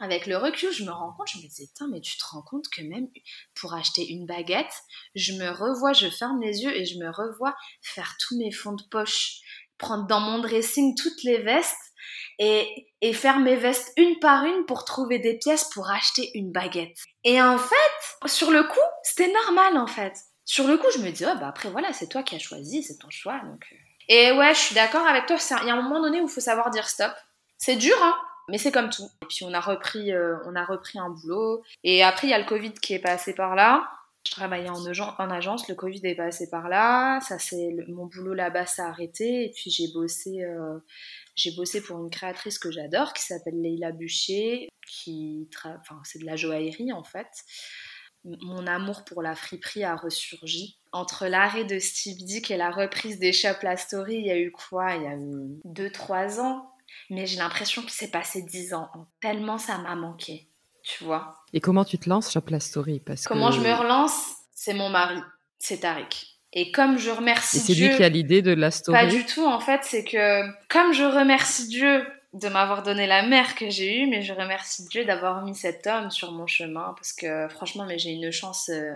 avec 0.00 0.26
le 0.26 0.36
recul, 0.36 0.70
je 0.70 0.84
me 0.84 0.90
rends 0.90 1.12
compte, 1.12 1.28
je 1.32 1.38
me 1.38 1.42
disais, 1.42 1.68
mais 1.90 2.00
tu 2.00 2.16
te 2.16 2.24
rends 2.24 2.42
compte 2.42 2.68
que 2.68 2.82
même 2.82 3.08
pour 3.54 3.74
acheter 3.74 4.06
une 4.08 4.26
baguette, 4.26 4.72
je 5.14 5.32
me 5.32 5.50
revois, 5.50 5.92
je 5.92 6.08
ferme 6.08 6.40
les 6.40 6.62
yeux 6.62 6.74
et 6.74 6.84
je 6.84 6.98
me 6.98 7.10
revois 7.10 7.56
faire 7.82 8.16
tous 8.20 8.38
mes 8.38 8.52
fonds 8.52 8.74
de 8.74 8.82
poche, 8.90 9.40
prendre 9.76 10.06
dans 10.06 10.20
mon 10.20 10.38
dressing 10.38 10.94
toutes 10.96 11.22
les 11.24 11.38
vestes 11.38 11.76
et, 12.38 12.86
faire 13.14 13.40
mes 13.40 13.56
vestes 13.56 13.92
une 13.96 14.18
par 14.20 14.44
une 14.44 14.64
pour 14.66 14.84
trouver 14.84 15.18
des 15.18 15.38
pièces 15.38 15.64
pour 15.72 15.90
acheter 15.90 16.30
une 16.34 16.52
baguette. 16.52 16.98
Et 17.24 17.42
en 17.42 17.58
fait, 17.58 18.28
sur 18.28 18.50
le 18.50 18.62
coup, 18.64 18.78
c'était 19.02 19.32
normal 19.32 19.76
en 19.78 19.86
fait. 19.86 20.14
Sur 20.44 20.66
le 20.66 20.78
coup, 20.78 20.86
je 20.94 21.00
me 21.00 21.10
dis, 21.10 21.24
oh, 21.26 21.38
bah 21.38 21.48
après 21.48 21.70
voilà, 21.70 21.92
c'est 21.92 22.08
toi 22.08 22.22
qui 22.22 22.36
as 22.36 22.38
choisi, 22.38 22.82
c'est 22.82 22.98
ton 22.98 23.10
choix. 23.10 23.40
Donc... 23.44 23.66
Euh. 23.72 23.76
Et 24.08 24.32
ouais, 24.32 24.54
je 24.54 24.58
suis 24.58 24.74
d'accord 24.74 25.06
avec 25.06 25.26
toi, 25.26 25.36
il 25.62 25.66
y 25.66 25.70
a 25.70 25.74
un 25.74 25.82
moment 25.82 26.00
donné 26.00 26.20
où 26.20 26.26
il 26.26 26.30
faut 26.30 26.40
savoir 26.40 26.70
dire 26.70 26.88
stop. 26.88 27.12
C'est 27.58 27.76
dur, 27.76 27.96
hein 28.00 28.16
mais 28.48 28.58
c'est 28.58 28.72
comme 28.72 28.90
tout. 28.90 29.08
Et 29.22 29.26
puis 29.26 29.44
on 29.44 29.52
a 29.52 29.60
repris, 29.60 30.12
euh, 30.12 30.36
on 30.46 30.56
a 30.56 30.64
repris 30.64 30.98
un 30.98 31.10
boulot. 31.10 31.62
Et 31.84 32.02
après 32.02 32.26
il 32.26 32.30
y 32.30 32.34
a 32.34 32.38
le 32.38 32.46
Covid 32.46 32.72
qui 32.74 32.94
est 32.94 32.98
passé 32.98 33.34
par 33.34 33.54
là. 33.54 33.88
Je 34.26 34.32
travaillais 34.32 34.68
en, 34.68 34.84
en 34.84 35.30
agence, 35.30 35.68
le 35.68 35.74
Covid 35.74 36.00
est 36.04 36.14
passé 36.14 36.50
par 36.50 36.68
là. 36.68 37.20
Ça 37.20 37.38
c'est 37.38 37.74
mon 37.88 38.06
boulot 38.06 38.34
là-bas 38.34 38.66
s'est 38.66 38.82
arrêté. 38.82 39.46
Et 39.46 39.50
puis 39.50 39.70
j'ai 39.70 39.88
bossé, 39.92 40.44
euh, 40.44 40.78
j'ai 41.34 41.52
bossé 41.54 41.82
pour 41.82 41.98
une 41.98 42.10
créatrice 42.10 42.58
que 42.58 42.70
j'adore 42.70 43.12
qui 43.12 43.22
s'appelle 43.22 43.60
Leila 43.60 43.92
Bûcher, 43.92 44.68
qui, 44.86 45.48
enfin 45.62 46.00
c'est 46.04 46.18
de 46.18 46.26
la 46.26 46.36
joaillerie 46.36 46.92
en 46.92 47.04
fait. 47.04 47.28
Mon 48.24 48.66
amour 48.66 49.04
pour 49.04 49.22
la 49.22 49.34
friperie 49.34 49.84
a 49.84 49.94
ressurgi. 49.94 50.78
Entre 50.90 51.26
l'arrêt 51.26 51.64
de 51.64 51.78
Steve 51.78 52.16
Dick 52.18 52.50
et 52.50 52.56
la 52.56 52.70
reprise 52.70 53.18
des 53.18 53.32
Shop 53.32 53.62
La 53.62 53.76
Story, 53.76 54.16
il 54.16 54.26
y 54.26 54.30
a 54.30 54.38
eu 54.38 54.50
quoi? 54.50 54.96
Il 54.96 55.02
y 55.02 55.06
a 55.06 55.14
eu 55.14 55.60
2-3 55.66 56.40
ans 56.40 56.67
mais 57.10 57.26
j'ai 57.26 57.38
l'impression 57.38 57.82
qu'il 57.82 57.90
s'est 57.90 58.10
passé 58.10 58.42
dix 58.42 58.74
ans. 58.74 58.90
Tellement 59.20 59.58
ça 59.58 59.78
m'a 59.78 59.94
manqué, 59.94 60.48
tu 60.82 61.04
vois. 61.04 61.34
Et 61.52 61.60
comment 61.60 61.84
tu 61.84 61.98
te 61.98 62.08
lances 62.08 62.28
sur 62.28 62.42
la 62.48 62.60
Story? 62.60 63.00
Parce 63.00 63.26
Comment 63.26 63.50
je 63.50 63.60
me 63.60 63.72
relance? 63.72 64.34
C'est 64.54 64.74
mon 64.74 64.88
mari, 64.88 65.20
c'est 65.58 65.80
Tariq. 65.80 66.38
Et 66.52 66.72
comme 66.72 66.98
je 66.98 67.10
remercie 67.10 67.62
Dieu... 67.62 67.74
c'est 67.74 67.80
lui 67.80 67.96
qui 67.96 68.02
a 68.04 68.08
l'idée 68.08 68.42
de 68.42 68.52
la 68.52 68.70
story? 68.70 68.98
Pas 68.98 69.06
du 69.06 69.24
tout, 69.26 69.44
en 69.44 69.60
fait, 69.60 69.80
c'est 69.84 70.04
que 70.04 70.42
comme 70.68 70.92
je 70.92 71.04
remercie 71.04 71.68
Dieu 71.68 72.06
de 72.32 72.48
m'avoir 72.48 72.82
donné 72.82 73.06
la 73.06 73.22
mère 73.22 73.54
que 73.54 73.70
j'ai 73.70 74.02
eue, 74.02 74.06
mais 74.06 74.22
je 74.22 74.32
remercie 74.32 74.86
Dieu 74.88 75.04
d'avoir 75.04 75.44
mis 75.44 75.54
cet 75.54 75.86
homme 75.86 76.10
sur 76.10 76.32
mon 76.32 76.46
chemin, 76.46 76.94
parce 76.96 77.12
que 77.12 77.48
franchement, 77.48 77.84
mais 77.86 77.98
j'ai 77.98 78.10
une 78.10 78.30
chance, 78.30 78.70
euh, 78.70 78.92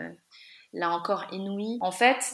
là 0.73 0.91
encore, 0.91 1.27
inouïe. 1.33 1.79
En 1.81 1.93
fait, 1.93 2.25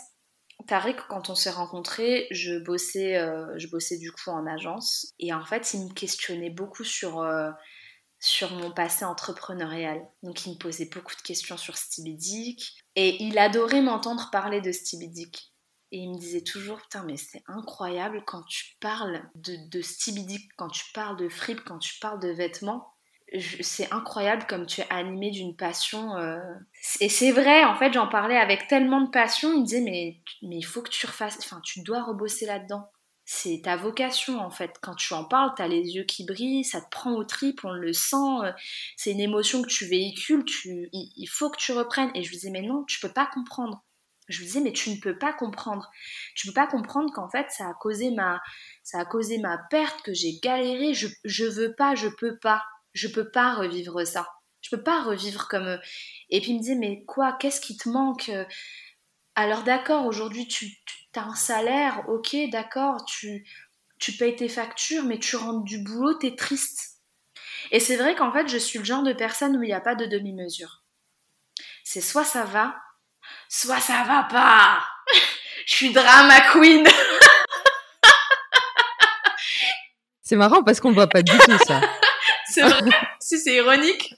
Tariq, 0.67 0.97
quand 1.09 1.31
on 1.31 1.35
s'est 1.35 1.51
rencontrés, 1.51 2.27
je 2.31 2.59
bossais, 2.59 3.17
euh, 3.17 3.47
je 3.57 3.69
bossais 3.69 3.97
du 3.97 4.11
coup 4.13 4.31
en 4.31 4.47
agence. 4.47 5.15
Et 5.19 5.33
en 5.33 5.45
fait, 5.45 5.73
il 5.73 5.85
me 5.85 5.95
questionnait 5.95 6.51
beaucoup 6.51 6.85
sur, 6.85 7.21
euh, 7.21 7.51
sur 8.19 8.53
mon 8.53 8.73
passé 8.73 9.05
entrepreneurial. 9.05 10.03
Donc, 10.23 10.45
il 10.47 10.55
me 10.55 10.59
posait 10.59 10.91
beaucoup 10.93 11.15
de 11.15 11.23
questions 11.23 11.57
sur 11.57 11.77
Stevie 11.77 12.57
Et 12.97 13.23
il 13.23 13.39
adorait 13.39 13.83
m'entendre 13.83 14.29
parler 14.31 14.61
de 14.61 14.73
Stevie 14.73 15.31
Et 15.93 15.99
il 15.99 16.11
me 16.11 16.19
disait 16.19 16.43
toujours, 16.43 16.83
putain, 16.83 17.05
mais 17.05 17.17
c'est 17.17 17.43
incroyable 17.47 18.25
quand 18.27 18.43
tu 18.43 18.77
parles 18.81 19.23
de, 19.37 19.57
de 19.71 19.83
quand 20.57 20.69
tu 20.69 20.85
parles 20.93 21.17
de 21.17 21.29
fripe, 21.29 21.63
quand 21.65 21.79
tu 21.79 21.99
parles 22.01 22.21
de 22.21 22.31
vêtements 22.31 22.98
c'est 23.61 23.93
incroyable 23.93 24.47
comme 24.49 24.67
tu 24.67 24.81
es 24.81 24.87
animé 24.91 25.31
d'une 25.31 25.57
passion. 25.57 26.17
Euh. 26.17 26.41
Et 27.01 27.09
c'est 27.09 27.31
vrai, 27.31 27.65
en 27.65 27.77
fait, 27.77 27.93
j'en 27.93 28.09
parlais 28.09 28.37
avec 28.37 28.69
tellement 28.69 29.03
de 29.03 29.11
passion. 29.11 29.53
Il 29.53 29.61
me 29.61 29.65
disait, 29.65 29.81
mais, 29.81 30.21
mais 30.43 30.57
il 30.57 30.63
faut 30.63 30.83
que 30.83 30.91
tu 30.91 31.07
refasses, 31.07 31.39
enfin, 31.39 31.61
tu 31.63 31.83
dois 31.83 32.03
rebosser 32.03 32.47
là-dedans. 32.47 32.91
C'est 33.25 33.61
ta 33.65 33.77
vocation, 33.77 34.41
en 34.41 34.51
fait. 34.51 34.77
Quand 34.81 34.95
tu 34.95 35.13
en 35.13 35.25
parles, 35.25 35.53
tu 35.55 35.63
as 35.63 35.69
les 35.69 35.83
yeux 35.83 36.05
qui 36.05 36.25
brillent, 36.25 36.65
ça 36.65 36.81
te 36.81 36.89
prend 36.91 37.13
au 37.13 37.25
trip, 37.25 37.61
on 37.65 37.73
le 37.73 37.93
sent. 37.93 38.17
Euh. 38.17 38.53
C'est 38.97 39.13
une 39.13 39.21
émotion 39.21 39.63
que 39.63 39.69
tu 39.69 39.85
véhicules, 39.85 40.45
il, 40.65 41.27
faut 41.27 41.51
que 41.51 41.59
tu 41.59 41.73
reprennes. 41.73 42.11
Et 42.15 42.23
je 42.23 42.31
lui 42.31 42.37
disais, 42.37 42.51
mais 42.51 42.63
non, 42.63 42.85
tu 42.85 42.99
peux 43.01 43.13
pas 43.13 43.27
comprendre. 43.27 43.85
Je 44.29 44.39
lui 44.39 44.47
disais, 44.47 44.61
mais 44.61 44.73
tu 44.73 44.91
ne 44.91 44.97
peux 44.97 45.19
pas 45.19 45.35
comprendre. 45.35 45.91
Tu 46.35 46.47
peux 46.47 46.55
pas 46.55 46.67
comprendre 46.67 47.13
qu'en 47.13 47.29
fait, 47.29 47.47
ça 47.51 47.69
a 47.69 47.75
causé 47.75 48.11
ma, 48.11 48.41
ça 48.83 49.01
a 49.01 49.05
causé 49.05 49.39
ma 49.39 49.59
perte, 49.71 50.01
que 50.03 50.15
j'ai 50.15 50.39
galéré. 50.43 50.95
Je, 50.95 51.09
je 51.25 51.45
veux 51.45 51.75
pas, 51.75 51.95
je 51.95 52.09
peux 52.09 52.39
pas 52.39 52.63
je 52.99 53.09
peux 53.09 53.31
pas 53.31 53.55
revivre 53.55 54.07
ça. 54.07 54.29
Je 54.61 54.75
peux 54.75 54.83
pas 54.83 55.03
revivre 55.03 55.49
comme. 55.49 55.69
Euh, 55.69 55.79
et 56.31 56.41
puis 56.41 56.51
il 56.51 56.57
me 56.57 56.61
disait, 56.61 56.75
mais 56.75 57.05
quoi, 57.07 57.33
qu'est-ce 57.33 57.61
qui 57.61 57.77
te 57.77 57.89
manque 57.89 58.31
Alors 59.35 59.63
d'accord, 59.63 60.07
aujourd'hui 60.07 60.49
tu, 60.49 60.67
as 61.17 61.23
un 61.23 61.35
salaire, 61.35 62.05
ok, 62.09 62.37
d'accord, 62.51 63.05
tu, 63.05 63.47
tu 63.99 64.13
payes 64.13 64.37
tes 64.37 64.49
factures, 64.49 65.05
mais 65.05 65.19
tu 65.19 65.37
rentres 65.37 65.65
du 65.65 65.83
boulot, 65.83 66.15
t'es 66.15 66.35
triste. 66.35 66.99
Et 67.71 67.81
c'est 67.81 67.97
vrai 67.97 68.15
qu'en 68.15 68.33
fait, 68.33 68.49
je 68.49 68.59
suis 68.59 68.79
le 68.79 68.85
genre 68.85 69.03
de 69.03 69.13
personne 69.13 69.57
où 69.57 69.63
il 69.63 69.67
n'y 69.67 69.73
a 69.73 69.81
pas 69.81 69.95
de 69.95 70.07
demi-mesure. 70.07 70.83
C'est 71.85 72.01
soit 72.01 72.25
ça 72.25 72.45
va, 72.45 72.77
soit 73.49 73.81
ça 73.81 74.05
va 74.05 74.25
pas. 74.25 74.83
je 75.67 75.75
suis 75.75 75.93
drama 75.93 76.41
queen. 76.53 76.87
c'est 80.23 80.37
marrant 80.37 80.63
parce 80.63 80.81
qu'on 80.81 80.93
voit 80.93 81.07
pas 81.09 81.23
du 81.23 81.33
tout 81.33 81.59
ça. 81.67 81.81
C'est 82.59 82.69
vrai 82.69 82.91
Si 83.21 83.39
c'est 83.39 83.55
ironique. 83.57 84.15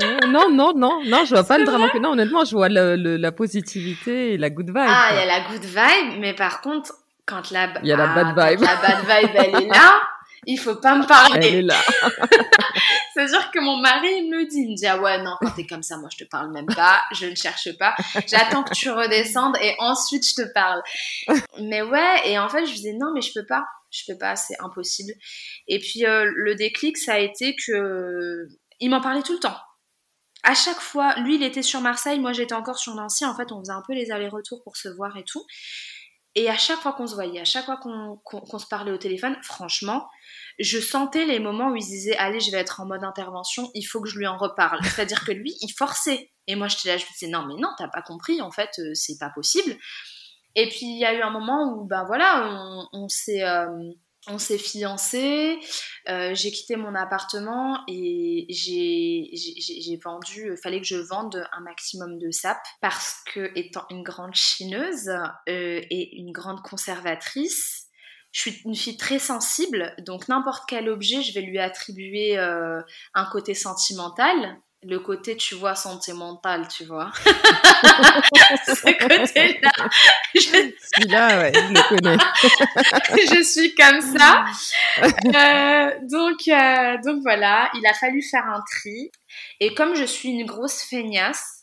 Euh, 0.00 0.18
non, 0.28 0.50
non, 0.50 0.72
non, 0.74 1.02
non, 1.04 1.24
je 1.24 1.34
vois 1.34 1.44
pas 1.44 1.58
le 1.58 1.64
drama. 1.64 1.88
Non, 2.00 2.12
honnêtement, 2.12 2.44
je 2.44 2.54
vois 2.54 2.68
la 2.68 3.32
positivité 3.32 4.34
et 4.34 4.38
la 4.38 4.50
good 4.50 4.68
vibe. 4.68 4.76
Ah, 4.78 5.10
il 5.12 5.18
y 5.18 5.22
a 5.22 5.26
la 5.26 5.40
good 5.48 5.64
vibe, 5.64 6.20
mais 6.20 6.32
par 6.32 6.60
contre, 6.60 6.92
quand 7.26 7.50
la, 7.50 7.68
il 7.82 7.88
y 7.88 7.92
a 7.92 7.96
la 7.96 8.06
bad 8.08 8.28
vibe. 8.28 8.60
la 8.60 8.76
bad 8.76 9.00
vibe, 9.00 9.30
elle 9.34 9.62
est 9.62 9.66
là, 9.66 10.02
il 10.46 10.58
faut 10.58 10.76
pas 10.76 10.96
me 10.96 11.06
parler. 11.06 11.46
Elle 11.48 11.54
est 11.54 11.62
là. 11.62 11.80
C'est-à-dire 13.14 13.50
que 13.50 13.60
mon 13.60 13.76
mari 13.76 14.28
me 14.28 14.38
le 14.38 14.46
dit. 14.46 14.58
Il 14.58 14.70
me 14.70 14.76
dit, 14.76 14.86
ah 14.86 15.00
ouais, 15.00 15.22
non, 15.22 15.36
quand 15.40 15.50
t'es 15.50 15.66
comme 15.66 15.82
ça, 15.82 15.96
moi, 15.96 16.08
je 16.12 16.24
te 16.24 16.28
parle 16.28 16.50
même 16.52 16.66
pas, 16.66 17.02
je 17.12 17.26
ne 17.26 17.34
cherche 17.34 17.76
pas. 17.78 17.94
J'attends 18.26 18.64
que 18.64 18.74
tu 18.74 18.90
redescendes 18.90 19.56
et 19.60 19.74
ensuite 19.78 20.26
je 20.28 20.42
te 20.42 20.52
parle. 20.52 20.82
Mais 21.60 21.82
ouais, 21.82 22.28
et 22.28 22.38
en 22.38 22.48
fait, 22.48 22.66
je 22.66 22.72
disais, 22.72 22.94
non, 22.94 23.12
mais 23.14 23.20
je 23.20 23.32
peux 23.32 23.46
pas 23.46 23.64
je 23.94 24.12
peux 24.12 24.18
pas, 24.18 24.36
c'est 24.36 24.60
impossible. 24.60 25.12
Et 25.68 25.78
puis 25.78 26.04
euh, 26.04 26.30
le 26.34 26.54
déclic, 26.54 26.98
ça 26.98 27.14
a 27.14 27.18
été 27.18 27.54
que 27.54 28.48
il 28.80 28.90
m'en 28.90 29.00
parlait 29.00 29.22
tout 29.22 29.34
le 29.34 29.38
temps. 29.38 29.56
À 30.42 30.54
chaque 30.54 30.80
fois, 30.80 31.14
lui, 31.20 31.36
il 31.36 31.42
était 31.42 31.62
sur 31.62 31.80
Marseille, 31.80 32.18
moi 32.18 32.32
j'étais 32.32 32.54
encore 32.54 32.78
sur 32.78 32.94
Nancy. 32.94 33.24
En 33.24 33.34
fait, 33.34 33.50
on 33.52 33.60
faisait 33.60 33.72
un 33.72 33.82
peu 33.86 33.94
les 33.94 34.10
allers-retours 34.10 34.62
pour 34.62 34.76
se 34.76 34.88
voir 34.88 35.16
et 35.16 35.24
tout. 35.24 35.44
Et 36.34 36.50
à 36.50 36.56
chaque 36.56 36.80
fois 36.80 36.92
qu'on 36.92 37.06
se 37.06 37.14
voyait, 37.14 37.40
à 37.40 37.44
chaque 37.44 37.64
fois 37.64 37.78
qu'on 37.78 38.58
se 38.58 38.66
parlait 38.66 38.90
au 38.90 38.98
téléphone, 38.98 39.36
franchement, 39.42 40.08
je 40.58 40.78
sentais 40.78 41.24
les 41.24 41.38
moments 41.38 41.70
où 41.70 41.76
il 41.76 41.84
disait 41.84 42.16
Allez, 42.16 42.40
je 42.40 42.50
vais 42.50 42.58
être 42.58 42.80
en 42.80 42.86
mode 42.86 43.04
intervention, 43.04 43.70
il 43.74 43.82
faut 43.82 44.00
que 44.00 44.08
je 44.08 44.18
lui 44.18 44.26
en 44.26 44.36
reparle. 44.36 44.78
C'est-à-dire 44.84 45.24
que 45.24 45.32
lui, 45.32 45.54
il 45.60 45.70
forçait. 45.70 46.30
Et 46.46 46.56
moi, 46.56 46.68
j'étais 46.68 46.88
là, 46.88 46.96
je 46.96 47.04
me 47.04 47.12
disais 47.12 47.28
Non, 47.28 47.44
mais 47.46 47.54
non, 47.54 47.70
t'as 47.78 47.88
pas 47.88 48.02
compris, 48.02 48.40
en 48.40 48.50
fait, 48.50 48.70
euh, 48.78 48.92
c'est 48.94 49.18
pas 49.18 49.30
possible. 49.30 49.76
Et 50.56 50.68
puis 50.68 50.86
il 50.86 50.98
y 50.98 51.04
a 51.04 51.12
eu 51.14 51.20
un 51.20 51.30
moment 51.30 51.74
où 51.74 51.84
ben 51.84 52.04
voilà, 52.04 52.48
on, 52.48 52.86
on 52.92 53.08
s'est 53.08 53.42
euh, 53.42 53.66
on 54.26 54.38
s'est 54.38 54.58
fiancés, 54.58 55.58
euh, 56.08 56.34
j'ai 56.34 56.50
quitté 56.50 56.76
mon 56.76 56.94
appartement 56.94 57.80
et 57.88 58.46
j'ai 58.48 60.00
vendu, 60.02 60.52
il 60.52 60.56
fallait 60.56 60.80
que 60.80 60.86
je 60.86 60.96
vende 60.96 61.46
un 61.52 61.60
maximum 61.60 62.18
de 62.18 62.30
sap 62.30 62.58
parce 62.80 63.22
que 63.32 63.50
étant 63.54 63.84
une 63.90 64.02
grande 64.02 64.34
chineuse 64.34 65.08
euh, 65.48 65.80
et 65.90 66.16
une 66.16 66.32
grande 66.32 66.62
conservatrice, 66.62 67.83
je 68.34 68.40
suis 68.40 68.60
une 68.64 68.74
fille 68.74 68.96
très 68.96 69.20
sensible, 69.20 69.94
donc 70.00 70.26
n'importe 70.26 70.64
quel 70.66 70.88
objet, 70.88 71.22
je 71.22 71.32
vais 71.32 71.40
lui 71.40 71.60
attribuer 71.60 72.36
euh, 72.36 72.82
un 73.14 73.24
côté 73.26 73.54
sentimental 73.54 74.58
le 74.86 74.98
côté, 74.98 75.36
tu 75.36 75.54
vois, 75.54 75.74
santé 75.74 76.12
mentale, 76.12 76.68
tu 76.68 76.84
vois. 76.84 77.10
Ce 78.66 78.92
côté-là. 78.92 79.70
Je... 80.34 80.40
Celui-là, 80.40 81.38
ouais, 81.38 81.52
je 81.54 81.72
le 81.72 81.88
connais. 81.88 82.16
je 83.34 83.42
suis 83.42 83.74
comme 83.74 84.00
ça. 84.00 84.44
Euh, 85.02 85.90
donc, 86.02 86.48
euh, 86.48 86.98
donc 87.02 87.22
voilà, 87.22 87.70
il 87.74 87.86
a 87.86 87.94
fallu 87.94 88.22
faire 88.22 88.44
un 88.46 88.62
tri. 88.70 89.10
Et 89.60 89.74
comme 89.74 89.94
je 89.96 90.04
suis 90.04 90.28
une 90.28 90.44
grosse 90.44 90.82
feignasse, 90.82 91.53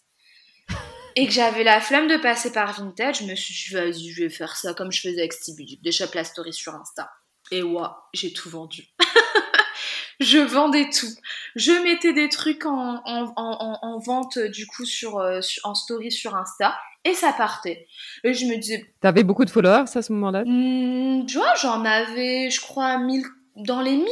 et 1.15 1.27
que 1.27 1.33
j'avais 1.33 1.63
la 1.63 1.81
flemme 1.81 2.07
de 2.07 2.17
passer 2.17 2.51
par 2.51 2.73
Vintage, 2.73 3.19
je 3.19 3.25
me 3.25 3.35
suis 3.35 3.53
dit, 3.53 3.73
vas-y, 3.73 4.09
je 4.11 4.23
vais 4.23 4.29
faire 4.29 4.55
ça 4.55 4.73
comme 4.73 4.91
je 4.91 5.01
faisais 5.01 5.19
avec 5.19 5.33
Stevie 5.33 5.79
déjà 5.83 6.05
la 6.13 6.23
story 6.23 6.53
sur 6.53 6.73
Insta. 6.75 7.09
Et 7.51 7.63
ouais, 7.63 7.87
j'ai 8.13 8.31
tout 8.31 8.49
vendu 8.49 8.87
je 10.21 10.37
vendais 10.37 10.89
tout. 10.89 11.09
Je 11.55 11.71
mettais 11.83 12.13
des 12.13 12.29
trucs 12.29 12.65
en, 12.65 13.01
en, 13.05 13.33
en, 13.35 13.99
vente 13.99 14.37
du 14.37 14.67
coup 14.67 14.85
sur, 14.85 15.17
euh, 15.17 15.39
en 15.63 15.75
story 15.75 16.11
sur 16.11 16.35
Insta 16.35 16.77
et 17.03 17.13
ça 17.13 17.33
partait. 17.33 17.87
Et 18.23 18.33
je 18.33 18.45
me 18.45 18.57
disais. 18.57 18.93
T'avais 19.01 19.23
beaucoup 19.23 19.45
de 19.45 19.49
followers 19.49 19.85
à 19.95 20.01
ce 20.01 20.13
moment-là? 20.13 20.43
hmm, 20.45 21.25
Tu 21.25 21.37
vois, 21.37 21.55
j'en 21.55 21.83
avais, 21.83 22.49
je 22.49 22.61
crois, 22.61 22.97
mille, 22.99 23.25
dans 23.55 23.81
les 23.81 23.97
1000. 23.97 24.07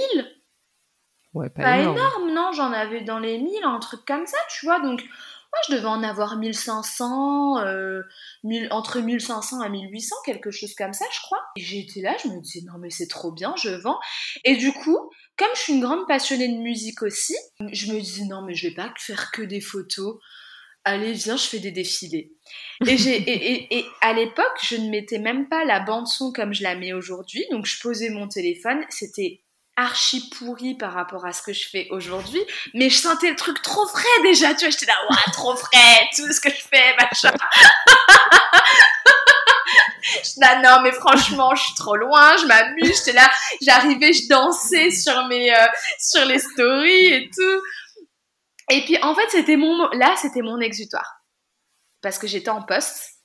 Ouais, 1.33 1.49
pas, 1.49 1.63
pas 1.63 1.79
énorme. 1.79 1.97
énorme, 1.97 2.33
non, 2.33 2.51
j'en 2.53 2.71
avais 2.71 3.01
dans 3.01 3.19
les 3.19 3.37
1000, 3.37 3.63
un 3.63 3.79
truc 3.79 4.01
comme 4.05 4.25
ça, 4.25 4.37
tu 4.49 4.65
vois. 4.65 4.79
Donc, 4.79 5.01
moi, 5.01 5.59
je 5.67 5.75
devais 5.75 5.87
en 5.87 6.03
avoir 6.03 6.37
1500, 6.37 7.59
euh, 7.59 8.03
1000, 8.43 8.67
entre 8.71 8.99
1500 8.99 9.63
et 9.63 9.69
1800, 9.69 10.15
quelque 10.25 10.51
chose 10.51 10.75
comme 10.75 10.93
ça, 10.93 11.05
je 11.11 11.21
crois. 11.21 11.41
Et 11.55 11.61
j'étais 11.61 12.01
là, 12.01 12.15
je 12.23 12.29
me 12.29 12.39
disais, 12.39 12.61
non, 12.65 12.77
mais 12.79 12.91
c'est 12.91 13.07
trop 13.07 13.31
bien, 13.31 13.53
je 13.61 13.69
vends. 13.69 13.99
Et 14.43 14.57
du 14.57 14.71
coup, 14.73 14.97
comme 15.37 15.49
je 15.55 15.59
suis 15.59 15.73
une 15.73 15.81
grande 15.81 16.07
passionnée 16.07 16.47
de 16.47 16.61
musique 16.61 17.01
aussi, 17.01 17.35
je 17.71 17.91
me 17.91 17.99
disais, 17.99 18.25
non, 18.25 18.43
mais 18.43 18.53
je 18.53 18.67
vais 18.67 18.75
pas 18.75 18.93
faire 18.97 19.31
que 19.31 19.41
des 19.41 19.61
photos. 19.61 20.19
Allez, 20.83 21.13
viens, 21.13 21.35
je 21.35 21.47
fais 21.47 21.59
des 21.59 21.71
défilés. 21.71 22.31
Et, 22.87 22.97
j'ai, 22.97 23.17
et, 23.17 23.53
et, 23.53 23.79
et 23.79 23.85
à 24.01 24.13
l'époque, 24.13 24.57
je 24.63 24.75
ne 24.75 24.89
mettais 24.89 25.19
même 25.19 25.49
pas 25.49 25.65
la 25.65 25.79
bande-son 25.79 26.31
comme 26.31 26.53
je 26.53 26.63
la 26.63 26.75
mets 26.75 26.93
aujourd'hui. 26.93 27.43
Donc, 27.51 27.65
je 27.65 27.79
posais 27.81 28.09
mon 28.09 28.27
téléphone. 28.27 28.85
C'était 28.89 29.41
archi 29.79 30.29
pourri 30.29 30.75
par 30.75 30.93
rapport 30.93 31.25
à 31.25 31.31
ce 31.31 31.41
que 31.41 31.53
je 31.53 31.67
fais 31.67 31.87
aujourd'hui, 31.89 32.41
mais 32.73 32.89
je 32.89 32.97
sentais 32.97 33.29
le 33.29 33.35
truc 33.35 33.61
trop 33.61 33.87
frais 33.87 34.21
déjà, 34.23 34.53
tu 34.53 34.65
vois, 34.65 34.69
j'étais 34.69 34.85
là, 34.85 34.95
ouais, 35.09 35.31
trop 35.31 35.55
frais, 35.55 36.07
tout 36.15 36.31
ce 36.31 36.41
que 36.41 36.49
je 36.49 36.61
fais, 36.61 36.95
machin. 36.99 37.31
je 40.03 40.39
là, 40.41 40.61
non, 40.61 40.81
mais 40.83 40.91
franchement, 40.91 41.55
je 41.55 41.63
suis 41.63 41.75
trop 41.75 41.95
loin, 41.95 42.35
je 42.37 42.45
m'amuse, 42.45 42.97
j'étais 42.97 43.13
là, 43.13 43.31
j'arrivais, 43.61 44.11
je 44.11 44.27
dansais 44.27 44.91
sur 44.91 45.25
mes, 45.27 45.55
euh, 45.55 45.67
sur 45.99 46.25
les 46.25 46.39
stories 46.39 47.13
et 47.13 47.29
tout. 47.33 47.61
Et 48.71 48.83
puis, 48.85 49.01
en 49.01 49.15
fait, 49.15 49.29
c'était 49.29 49.57
mon, 49.57 49.89
là, 49.91 50.15
c'était 50.17 50.41
mon 50.41 50.59
exutoire. 50.59 51.21
Parce 52.01 52.19
que 52.19 52.27
j'étais 52.27 52.49
en 52.49 52.63
poste 52.63 53.19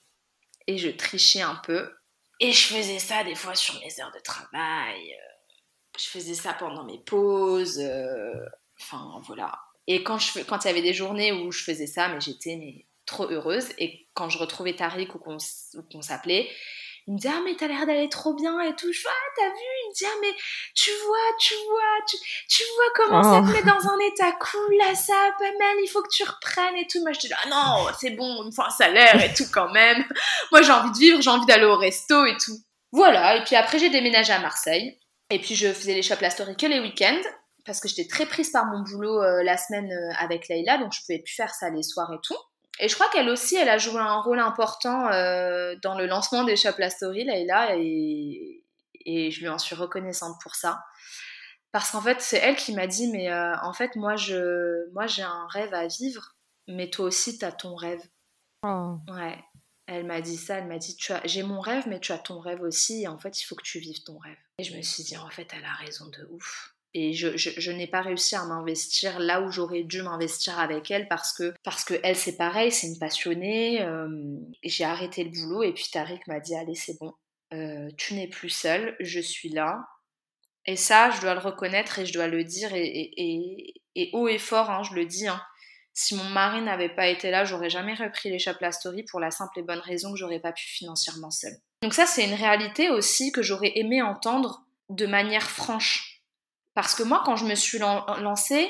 et 0.67 0.79
je 0.79 0.89
trichais 0.89 1.43
un 1.43 1.57
peu. 1.57 1.93
Et 2.41 2.53
je 2.53 2.75
faisais 2.75 2.99
ça 2.99 3.23
des 3.25 3.35
fois 3.35 3.55
sur 3.55 3.75
mes 3.81 4.01
heures 4.01 4.13
de 4.13 4.21
travail. 4.21 5.13
Euh, 5.13 5.34
je 5.99 6.07
faisais 6.09 6.35
ça 6.35 6.53
pendant 6.55 6.85
mes 6.85 6.99
pauses. 6.99 7.79
euh, 7.81 8.33
Enfin, 8.81 9.21
voilà. 9.27 9.59
Et 9.87 10.03
quand 10.03 10.19
je 10.19 10.41
quand 10.41 10.65
il 10.65 10.69
y 10.69 10.71
avait 10.71 10.83
des 10.83 10.95
journées 10.95 11.33
où 11.33 11.53
je 11.53 11.63
faisais 11.63 11.87
ça, 11.87 12.09
mais 12.09 12.21
j'étais 12.21 12.57
mais, 12.57 12.87
trop 13.07 13.27
heureuse. 13.31 13.69
Et 13.79 14.09
quand 14.15 14.29
je 14.29 14.39
retrouvais 14.39 14.75
Tariq 14.75 15.15
ou 15.15 15.19
qu'on 15.19 15.37
qu'on 15.93 16.03
s'appelait, 16.03 16.51
il 17.07 17.13
me 17.15 17.19
disait 17.19 17.35
Ah, 17.37 17.41
mais 17.45 17.55
t'as 17.55 17.69
l'air 17.69 17.87
d'aller 17.87 18.09
trop 18.09 18.35
bien 18.35 18.59
et 18.63 18.75
tout. 18.75 18.91
Je 18.93 18.99
fais 19.01 19.09
Ah, 19.09 19.33
t'as 19.37 19.49
vu? 19.49 19.55
Il 19.85 19.89
me 19.91 19.95
dit 19.95 20.05
Ah, 20.07 20.19
mais 20.23 20.35
tu 20.75 20.91
vois, 21.07 21.37
tu 21.39 21.55
vois, 21.69 22.05
tu, 22.09 22.17
tu 22.49 22.63
vois 22.77 22.91
comment 22.97 23.23
ça 23.23 23.41
Oh. 23.45 23.47
te 23.47 23.53
met 23.53 23.63
dans 23.63 23.89
un 23.89 23.99
état 24.01 24.33
cool 24.33 24.75
là, 24.79 24.95
ça, 24.95 25.15
pas 25.39 25.45
mal, 25.45 25.77
il 25.83 25.89
faut 25.89 26.03
que 26.03 26.09
tu 26.11 26.25
reprennes 26.25 26.77
et 26.77 26.87
tout. 26.89 27.01
Moi, 27.03 27.13
je 27.13 27.21
dis 27.21 27.31
Ah 27.45 27.49
non, 27.49 27.87
c'est 28.01 28.11
bon, 28.11 28.43
il 28.43 28.47
me 28.47 28.51
faut 28.51 28.63
un 28.63 28.71
salaire 28.71 29.23
et 29.23 29.33
tout 29.35 29.47
quand 29.53 29.71
même. 29.71 30.05
Moi, 30.51 30.63
j'ai 30.63 30.73
envie 30.73 30.91
de 30.93 30.99
vivre, 30.99 31.21
j'ai 31.23 31.31
envie 31.31 31.47
d'aller 31.47 31.67
au 31.67 31.77
resto 31.77 32.25
et 32.27 32.37
tout. 32.39 32.57
Voilà, 32.91 33.37
et 33.37 33.45
puis 33.45 33.55
après, 33.55 33.79
j'ai 33.79 33.91
déménagé 33.91 34.33
à 34.33 34.39
Marseille. 34.41 34.99
Et 35.31 35.39
puis, 35.39 35.55
je 35.55 35.73
faisais 35.73 35.95
les 35.95 36.03
shops 36.03 36.21
La 36.21 36.31
Story 36.31 36.57
que 36.57 36.67
les 36.67 36.81
week-ends. 36.81 37.23
Parce 37.65 37.81
que 37.81 37.89
j'étais 37.89 38.07
très 38.07 38.27
prise 38.27 38.51
par 38.51 38.67
mon 38.67 38.83
boulot 38.83 39.23
euh, 39.23 39.43
la 39.43 39.57
semaine 39.57 39.91
euh, 39.91 40.15
avec 40.19 40.49
Leïla, 40.49 40.77
donc 40.77 40.93
je 40.93 41.01
pouvais 41.01 41.21
plus 41.21 41.35
faire 41.35 41.55
ça 41.55 41.71
les 41.71 41.83
soirs 41.83 42.13
et 42.13 42.19
tout. 42.23 42.37
Et 42.79 42.89
je 42.89 42.95
crois 42.95 43.09
qu'elle 43.09 43.31
aussi, 43.31 43.57
elle 43.57 43.71
a 43.71 43.79
joué 43.79 44.01
un 44.01 44.21
rôle 44.21 44.39
important 44.39 45.11
euh, 45.11 45.75
dans 45.83 45.97
le 45.97 46.05
lancement 46.07 46.45
des 46.45 46.57
shops 46.57 46.77
La 46.79 46.91
Story, 46.91 47.25
Leïla, 47.25 47.77
et, 47.77 48.63
et 49.07 49.31
je 49.31 49.41
lui 49.41 49.49
en 49.49 49.59
suis 49.59 49.75
reconnaissante 49.75 50.37
pour 50.43 50.57
ça. 50.57 50.85
Parce 51.73 51.91
qu'en 51.91 52.03
fait, 52.03 52.21
c'est 52.21 52.37
elle 52.37 52.57
qui 52.57 52.75
m'a 52.75 52.87
dit, 52.87 53.11
mais 53.11 53.33
euh, 53.33 53.57
en 53.63 53.73
fait, 53.73 53.97
moi, 53.97 54.15
je, 54.17 54.93
moi, 54.93 55.07
j'ai 55.07 55.23
un 55.23 55.47
rêve 55.49 55.73
à 55.73 55.87
vivre, 55.87 56.37
mais 56.69 56.91
toi 56.91 57.07
aussi, 57.07 57.39
tu 57.39 57.45
as 57.45 57.53
ton 57.53 57.75
rêve. 57.77 58.03
Oh. 58.63 58.99
Ouais. 59.09 59.43
Elle 59.87 60.07
m'a 60.07 60.21
dit 60.21 60.37
ça, 60.37 60.59
elle 60.59 60.67
m'a 60.67 60.79
dit, 60.79 60.97
j'ai 61.25 61.43
mon 61.43 61.61
rêve, 61.61 61.85
mais 61.89 62.01
tu 62.01 62.13
as 62.13 62.19
ton 62.19 62.39
rêve 62.41 62.63
aussi, 62.63 63.03
et 63.03 63.09
en 63.09 63.19
fait, 63.19 63.41
il 63.41 63.45
faut 63.45 63.55
que 63.55 63.63
tu 63.63 63.79
vives 63.79 64.03
ton 64.03 64.17
rêve. 64.19 64.37
Et 64.59 64.65
je 64.65 64.75
me 64.77 64.83
suis 64.83 65.05
dit, 65.05 65.17
en 65.17 65.29
fait, 65.29 65.49
elle 65.55 65.65
a 65.65 65.75
raison 65.75 66.07
de 66.07 66.27
ouf. 66.31 66.75
Et 66.95 67.13
je, 67.13 67.37
je, 67.37 67.73
n'ai 67.73 67.89
pas 67.89 68.03
réussi 68.03 68.37
à 68.37 68.45
m'investir 68.45 69.19
là 69.19 69.43
où 69.43 69.51
j'aurais 69.51 69.83
dû 69.83 70.01
m'investir 70.03 70.61
avec 70.61 70.93
elle 70.93 71.09
parce 71.09 71.33
que, 71.33 71.53
parce 71.65 71.83
que 71.83 71.95
elle, 72.05 72.15
c'est 72.15 72.37
pareil, 72.37 72.71
c'est 72.71 72.87
une 72.87 73.01
passionnée. 73.01 73.83
euh, 73.83 74.39
j'ai 74.63 74.85
arrêté 74.85 75.25
le 75.25 75.31
boulot, 75.31 75.65
et 75.65 75.73
puis 75.73 75.87
Tariq 75.93 76.21
m'a 76.29 76.39
dit, 76.39 76.55
allez, 76.55 76.77
c'est 76.77 76.97
bon, 77.01 77.13
euh, 77.53 77.91
tu 77.99 78.15
n'es 78.15 78.29
plus 78.29 78.49
seule, 78.49 78.97
je 79.01 79.19
suis 79.19 79.49
là. 79.49 79.85
Et 80.67 80.77
ça, 80.77 81.11
je 81.11 81.21
dois 81.21 81.35
le 81.35 81.41
reconnaître 81.41 81.99
et 81.99 82.07
je 82.07 82.13
dois 82.13 82.29
le 82.29 82.45
dire, 82.45 82.73
et, 82.75 82.87
et, 82.87 83.13
et, 83.17 83.75
et 83.97 84.11
haut 84.13 84.29
et 84.29 84.39
fort, 84.39 84.71
hein, 84.71 84.83
je 84.85 84.95
le 84.95 85.05
dis, 85.05 85.27
hein. 85.27 85.43
Si 85.95 86.17
mon 86.17 86.25
mari 86.25 86.61
n'avait 86.61 86.89
pas 86.89 87.07
été 87.07 87.31
là, 87.31 87.45
j'aurais 87.45 87.71
jamais 87.71 87.95
repris 87.95 88.29
les 88.29 88.41
Chapla 88.41 88.73
Story 88.73 89.05
pour 89.05 89.21
la 89.21 89.31
simple 89.31 89.61
et 89.61 89.63
bonne 89.63 89.79
raison 89.79 90.13
que 90.13 90.19
j'aurais 90.19 90.41
pas 90.41 90.53
pu 90.53 90.65
financièrement 90.67 91.31
seule. 91.31 91.57
Donc 91.83 91.95
ça, 91.95 92.05
c'est 92.05 92.25
une 92.25 92.35
réalité 92.35 92.91
aussi 92.91 93.31
que 93.31 93.43
j'aurais 93.43 93.73
aimé 93.77 94.03
entendre 94.03 94.65
de 94.89 95.07
manière 95.07 95.49
franche. 95.49 96.23
Parce 96.75 96.95
que 96.97 97.05
moi, 97.05 97.23
quand 97.25 97.37
je 97.37 97.45
me 97.45 97.55
suis 97.55 97.79
lan- 97.79 98.05
lancée, 98.21 98.69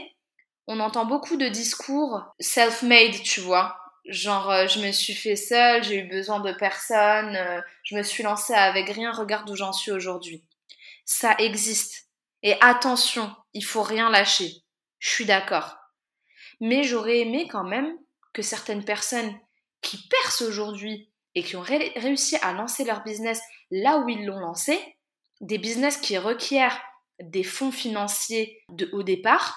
on 0.67 0.81
entend 0.81 1.07
beaucoup 1.07 1.37
de 1.37 1.49
discours 1.49 2.23
self-made, 2.41 3.23
tu 3.23 3.41
vois. 3.41 3.79
Genre, 4.07 4.51
euh, 4.51 4.67
je 4.67 4.81
me 4.81 4.93
suis 4.93 5.15
fait 5.15 5.37
seule, 5.37 5.83
j'ai 5.83 6.01
eu 6.01 6.09
besoin 6.09 6.41
de 6.41 6.53
personne, 6.53 7.35
euh, 7.37 7.61
je 7.85 7.97
me 7.97 8.03
suis 8.03 8.23
lancée 8.23 8.53
avec 8.53 8.91
rien, 8.91 9.13
regarde 9.13 9.49
où 9.49 9.57
j'en 9.57 9.73
suis 9.73 9.93
aujourd'hui. 9.93 10.45
Ça 11.07 11.35
existe. 11.39 12.09
Et 12.43 12.61
attention, 12.61 13.35
il 13.55 13.65
faut 13.65 13.83
rien 13.83 14.11
lâcher. 14.11 14.53
Je 14.99 15.09
suis 15.09 15.25
d'accord. 15.25 15.79
Mais 16.61 16.83
j'aurais 16.85 17.19
aimé 17.19 17.49
quand 17.51 17.65
même 17.65 17.97
que 18.33 18.43
certaines 18.43 18.85
personnes 18.85 19.33
qui 19.81 19.99
percent 20.09 20.43
aujourd'hui 20.43 21.11
et 21.35 21.43
qui 21.43 21.57
ont 21.57 21.63
ré- 21.63 21.93
réussi 21.97 22.37
à 22.43 22.53
lancer 22.53 22.85
leur 22.85 23.03
business 23.03 23.41
là 23.71 23.99
où 23.99 24.09
ils 24.09 24.25
l'ont 24.25 24.41
lancé, 24.41 24.79
des 25.41 25.59
business 25.59 25.97
qui 25.97 26.17
requièrent 26.19 26.81
des 27.21 27.45
fonds 27.45 27.73
financiers 27.73 28.63
de, 28.71 28.89
au 28.93 29.03
départ, 29.03 29.57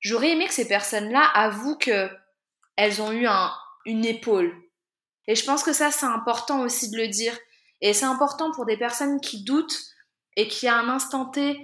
j'aurais 0.00 0.30
aimé 0.30 0.46
que 0.46 0.54
ces 0.54 0.68
personnes-là 0.68 1.22
avouent 1.34 1.78
que 1.78 2.10
elles 2.76 3.02
ont 3.02 3.12
eu 3.12 3.26
un, 3.26 3.52
une 3.84 4.04
épaule. 4.04 4.54
Et 5.26 5.34
je 5.34 5.44
pense 5.44 5.62
que 5.62 5.72
ça, 5.72 5.90
c'est 5.90 6.06
important 6.06 6.62
aussi 6.62 6.90
de 6.90 6.96
le 6.96 7.08
dire. 7.08 7.36
Et 7.80 7.92
c'est 7.92 8.04
important 8.04 8.50
pour 8.52 8.66
des 8.66 8.76
personnes 8.76 9.20
qui 9.20 9.44
doutent 9.44 9.78
et 10.36 10.48
qui, 10.48 10.66
à 10.68 10.76
un 10.76 10.88
instant 10.88 11.26
T, 11.26 11.56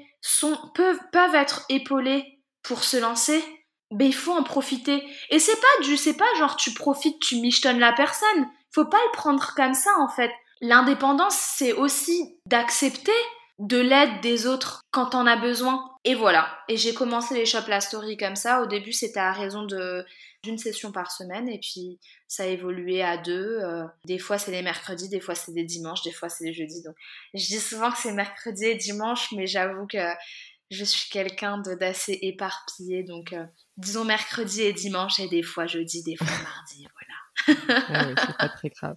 peuvent, 0.74 1.00
peuvent 1.12 1.34
être 1.34 1.64
épaulées 1.68 2.40
pour 2.62 2.84
se 2.84 2.96
lancer. 2.96 3.42
Ben, 3.90 4.06
il 4.06 4.14
faut 4.14 4.32
en 4.32 4.42
profiter. 4.42 5.02
Et 5.30 5.38
c'est 5.38 5.60
pas 5.60 5.84
du, 5.84 5.96
c'est 5.96 6.16
pas 6.16 6.26
genre 6.38 6.56
tu 6.56 6.72
profites, 6.72 7.20
tu 7.20 7.36
michetonnes 7.36 7.78
la 7.78 7.92
personne. 7.92 8.48
Faut 8.70 8.84
pas 8.84 9.00
le 9.06 9.12
prendre 9.12 9.54
comme 9.56 9.74
ça, 9.74 9.90
en 10.00 10.08
fait. 10.08 10.30
L'indépendance, 10.60 11.36
c'est 11.56 11.72
aussi 11.72 12.36
d'accepter 12.46 13.12
de 13.58 13.78
l'aide 13.78 14.20
des 14.20 14.46
autres 14.46 14.82
quand 14.90 15.06
t'en 15.06 15.26
as 15.26 15.36
besoin. 15.36 15.84
Et 16.04 16.14
voilà. 16.14 16.48
Et 16.68 16.76
j'ai 16.76 16.94
commencé 16.94 17.34
les 17.34 17.46
Shop 17.46 17.66
La 17.68 17.80
comme 18.18 18.36
ça. 18.36 18.62
Au 18.62 18.66
début, 18.66 18.92
c'était 18.92 19.20
à 19.20 19.32
raison 19.32 19.64
de 19.64 20.04
d'une 20.44 20.58
session 20.58 20.92
par 20.92 21.10
semaine. 21.10 21.48
Et 21.48 21.58
puis, 21.58 21.98
ça 22.28 22.44
a 22.44 22.46
évolué 22.46 23.02
à 23.02 23.16
deux. 23.16 23.58
Euh, 23.60 23.84
des 24.04 24.18
fois, 24.18 24.38
c'est 24.38 24.52
les 24.52 24.62
mercredis, 24.62 25.08
des 25.08 25.20
fois, 25.20 25.34
c'est 25.34 25.52
les 25.52 25.64
dimanches, 25.64 26.02
des 26.02 26.12
fois, 26.12 26.28
c'est 26.28 26.44
les 26.44 26.52
jeudis. 26.52 26.82
Donc, 26.82 26.94
je 27.34 27.44
dis 27.46 27.58
souvent 27.58 27.90
que 27.90 27.98
c'est 27.98 28.12
mercredi 28.12 28.64
et 28.66 28.76
dimanche, 28.76 29.32
mais 29.32 29.46
j'avoue 29.46 29.86
que 29.86 29.98
je 30.70 30.84
suis 30.84 31.10
quelqu'un 31.10 31.58
d'assez 31.58 32.18
éparpillé. 32.22 33.02
Donc, 33.02 33.32
euh, 33.32 33.44
disons 33.78 34.04
mercredi 34.04 34.62
et 34.62 34.72
dimanche, 34.72 35.20
et 35.20 35.28
des 35.28 35.42
fois 35.42 35.66
jeudi, 35.66 36.02
des 36.02 36.16
fois 36.16 36.26
mardi. 36.26 36.86
Voilà. 36.92 37.07
Ah 37.46 38.04
c'est 38.26 38.36
pas 38.36 38.48
très 38.48 38.68
grave. 38.68 38.96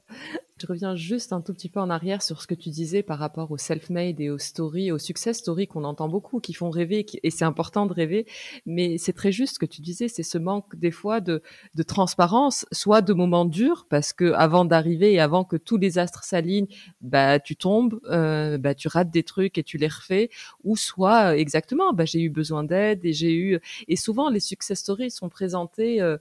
Je 0.61 0.67
reviens 0.67 0.95
juste 0.95 1.33
un 1.33 1.41
tout 1.41 1.53
petit 1.53 1.69
peu 1.69 1.79
en 1.79 1.89
arrière 1.89 2.21
sur 2.21 2.41
ce 2.41 2.47
que 2.47 2.53
tu 2.53 2.69
disais 2.69 3.01
par 3.01 3.17
rapport 3.17 3.49
au 3.51 3.57
self-made 3.57 4.19
et 4.19 4.29
aux 4.29 4.37
stories, 4.37 4.91
aux 4.91 4.99
success 4.99 5.37
stories 5.39 5.67
qu'on 5.67 5.83
entend 5.83 6.07
beaucoup, 6.07 6.39
qui 6.39 6.53
font 6.53 6.69
rêver, 6.69 7.05
et 7.23 7.31
c'est 7.31 7.45
important 7.45 7.87
de 7.87 7.93
rêver, 7.93 8.27
mais 8.67 8.97
c'est 8.99 9.13
très 9.13 9.31
juste 9.31 9.55
ce 9.55 9.59
que 9.59 9.65
tu 9.65 9.81
disais, 9.81 10.07
c'est 10.07 10.21
ce 10.23 10.37
manque 10.37 10.75
des 10.75 10.91
fois 10.91 11.19
de, 11.19 11.41
de 11.75 11.83
transparence, 11.83 12.65
soit 12.71 13.01
de 13.01 13.13
moments 13.13 13.45
durs, 13.45 13.87
parce 13.89 14.13
que 14.13 14.33
avant 14.33 14.65
d'arriver 14.65 15.13
et 15.13 15.19
avant 15.19 15.43
que 15.45 15.55
tous 15.57 15.77
les 15.77 15.97
astres 15.97 16.23
s'alignent, 16.23 16.67
bah 17.01 17.39
tu 17.39 17.55
tombes, 17.55 17.99
euh, 18.11 18.57
bah 18.59 18.75
tu 18.75 18.87
rates 18.87 19.09
des 19.09 19.23
trucs 19.23 19.57
et 19.57 19.63
tu 19.63 19.77
les 19.77 19.87
refais, 19.87 20.29
ou 20.63 20.75
soit 20.77 21.31
euh, 21.31 21.37
exactement, 21.37 21.93
bah 21.93 22.05
j'ai 22.05 22.21
eu 22.21 22.29
besoin 22.29 22.63
d'aide 22.63 23.03
et 23.03 23.13
j'ai 23.13 23.33
eu, 23.33 23.59
et 23.87 23.95
souvent 23.95 24.29
les 24.29 24.39
success 24.39 24.79
stories 24.79 25.11
sont 25.11 25.29
présentées. 25.29 26.01
euh, 26.01 26.17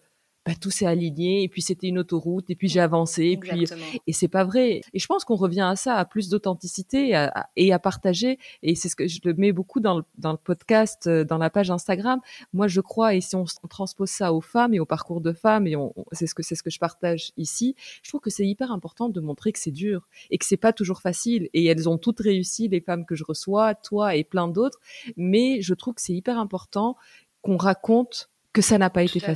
bah, 0.47 0.53
tout 0.59 0.71
s'est 0.71 0.87
aligné 0.87 1.43
et 1.43 1.49
puis 1.49 1.61
c'était 1.61 1.89
une 1.89 1.99
autoroute 1.99 2.49
et 2.49 2.55
puis 2.55 2.69
j'ai 2.69 2.81
avancé 2.81 3.25
et 3.25 3.37
puis 3.37 3.67
et 4.07 4.13
c'est 4.13 4.29
pas 4.29 4.45
vrai. 4.45 4.81
Et 4.95 4.99
je 4.99 5.07
pense 5.07 5.25
qu'on 5.25 5.37
revient 5.37 5.61
à 5.69 5.77
ça 5.77 5.97
à 5.97 6.05
plus 6.05 6.29
d'authenticité 6.29 7.15
et 7.57 7.73
à 7.73 7.79
partager. 7.79 8.39
Et 8.63 8.75
c'est 8.75 8.89
ce 8.89 8.97
que 8.97 9.07
je 9.07 9.21
le 9.25 9.35
mets 9.35 9.53
beaucoup 9.53 9.81
dans 9.81 9.99
le, 9.99 10.05
dans 10.19 10.33
le 10.33 10.39
podcast 10.39 11.07
euh, 11.07 11.25
dans 11.25 11.39
la 11.39 11.51
page 11.51 11.71
Instagram. 11.71 12.21
Moi 12.53 12.69
je 12.69 12.81
crois 12.81 13.15
et 13.15 13.21
si 13.21 13.37
on, 13.37 13.45
transpose 13.69 14.09
ça 14.11 14.33
aux 14.33 14.41
femmes 14.41 14.73
et 14.75 14.81
au 14.81 14.87
parcours 14.87 15.21
de 15.21 15.33
femmes 15.33 15.67
et 15.67 15.77
on, 15.77 15.93
on- 15.97 16.05
c'est 16.13 16.27
ce 16.27 16.35
que 16.35 16.43
c'est 16.43 16.55
ce 16.55 16.63
que 16.63 16.71
je 16.71 16.79
partage 16.79 17.33
ici 17.37 17.77
je 18.03 18.11
trouve 18.11 18.21
que 18.21 18.31
c'est 18.31 18.47
hyper 18.47 18.73
important 18.73 19.09
de 19.09 19.21
montrer 19.21 19.53
que 19.53 19.59
c'est 19.59 19.71
dur 19.71 20.09
et 20.31 20.39
que 20.39 20.45
c'est 20.45 20.57
pas 20.57 20.73
toujours 20.73 21.01
facile. 21.01 21.49
Et 21.53 21.65
elles 21.67 21.89
ont 21.89 21.99
toutes 21.99 22.21
réussi 22.21 22.69
les 22.69 22.81
femmes 22.81 23.05
que 23.05 23.15
je 23.15 23.25
reçois 23.25 23.75
toi 23.75 24.15
et 24.17 24.25
plein 24.25 24.49
d'autres. 24.49 24.79
Mais 25.17 25.61
je 25.61 25.75
trouve 25.75 25.95
que 25.95 26.01
c'est 26.03 26.15
hyper 26.15 26.39
important 26.39 26.97
qu'on 27.43 27.57
raconte 27.57 28.31
que 28.53 28.63
ça 28.63 28.79
n'a 28.79 28.91
pas 28.91 29.03
Tout 29.05 29.11
été 29.19 29.21
fait. 29.21 29.27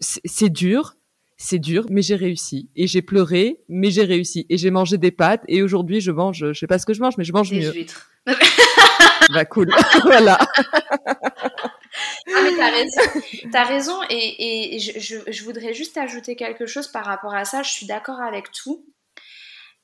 C'est 0.00 0.48
dur, 0.50 0.94
c'est 1.36 1.58
dur, 1.58 1.86
mais 1.90 2.02
j'ai 2.02 2.14
réussi. 2.16 2.68
Et 2.76 2.86
j'ai 2.86 3.02
pleuré, 3.02 3.60
mais 3.68 3.90
j'ai 3.90 4.04
réussi. 4.04 4.46
Et 4.48 4.56
j'ai 4.58 4.70
mangé 4.70 4.96
des 4.98 5.10
pâtes. 5.10 5.42
Et 5.48 5.62
aujourd'hui, 5.62 6.00
je 6.00 6.10
mange, 6.12 6.52
je 6.52 6.58
sais 6.58 6.66
pas 6.66 6.78
ce 6.78 6.86
que 6.86 6.94
je 6.94 7.00
mange, 7.00 7.16
mais 7.18 7.24
je 7.24 7.32
mange 7.32 7.50
Des 7.50 7.60
mieux. 7.60 7.72
huîtres. 7.72 8.10
Bah 9.32 9.44
cool. 9.44 9.70
voilà. 10.02 10.36
Ah 12.34 12.42
mais 12.42 12.56
t'as 12.56 12.70
raison, 12.70 13.00
t'as 13.52 13.64
raison 13.64 13.98
et, 14.10 14.74
et 14.74 14.78
je, 14.78 14.98
je- 14.98 15.30
je 15.30 15.44
voudrais 15.44 15.74
juste 15.74 15.96
ajouter 15.96 16.34
quelque 16.36 16.66
chose 16.66 16.88
par 16.88 17.04
rapport 17.04 17.34
à 17.34 17.44
ça, 17.44 17.62
je 17.62 17.70
suis 17.70 17.86
d'accord 17.86 18.20
avec 18.20 18.50
tout, 18.52 18.84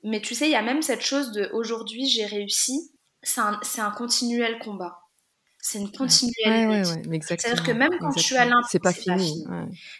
mais 0.03 0.21
tu 0.21 0.35
sais, 0.35 0.47
il 0.47 0.53
y 0.53 0.57
a 0.57 0.63
même 0.63 0.83
cette 0.83 1.03
chose 1.03 1.33
de 1.33 1.49
aujourd'hui 1.53 2.09
j'ai 2.09 2.27
réussi, 2.27 2.91
c'est 3.23 3.41
un, 3.41 3.59
c'est 3.63 3.81
un 3.81 3.91
continuel 3.91 4.59
combat, 4.59 4.99
c'est 5.69 5.79
une 5.79 5.93
continuelle 5.93 6.69
Ouais, 6.69 6.81
ouais, 6.81 7.14
exactement. 7.14 7.55
C'est-à-dire 7.55 7.62
que 7.62 7.73
même 7.73 7.99
quand 7.99 8.12
tu 8.12 8.37
as 8.37 8.45
exactement. 8.45 8.57
l'impression 8.57 8.69
c'est 8.71 8.83
pas 8.83 8.93
fini. 8.93 9.45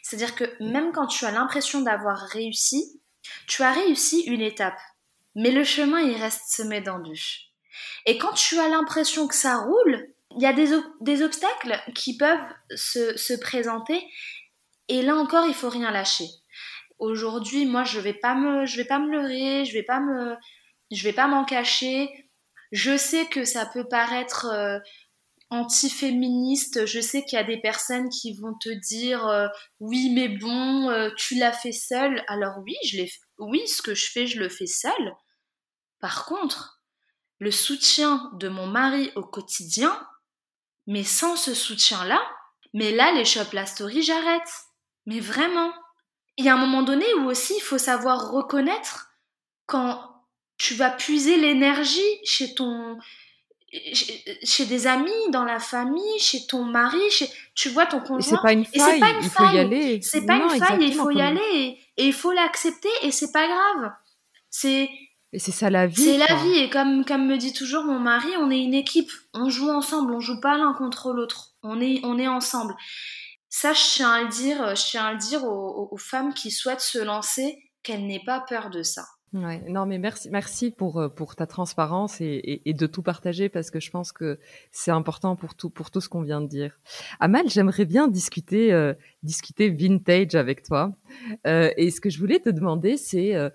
C'est-à-dire 0.03 0.35
que 0.35 0.65
même 0.65 0.93
quand 0.93 1.07
tu 1.07 1.27
as 1.27 1.31
l'impression 1.31 1.83
d'avoir 1.83 2.19
réussi, 2.21 3.01
tu 3.47 3.63
as 3.63 3.73
réussi 3.73 4.21
une 4.23 4.41
étape, 4.41 4.79
mais 5.35 5.51
le 5.51 5.65
chemin 5.65 6.01
il 6.01 6.17
reste 6.17 6.45
semé 6.49 6.81
d'embûches. 6.81 7.51
Et 8.07 8.17
quand 8.17 8.33
tu 8.33 8.59
as 8.59 8.69
l'impression 8.69 9.29
que 9.29 9.35
ça 9.35 9.59
roule, 9.59 10.07
il 10.37 10.43
y 10.43 10.47
a 10.47 10.55
des, 10.55 10.71
des 11.03 11.23
obstacles 11.23 11.83
qui 11.95 12.17
peuvent 12.17 12.55
se, 12.75 13.17
se 13.19 13.35
présenter, 13.35 14.03
et 14.89 15.03
là 15.03 15.17
encore 15.17 15.47
il 15.47 15.55
faut 15.55 15.69
rien 15.69 15.91
lâcher. 15.91 16.29
Aujourd'hui, 16.99 17.67
moi 17.67 17.85
je 17.85 18.01
vais 18.01 18.15
pas 18.15 18.35
me, 18.35 18.65
je 18.65 18.79
vais 18.79 18.87
pas 18.87 18.99
me 18.99 19.11
leurrer, 19.11 19.67
je 19.67 19.75
vais 19.75 19.83
pas 19.83 20.01
me, 20.01 20.35
je 20.91 21.05
vais 21.05 21.13
pas 21.13 21.29
m'en 21.29 21.45
cacher. 21.45 22.09
Je 22.73 22.97
sais 22.97 23.27
que 23.27 23.45
ça 23.45 23.67
peut 23.67 23.87
paraître 23.89 24.47
euh, 24.47 24.79
anti-féministe. 25.51 26.87
Je 26.87 27.01
sais 27.01 27.25
qu'il 27.25 27.39
y 27.39 27.41
a 27.41 27.45
des 27.45 27.61
personnes 27.61 28.09
qui 28.09 28.35
vont 28.35 28.55
te 28.61 28.69
dire 28.69 29.27
euh, 29.27 29.49
oui, 29.81 30.11
mais 30.15 30.29
bon, 30.29 30.91
euh, 30.91 31.11
tu 31.17 31.37
l'as 31.37 31.53
fait 31.53 31.73
seule. 31.73 32.23
Alors 32.29 32.59
oui, 32.65 32.77
je 32.87 32.99
l'ai, 32.99 33.11
oui, 33.39 33.67
ce 33.67 33.83
que 33.83 33.95
je 33.95 34.11
fais, 34.11 34.27
je 34.27 34.39
le 34.39 34.49
fais 34.49 34.67
seule. 34.67 35.13
Par 36.01 36.27
contre, 36.27 36.83
le 37.39 37.51
soutien 37.51 38.31
de 38.35 38.49
mon 38.49 38.67
mari 38.67 39.13
au 39.15 39.23
quotidien, 39.23 40.07
mais 40.87 41.05
sans 41.05 41.37
ce 41.37 41.55
soutien-là, 41.55 42.21
mais 42.75 42.93
là, 42.93 43.13
les 43.13 43.25
shop 43.25 43.53
la 43.53 43.67
story, 43.67 44.03
j'arrête. 44.03 44.51
Mais 45.07 45.21
vraiment. 45.21 45.73
Il 46.37 46.45
y 46.45 46.49
a 46.49 46.55
un 46.55 46.59
moment 46.59 46.83
donné 46.83 47.07
où 47.15 47.25
aussi 47.29 47.55
il 47.57 47.63
faut 47.63 47.79
savoir 47.79 48.31
reconnaître 48.31 49.09
quand 49.67 50.01
tu 50.57 50.75
vas 50.75 50.91
puiser 50.91 51.37
l'énergie 51.37 52.21
chez 52.25 52.55
ton 52.55 52.99
chez, 54.43 54.65
des 54.67 54.87
amis, 54.87 55.11
dans 55.31 55.45
la 55.45 55.59
famille, 55.61 56.19
chez 56.19 56.47
ton 56.47 56.65
mari, 56.65 56.99
chez 57.11 57.29
tu 57.55 57.69
vois 57.71 57.87
ton 57.87 58.03
Et 58.03 58.07
conjoint. 58.07 58.23
c'est 58.37 58.43
pas 58.43 58.53
une 58.53 58.65
faille. 58.65 59.01
pas 59.01 59.11
une 59.11 59.23
il 59.23 59.31
faut 59.31 59.43
y 59.45 59.47
faille. 59.47 59.59
aller. 59.59 60.01
C'est 60.03 60.27
pas 60.27 60.39
Non, 60.39 60.53
une 60.53 60.59
faille, 60.65 60.85
il 60.85 60.95
faut 60.95 61.11
y 61.11 61.21
aller 61.21 61.41
et, 61.55 61.79
et 61.97 62.07
il 62.07 62.13
faut 62.13 62.33
l'accepter 62.33 62.89
et 63.03 63.11
c'est 63.11 63.33
pas 63.33 63.47
grave. 63.47 63.93
C'est 64.51 64.89
Et 65.33 65.39
c'est 65.39 65.53
ça 65.53 65.69
la 65.71 65.87
vie. 65.87 66.03
c'est 66.03 66.17
la 66.17 66.35
vie 66.37 66.59
et 66.59 66.71
comme 66.71 67.05
comme 67.05 67.27
me 67.27 67.37
dit 67.37 67.53
toujours 67.53 67.85
mon 67.85 67.99
mari, 67.99 68.29
on 68.39 68.51
est 68.51 68.61
une 68.61 68.75
équipe, 68.75 69.11
on 69.35 69.51
joue 69.51 69.69
ensemble, 69.71 70.15
on 70.15 70.21
joue 70.21 70.41
pas 70.41 70.57
l'un 70.57 70.73
contre 70.73 71.13
l'autre. 71.13 71.51
On 71.63 71.81
est 71.81 72.01
on 72.05 72.19
est 72.19 72.29
ensemble. 72.29 72.75
Ça 73.51 73.73
je 73.75 73.83
tiens 73.97 74.11
à 74.13 74.23
le 74.23 74.29
dire, 74.29 74.75
je 74.77 74.85
tiens 74.91 75.05
à 75.07 75.13
le 75.13 75.19
dire 75.19 75.45
aux- 75.45 75.89
aux 75.91 75.97
femmes 75.99 76.33
qui 76.33 76.51
souhaitent 76.51 76.81
se 76.81 76.99
lancer 76.99 77.59
qu'elles 77.83 78.07
n'aient 78.07 78.23
pas 78.25 78.41
peur 78.41 78.71
de 78.71 78.83
ça. 78.83 79.05
Ouais, 79.35 79.63
non, 79.69 79.85
mais 79.85 79.99
merci, 79.99 80.31
merci 80.31 80.71
pour 80.71 80.99
euh, 80.99 81.09
pour 81.11 81.37
ta 81.37 81.47
transparence 81.47 82.23
et, 82.23 82.25
et, 82.25 82.71
et 82.71 82.73
de 82.73 82.87
tout 82.87 83.03
partager 83.03 83.51
parce 83.51 83.71
que 83.71 83.79
je 83.79 83.91
pense 83.91 84.11
que 84.11 84.39
c'est 84.73 84.91
important 84.91 85.37
pour 85.37 85.55
tout 85.55 85.69
pour 85.69 85.91
tout 85.91 86.01
ce 86.01 86.09
qu'on 86.09 86.23
vient 86.23 86.41
de 86.41 86.47
dire. 86.47 86.79
Amal, 87.21 87.47
j'aimerais 87.51 87.85
bien 87.85 88.09
discuter 88.09 88.73
euh, 88.73 88.95
discuter 89.23 89.69
vintage 89.69 90.35
avec 90.35 90.63
toi. 90.63 90.97
Euh, 91.47 91.71
et 91.77 91.91
ce 91.91 92.01
que 92.01 92.09
je 92.09 92.19
voulais 92.19 92.39
te 92.39 92.49
demander, 92.49 92.97
c'est 92.97 93.35
euh, 93.35 93.51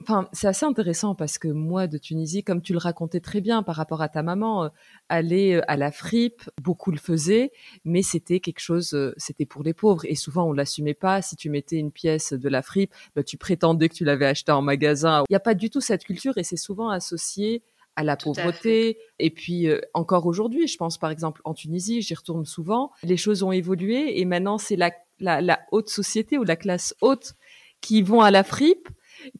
Enfin, 0.00 0.28
c'est 0.32 0.46
assez 0.46 0.64
intéressant 0.64 1.14
parce 1.14 1.38
que 1.38 1.48
moi 1.48 1.86
de 1.86 1.98
Tunisie, 1.98 2.42
comme 2.42 2.62
tu 2.62 2.72
le 2.72 2.78
racontais 2.78 3.20
très 3.20 3.40
bien 3.40 3.62
par 3.62 3.76
rapport 3.76 4.02
à 4.02 4.08
ta 4.08 4.22
maman, 4.22 4.64
euh, 4.64 4.68
aller 5.08 5.54
euh, 5.54 5.62
à 5.68 5.76
la 5.76 5.90
fripe, 5.92 6.48
beaucoup 6.62 6.90
le 6.90 6.96
faisaient, 6.96 7.52
mais 7.84 8.02
c'était 8.02 8.40
quelque 8.40 8.60
chose, 8.60 8.94
euh, 8.94 9.12
c'était 9.16 9.46
pour 9.46 9.62
les 9.62 9.74
pauvres 9.74 10.04
et 10.06 10.14
souvent 10.14 10.48
on 10.48 10.52
l'assumait 10.52 10.94
pas. 10.94 11.22
Si 11.22 11.36
tu 11.36 11.50
mettais 11.50 11.76
une 11.76 11.92
pièce 11.92 12.32
de 12.32 12.48
la 12.48 12.62
fripe, 12.62 12.92
bah, 13.14 13.22
tu 13.22 13.36
prétendais 13.36 13.88
que 13.88 13.94
tu 13.94 14.04
l'avais 14.04 14.26
acheté 14.26 14.52
en 14.52 14.62
magasin. 14.62 15.24
Il 15.28 15.32
n'y 15.32 15.36
a 15.36 15.40
pas 15.40 15.54
du 15.54 15.70
tout 15.70 15.80
cette 15.80 16.04
culture 16.04 16.38
et 16.38 16.44
c'est 16.44 16.56
souvent 16.56 16.88
associé 16.88 17.62
à 17.96 18.02
la 18.02 18.16
Tout 18.16 18.30
à 18.30 18.42
pauvreté. 18.42 18.98
Et 19.18 19.30
puis 19.30 19.68
euh, 19.68 19.80
encore 19.92 20.26
aujourd'hui, 20.26 20.66
je 20.66 20.76
pense 20.76 20.98
par 20.98 21.10
exemple 21.10 21.40
en 21.44 21.54
Tunisie, 21.54 22.02
j'y 22.02 22.14
retourne 22.14 22.44
souvent, 22.44 22.90
les 23.02 23.16
choses 23.16 23.42
ont 23.42 23.52
évolué 23.52 24.20
et 24.20 24.24
maintenant 24.24 24.58
c'est 24.58 24.76
la, 24.76 24.92
la, 25.20 25.40
la 25.40 25.60
haute 25.72 25.88
société 25.88 26.38
ou 26.38 26.44
la 26.44 26.56
classe 26.56 26.94
haute 27.00 27.34
qui 27.80 28.02
vont 28.02 28.20
à 28.20 28.30
la 28.30 28.44
fripe 28.44 28.88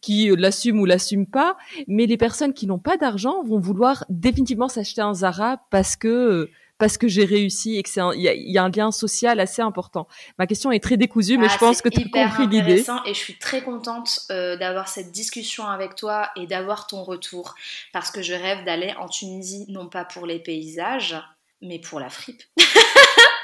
qui 0.01 0.31
l'assument 0.37 0.81
ou 0.81 0.85
l'assument 0.85 1.27
pas, 1.27 1.57
mais 1.89 2.07
les 2.07 2.17
personnes 2.17 2.53
qui 2.55 2.67
n'ont 2.67 2.79
pas 2.79 2.97
d'argent 2.97 3.43
vont 3.45 3.59
vouloir 3.61 4.05
définitivement 4.09 4.69
s'acheter 4.69 5.01
un 5.03 5.15
Zara 5.15 5.59
parce 5.71 5.97
que 5.97 6.51
parce 6.77 6.99
que 6.99 7.07
j'ai 7.07 7.25
réussi 7.25 7.77
et 7.77 7.85
que 7.85 7.89
c'est 7.89 8.01
il 8.17 8.21
y 8.21 8.29
a, 8.29 8.35
il 8.35 8.51
y 8.51 8.59
a 8.59 8.65
un 8.65 8.69
lien 8.69 8.91
social 8.91 9.39
assez 9.39 9.63
important. 9.63 10.09
Ma 10.41 10.47
question 10.49 10.73
est 10.73 10.83
très 10.83 10.97
décousue, 10.97 11.39
mais 11.39 11.47
Ah, 11.49 11.53
je 11.55 11.59
pense 11.59 11.77
c'est 11.77 11.83
que 11.85 11.89
tu 11.89 12.01
as 12.19 12.25
compris 12.27 12.49
l'idée. 12.49 12.59
intéressant 12.81 13.05
Et 13.05 13.15
je 13.15 13.19
suis 13.19 13.39
très 13.39 13.63
contente 13.63 14.19
euh, 14.33 14.57
d'avoir 14.57 14.89
cette 14.89 15.13
discussion 15.13 15.67
avec 15.69 15.95
toi 15.95 16.31
et 16.35 16.49
d'avoir 16.49 16.89
ton 16.89 17.05
retour. 17.05 17.55
Parce 17.93 18.11
que 18.11 18.23
je 18.23 18.35
rêve 18.35 18.65
d'aller 18.65 18.93
en 18.99 19.09
Tunisie, 19.09 19.67
non 19.69 19.89
pas 19.89 20.05
pour 20.05 20.27
les 20.27 20.41
paysages, 20.41 21.17
mais 21.63 21.79
pour 21.79 22.01
la 22.01 22.11
fripe. 22.11 22.43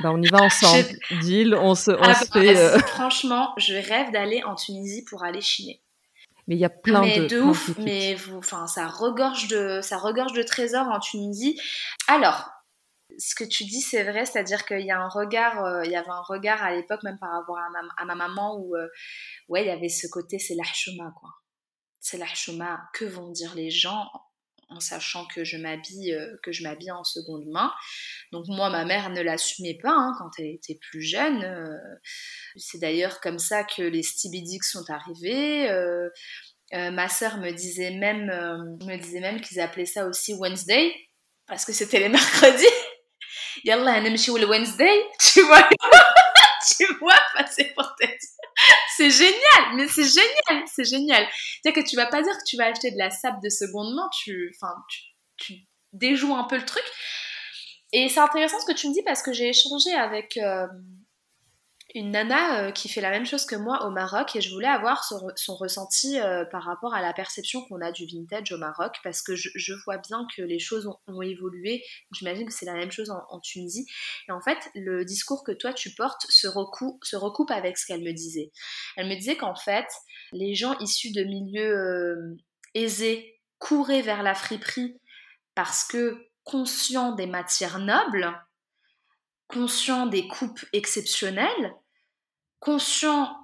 Ben, 0.03 0.13
on 0.13 0.23
y 0.23 0.29
va 0.29 0.39
ensemble. 0.43 0.87
Deal, 1.21 1.55
on 1.55 1.75
se, 1.75 1.91
on 1.91 1.99
Ah, 2.03 2.15
se 2.15 2.25
fait. 2.25 2.57
euh, 2.57 2.79
Franchement, 2.79 3.51
je 3.59 3.75
rêve 3.75 4.11
d'aller 4.13 4.43
en 4.45 4.55
Tunisie 4.55 5.05
pour 5.05 5.25
aller 5.25 5.43
chiner. 5.43 5.83
Mais 6.47 6.57
il 6.57 6.61
y 6.61 6.65
a 6.65 6.71
plein 6.71 7.03
mais 7.03 7.21
de. 7.21 7.27
de, 7.27 7.41
ouf, 7.41 7.77
mais 7.79 8.15
vous, 8.15 8.39
enfin, 8.39 8.67
ça 8.67 8.87
regorge 8.87 9.49
de, 9.49 9.81
ça 9.83 9.99
regorge 9.99 10.33
de 10.33 10.43
trésors 10.43 10.89
en 10.89 10.99
Tunisie. 10.99 11.61
Alors, 12.09 12.51
ce 13.19 13.35
que 13.35 13.45
tu 13.45 13.65
dis, 13.65 13.81
c'est 13.81 14.03
vrai, 14.05 14.25
c'est-à-dire 14.25 14.65
qu'il 14.65 14.81
y 14.81 14.91
a 14.91 15.01
un 15.01 15.09
regard, 15.09 15.65
euh, 15.65 15.85
il 15.85 15.91
y 15.91 15.97
avait 15.97 16.11
un 16.11 16.23
regard 16.23 16.63
à 16.63 16.73
l'époque, 16.73 17.03
même 17.03 17.19
par 17.19 17.31
rapport 17.33 17.59
à 17.59 17.69
ma, 17.71 17.81
à 17.97 18.05
ma 18.05 18.15
maman, 18.15 18.57
où, 18.59 18.77
euh, 18.77 18.89
ouais, 19.49 19.63
il 19.63 19.67
y 19.67 19.71
avait 19.71 19.89
ce 19.89 20.07
côté, 20.07 20.39
c'est 20.39 20.55
l'ahchouma, 20.55 21.13
quoi. 21.19 21.31
C'est 22.01 22.17
l'ahchouma. 22.17 22.81
Que 22.95 23.05
vont 23.05 23.31
dire 23.31 23.55
les 23.55 23.71
gens 23.71 24.09
en 24.71 24.81
sachant 24.81 25.27
que 25.27 25.45
je 25.45 25.57
m'habille, 25.57 26.15
euh, 26.15 26.37
que 26.43 26.53
je 26.53 26.63
m'habille 26.63 26.91
en 26.91 27.05
seconde 27.05 27.45
main. 27.47 27.73
Donc 28.33 28.47
moi, 28.49 28.71
ma 28.71 28.85
mère 28.85 29.11
ne 29.11 29.21
l'assumait 29.21 29.79
pas 29.83 29.93
hein, 29.93 30.15
quand 30.19 30.31
elle 30.39 30.47
était 30.47 30.79
plus 30.91 31.03
jeune. 31.03 31.45
euh, 31.45 31.77
c'est 32.57 32.79
d'ailleurs 32.79 33.21
comme 33.21 33.39
ça 33.39 33.65
que 33.65 33.83
les 33.83 34.03
Dicks 34.43 34.65
sont 34.65 34.89
arrivés. 34.89 35.69
euh, 35.71 36.09
ma 36.73 37.09
sœur 37.09 37.39
me 37.39 37.51
disait 37.51 37.91
même, 37.91 38.27
me 38.87 38.97
disait 38.97 39.21
même 39.21 39.41
qu'ils 39.41 39.61
appelaient 39.61 39.87
ça 39.87 40.07
aussi 40.07 40.35
Wednesday 40.35 40.95
parce 41.49 41.65
que 41.65 41.73
c'était 41.73 41.99
les 41.99 42.09
mercredis. 42.09 42.65
Yallah, 43.65 44.01
le 44.01 44.47
Wednesday, 44.47 45.03
tu 45.19 45.43
vois, 45.43 45.69
tu 46.77 46.87
vois, 47.01 47.21
c'est 47.51 47.75
pour 47.75 47.95
te 47.97 48.07
dire. 48.07 48.40
C'est 48.97 49.11
génial, 49.11 49.77
mais 49.77 49.89
c'est 49.89 50.05
génial, 50.05 50.65
c'est 50.67 50.85
génial. 50.85 51.27
C'est-à-dire 51.63 51.83
que 51.83 51.89
tu 51.89 51.97
vas 51.97 52.07
pas 52.07 52.23
dire 52.23 52.33
que 52.33 52.45
tu 52.47 52.57
vas 52.57 52.67
acheter 52.67 52.91
de 52.91 52.99
la 52.99 53.09
sable 53.09 53.39
de 53.43 53.49
seconde 53.49 53.95
main, 53.95 54.09
tu, 54.23 54.53
enfin, 54.55 54.75
tu, 54.91 55.01
tu 55.39 55.55
déjoues 55.93 56.35
un 56.35 56.45
peu 56.45 56.57
le 56.57 56.65
truc. 56.67 56.85
Et 57.93 58.09
c'est 58.09 58.21
intéressant 58.21 58.61
ce 58.61 58.67
que 58.67 58.77
tu 58.77 58.89
me 58.89 58.93
dis 58.93 59.03
parce 59.03 59.23
que 59.23 59.33
j'ai 59.33 59.49
échangé 59.49 59.93
avec 59.95 60.37
euh, 60.37 60.67
une 61.95 62.13
nana 62.13 62.63
euh, 62.63 62.73
qui 62.73 62.89
fait 62.89 63.01
la 63.01 63.11
même 63.11 63.27
chose 63.27 63.45
que 63.45 63.57
moi 63.57 63.87
au 63.87 63.91
Maroc 63.91 64.37
et 64.37 64.41
je 64.41 64.51
voulais 64.51 64.69
avoir 64.69 65.05
son, 65.05 65.55
ressenti 65.57 66.19
euh, 66.21 66.45
par 66.45 66.63
rapport 66.63 66.95
à 66.95 67.03
la 67.03 67.13
perception 67.13 67.63
qu'on 67.67 67.81
a 67.81 67.93
du 67.93 68.07
vintage 68.07 68.53
au 68.53 68.59
Maroc 68.59 68.97
parce 69.03 69.23
que 69.23 69.35
je, 69.35 69.73
vois 69.85 69.99
bien 69.99 70.27
que 70.37 70.43
les 70.43 70.59
choses 70.59 70.89
ont, 71.07 71.23
évolué. 71.23 71.83
J'imagine 72.13 72.47
que 72.47 72.53
c'est 72.53 72.67
la 72.67 72.75
même 72.75 72.91
chose 72.91 73.11
en, 73.11 73.41
Tunisie. 73.41 73.87
Et 74.29 74.33
en 74.33 74.41
fait, 74.41 74.59
le 74.75 75.05
discours 75.05 75.45
que 75.45 75.53
toi 75.53 75.73
tu 75.73 75.91
portes 75.95 76.27
se 76.29 76.47
recoupe, 76.47 77.03
se 77.05 77.17
recoupe 77.17 77.51
avec 77.51 77.79
ce 77.79 77.87
qu'elle 77.87 78.03
me 78.03 78.13
disait. 78.13 78.53
Elle 78.97 79.09
me 79.09 79.15
disait 79.17 79.37
qu'en 79.37 79.55
fait, 79.55 79.87
les 80.33 80.55
gens 80.55 80.79
issus 80.79 81.13
de 81.13 81.25
milieux 81.25 81.77
euh, 81.77 82.37
aisés 82.75 83.41
couraient 83.59 84.03
vers 84.03 84.23
la 84.23 84.35
friperie 84.35 85.01
parce 85.55 85.85
que 85.85 86.27
conscients 86.45 87.13
des 87.13 87.27
matières 87.27 87.79
nobles, 87.79 88.33
conscients 89.53 90.07
des 90.07 90.27
coupes 90.27 90.65
exceptionnelles, 90.73 91.75
conscients 92.61 93.37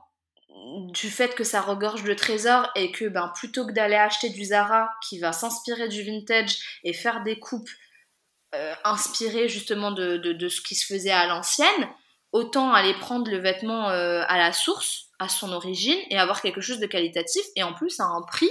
du 0.92 1.10
fait 1.10 1.34
que 1.34 1.44
ça 1.44 1.60
regorge 1.60 2.02
de 2.02 2.14
trésors 2.14 2.68
et 2.74 2.90
que 2.90 3.06
ben, 3.06 3.32
plutôt 3.34 3.66
que 3.66 3.72
d'aller 3.72 3.96
acheter 3.96 4.30
du 4.30 4.44
Zara 4.44 4.90
qui 5.06 5.18
va 5.18 5.32
s'inspirer 5.32 5.88
du 5.88 6.02
vintage 6.02 6.80
et 6.82 6.92
faire 6.92 7.22
des 7.22 7.38
coupes 7.38 7.68
euh, 8.54 8.74
inspirées 8.84 9.48
justement 9.48 9.90
de, 9.90 10.16
de, 10.16 10.32
de, 10.32 10.48
ce 10.48 10.60
qui 10.60 10.74
se 10.74 10.86
faisait 10.86 11.10
à 11.10 11.26
l'ancienne, 11.26 11.88
autant 12.32 12.72
aller 12.72 12.94
prendre 12.94 13.30
le 13.30 13.38
vêtement 13.38 13.90
euh, 13.90 14.22
à 14.28 14.38
la 14.38 14.52
source, 14.52 15.10
à 15.18 15.28
son 15.28 15.52
origine, 15.52 15.98
et 16.10 16.18
avoir 16.18 16.40
quelque 16.40 16.60
chose 16.60 16.78
de 16.78 16.86
qualitatif 16.86 17.44
et 17.54 17.62
en 17.62 17.74
plus 17.74 18.00
à 18.00 18.04
un 18.04 18.22
prix 18.22 18.50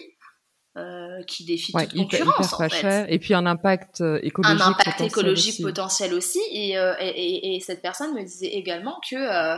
euh, 0.78 1.24
qui 1.24 1.46
défie 1.46 1.72
Ouais, 1.74 1.86
toute 1.88 1.94
hyper, 1.96 2.20
concurrence 2.26 2.48
hyper 2.48 2.60
en 2.66 2.70
fait. 2.70 2.76
cher. 2.82 3.06
Et 3.14 3.18
puis 3.20 3.34
un 3.34 3.46
impact 3.46 4.02
euh, 4.02 4.20
écologique. 4.22 4.62
un 4.62 4.66
impact 4.68 4.84
potentiel 4.86 5.08
écologique 5.08 5.54
aussi. 5.54 5.62
potentiel 5.64 6.14
aussi. 6.14 6.42
Et, 6.52 6.78
euh, 6.78 6.94
et, 7.00 7.08
et- 7.10 7.56
et 7.56 7.60
cette 7.62 7.82
personne 7.82 8.14
me 8.14 8.22
disait 8.24 8.48
également 8.48 9.00
que 9.10 9.16
euh, 9.16 9.58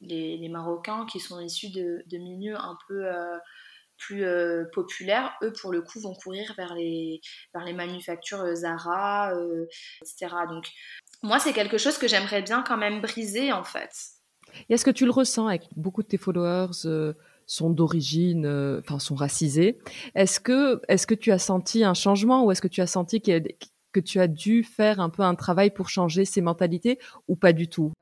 les, 0.00 0.48
Marocains 0.48 1.06
qui 1.10 1.18
sont 1.18 1.40
issus 1.40 1.70
de, 1.70 2.04
milieux 2.12 2.56
un 2.56 2.76
peu 2.88 3.04
plus 3.96 4.24
populaires, 4.72 5.32
eux 5.42 5.52
pour 5.52 5.72
le 5.72 5.80
coup 5.82 5.98
vont 6.00 6.14
courir 6.14 6.52
vers 6.56 6.74
les, 6.74 7.20
vers 7.54 7.64
les 7.64 7.72
manufactures 7.72 8.44
Zara, 8.54 9.32
etc. 10.02 10.34
Donc 10.48 10.66
moi 11.22 11.38
c'est 11.38 11.52
quelque 11.52 11.78
chose 11.78 11.96
que 11.98 12.06
j'aimerais 12.06 12.42
bien 12.42 12.62
quand 12.62 12.76
même 12.76 13.00
briser 13.00 13.52
en 13.52 13.64
fait. 13.64 13.90
Est-ce 14.68 14.84
que 14.84 14.90
tu 14.90 15.04
le 15.06 15.10
ressens 15.10 15.46
avec 15.48 15.62
beaucoup 15.74 16.02
de 16.02 16.08
tes 16.08 16.18
followers 16.18 16.84
sont 17.46 17.70
d'origine, 17.70 18.46
euh, 18.46 18.80
enfin 18.80 18.98
sont 18.98 19.14
racisés. 19.14 19.78
Est-ce 20.14 20.40
que, 20.40 20.80
est-ce 20.88 21.06
que 21.06 21.14
tu 21.14 21.32
as 21.32 21.38
senti 21.38 21.84
un 21.84 21.94
changement 21.94 22.44
ou 22.44 22.52
est-ce 22.52 22.62
que 22.62 22.68
tu 22.68 22.80
as 22.80 22.86
senti 22.86 23.20
que, 23.20 24.00
tu 24.00 24.20
as 24.20 24.26
dû 24.26 24.64
faire 24.64 25.00
un 25.00 25.10
peu 25.10 25.22
un 25.22 25.34
travail 25.34 25.70
pour 25.70 25.88
changer 25.88 26.24
ces 26.24 26.40
mentalités 26.40 26.98
ou 27.28 27.36
pas 27.36 27.52
du 27.52 27.68
tout? 27.68 27.92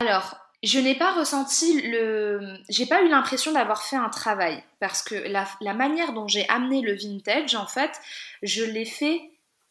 Alors, 0.00 0.36
je 0.62 0.78
n'ai 0.78 0.94
pas 0.94 1.12
ressenti 1.12 1.82
le, 1.82 2.56
j'ai 2.70 2.86
pas 2.86 3.02
eu 3.02 3.08
l'impression 3.08 3.52
d'avoir 3.52 3.82
fait 3.82 3.96
un 3.96 4.08
travail 4.08 4.62
parce 4.80 5.02
que 5.02 5.14
la 5.14 5.74
manière 5.74 6.12
dont 6.14 6.28
j'ai 6.28 6.48
amené 6.48 6.80
le 6.80 6.94
vintage, 6.94 7.54
en 7.54 7.66
fait, 7.66 7.92
je 8.42 8.64
l'ai 8.64 8.86
fait 8.86 9.20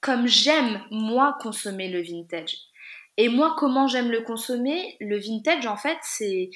comme 0.02 0.28
j'aime 0.28 0.82
moi 0.92 1.38
consommer 1.42 1.90
le 1.90 2.02
vintage. 2.02 2.58
Et 3.18 3.30
moi, 3.30 3.56
comment 3.58 3.88
j'aime 3.88 4.12
le 4.12 4.22
consommer? 4.22 4.98
Le 5.00 5.18
vintage, 5.18 5.66
en 5.68 5.78
fait, 5.78 5.98
c'est 6.02 6.50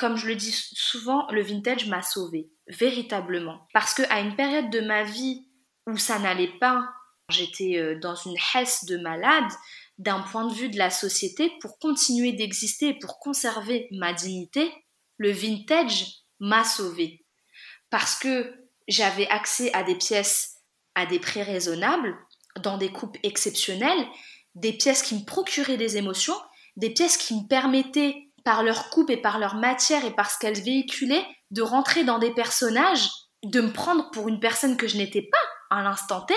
comme 0.00 0.16
je 0.16 0.28
le 0.28 0.34
dis 0.34 0.52
souvent, 0.72 1.30
le 1.30 1.42
vintage 1.42 1.86
m'a 1.86 2.00
sauvée, 2.00 2.48
véritablement. 2.68 3.68
Parce 3.74 3.92
qu'à 3.92 4.20
une 4.20 4.34
période 4.34 4.70
de 4.70 4.80
ma 4.80 5.04
vie 5.04 5.46
où 5.86 5.98
ça 5.98 6.18
n'allait 6.18 6.56
pas, 6.58 6.88
j'étais 7.28 7.76
euh, 7.76 8.00
dans 8.00 8.14
une 8.14 8.38
hesse 8.54 8.86
de 8.86 8.96
malade, 8.96 9.52
d'un 9.98 10.20
point 10.20 10.46
de 10.46 10.54
vue 10.54 10.70
de 10.70 10.78
la 10.78 10.88
société, 10.88 11.52
pour 11.60 11.78
continuer 11.78 12.32
d'exister, 12.32 12.94
pour 12.94 13.18
conserver 13.18 13.88
ma 13.90 14.14
dignité, 14.14 14.72
le 15.18 15.32
vintage 15.32 16.06
m'a 16.38 16.64
sauvée. 16.64 17.26
Parce 17.90 18.14
que 18.14 18.54
j'avais 18.88 19.28
accès 19.28 19.70
à 19.74 19.82
des 19.82 19.96
pièces 19.96 20.62
à 20.94 21.04
des 21.04 21.18
prix 21.18 21.42
raisonnables, 21.42 22.16
dans 22.62 22.78
des 22.78 22.90
coupes 22.90 23.18
exceptionnelles, 23.22 24.06
des 24.54 24.72
pièces 24.72 25.02
qui 25.02 25.14
me 25.14 25.26
procuraient 25.26 25.76
des 25.76 25.98
émotions, 25.98 26.40
des 26.76 26.90
pièces 26.90 27.18
qui 27.18 27.34
me 27.34 27.46
permettaient 27.46 28.29
par 28.44 28.62
leur 28.62 28.90
coupe 28.90 29.10
et 29.10 29.16
par 29.16 29.38
leur 29.38 29.54
matière 29.54 30.04
et 30.04 30.14
par 30.14 30.30
ce 30.30 30.38
qu'elles 30.38 30.62
véhiculaient, 30.62 31.26
de 31.50 31.62
rentrer 31.62 32.04
dans 32.04 32.18
des 32.18 32.32
personnages, 32.32 33.08
de 33.44 33.60
me 33.60 33.72
prendre 33.72 34.10
pour 34.10 34.28
une 34.28 34.40
personne 34.40 34.76
que 34.76 34.88
je 34.88 34.96
n'étais 34.96 35.22
pas 35.22 35.76
à 35.76 35.82
l'instant 35.82 36.22
T 36.22 36.34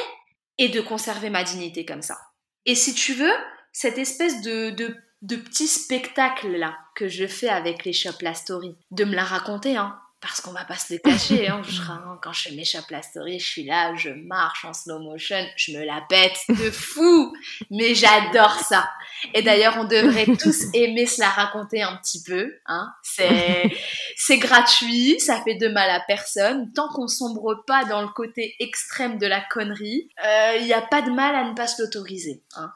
et 0.58 0.70
de 0.70 0.82
conserver 0.82 1.30
ma 1.30 1.44
dignité 1.44 1.86
comme 1.86 2.02
ça. 2.02 2.18
Et 2.66 2.76
si 2.76 2.94
tu 2.94 3.14
veux, 3.14 3.34
cette 3.72 3.98
espèce 3.98 4.42
de, 4.42 4.70
de, 4.70 4.96
de 5.22 5.36
petit 5.36 5.68
spectacle 5.68 6.56
là 6.56 6.78
que 6.96 7.08
je 7.08 7.28
fais 7.28 7.50
avec 7.50 7.86
les 7.86 7.94
Shop 7.94 8.22
La 8.22 8.34
Story, 8.34 8.76
de 8.92 9.04
me 9.04 9.16
la 9.16 9.24
raconter, 9.24 9.76
hein, 9.78 10.00
parce 10.24 10.40
qu'on 10.40 10.54
va 10.54 10.64
pas 10.64 10.78
se 10.78 10.94
le 10.94 11.00
cacher, 11.00 11.50
hein, 11.50 11.62
quand 12.22 12.32
je 12.32 12.50
mes 12.52 12.64
la 12.90 13.02
story, 13.02 13.40
je 13.40 13.46
suis 13.46 13.66
là, 13.66 13.94
je 13.96 14.10
marche 14.10 14.64
en 14.64 14.74
slow 14.74 15.00
motion, 15.00 15.46
je 15.58 15.74
me 15.74 15.84
la 15.84 16.02
pète 16.08 16.38
de 16.48 16.72
fou, 16.72 17.36
mais 17.70 17.94
j'adore 17.94 18.58
ça. 18.60 18.90
Et 19.34 19.42
d'ailleurs, 19.42 19.76
on 19.78 19.84
devrait 19.84 20.26
tous 20.42 20.68
aimer 20.74 21.06
se 21.06 21.20
la 21.20 21.28
raconter 21.28 21.84
un 21.84 21.98
petit 21.98 22.24
peu, 22.24 22.54
hein. 22.68 22.88
C'est, 23.04 23.70
c'est 24.16 24.38
gratuit, 24.38 25.20
ça 25.20 25.42
fait 25.44 25.56
de 25.56 25.68
mal 25.68 25.90
à 25.90 26.00
personne, 26.08 26.72
tant 26.72 26.88
qu'on 26.88 27.10
sombre 27.10 27.62
pas 27.68 27.84
dans 27.84 28.02
le 28.02 28.08
côté 28.08 28.56
extrême 28.62 29.18
de 29.18 29.28
la 29.28 29.42
connerie, 29.42 30.08
il 30.24 30.26
euh, 30.26 30.62
n'y 30.62 30.74
a 30.74 30.82
pas 30.82 31.02
de 31.02 31.12
mal 31.12 31.36
à 31.36 31.44
ne 31.44 31.54
pas 31.54 31.68
se 31.68 31.82
l'autoriser, 31.82 32.42
hein. 32.56 32.72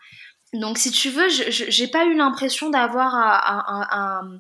Donc, 0.54 0.78
si 0.78 0.92
tu 0.92 1.10
veux, 1.10 1.28
j'ai 1.30 1.88
pas 1.88 2.06
eu 2.06 2.16
l'impression 2.16 2.70
d'avoir 2.70 3.14
un 3.14 4.40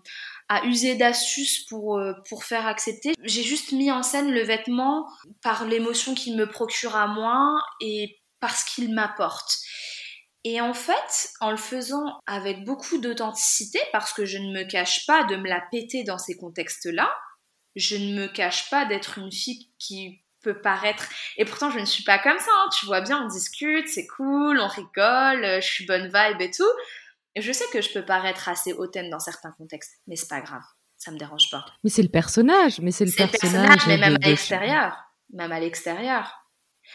à 0.49 0.65
user 0.65 0.95
d'astuces 0.95 1.65
pour, 1.65 1.97
euh, 1.97 2.13
pour 2.29 2.43
faire 2.43 2.67
accepter. 2.67 3.13
J'ai 3.23 3.43
juste 3.43 3.71
mis 3.71 3.91
en 3.91 4.03
scène 4.03 4.31
le 4.31 4.43
vêtement 4.43 5.07
par 5.41 5.65
l'émotion 5.65 6.15
qu'il 6.15 6.37
me 6.37 6.47
procure 6.47 6.95
à 6.95 7.07
moi 7.07 7.59
et 7.81 8.19
parce 8.39 8.63
qu'il 8.63 8.93
m'apporte. 8.93 9.57
Et 10.43 10.61
en 10.61 10.73
fait, 10.73 11.29
en 11.41 11.51
le 11.51 11.57
faisant 11.57 12.21
avec 12.25 12.63
beaucoup 12.63 12.99
d'authenticité, 12.99 13.79
parce 13.91 14.13
que 14.13 14.25
je 14.25 14.37
ne 14.37 14.53
me 14.53 14.63
cache 14.63 15.05
pas 15.05 15.25
de 15.25 15.35
me 15.35 15.49
la 15.49 15.61
péter 15.71 16.03
dans 16.03 16.17
ces 16.17 16.37
contextes-là, 16.37 17.13
je 17.75 17.95
ne 17.95 18.21
me 18.21 18.27
cache 18.27 18.69
pas 18.69 18.85
d'être 18.85 19.17
une 19.17 19.31
fille 19.31 19.71
qui 19.77 20.21
peut 20.41 20.61
paraître 20.61 21.09
et 21.37 21.45
pourtant 21.45 21.71
je 21.71 21.79
ne 21.79 21.85
suis 21.85 22.03
pas 22.03 22.19
comme 22.19 22.37
ça 22.37 22.51
hein. 22.53 22.69
tu 22.79 22.85
vois 22.85 23.01
bien 23.01 23.23
on 23.23 23.27
discute 23.27 23.87
c'est 23.87 24.05
cool 24.05 24.59
on 24.59 24.67
rigole 24.67 25.43
je 25.61 25.67
suis 25.67 25.85
bonne 25.85 26.05
vibe 26.05 26.41
et 26.41 26.51
tout 26.51 26.63
et 27.37 27.41
je 27.41 27.51
sais 27.51 27.65
que 27.71 27.81
je 27.81 27.93
peux 27.93 28.03
paraître 28.03 28.49
assez 28.49 28.73
hautaine 28.73 29.11
dans 29.11 29.19
certains 29.19 29.51
contextes, 29.51 30.01
mais 30.07 30.15
c'est 30.15 30.27
pas 30.27 30.41
grave, 30.41 30.63
ça 30.97 31.11
me 31.11 31.19
dérange 31.19 31.51
pas. 31.51 31.63
Mais 31.83 31.91
c'est 31.91 32.01
le 32.01 32.09
personnage, 32.09 32.79
mais 32.79 32.89
c'est 32.89 33.05
le, 33.05 33.11
personnage. 33.11 33.85
mais 33.85 33.99
même 33.99 34.15
à 34.15 34.27
l'extérieur, 34.27 34.97
même 35.31 35.51
à 35.51 35.59
l'extérieur. 35.59 36.31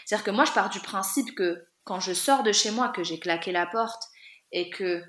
C'est-à-dire 0.05 0.25
que 0.25 0.33
moi, 0.33 0.45
je 0.45 0.51
pars 0.51 0.69
du 0.69 0.81
principe 0.81 1.37
que 1.37 1.65
quand 1.85 2.01
je 2.01 2.13
sors 2.13 2.43
de 2.43 2.51
chez 2.51 2.73
moi, 2.73 2.89
que 2.89 3.05
j'ai 3.05 3.21
claqué 3.21 3.53
la 3.53 3.67
porte 3.67 4.03
et 4.51 4.69
que 4.69 5.05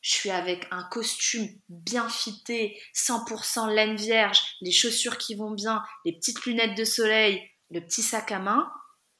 je 0.00 0.10
suis 0.10 0.30
avec 0.30 0.66
un 0.72 0.82
costume 0.82 1.46
bien 1.68 2.08
fité, 2.08 2.76
100% 2.92 3.72
laine 3.72 3.94
vierge, 3.94 4.40
les 4.62 4.72
chaussures 4.72 5.16
qui 5.16 5.36
vont 5.36 5.52
bien, 5.52 5.80
les 6.04 6.12
petites 6.12 6.44
lunettes 6.44 6.76
de 6.76 6.84
soleil, 6.84 7.40
le 7.70 7.80
petit 7.80 8.02
sac 8.02 8.32
à 8.32 8.40
main, 8.40 8.68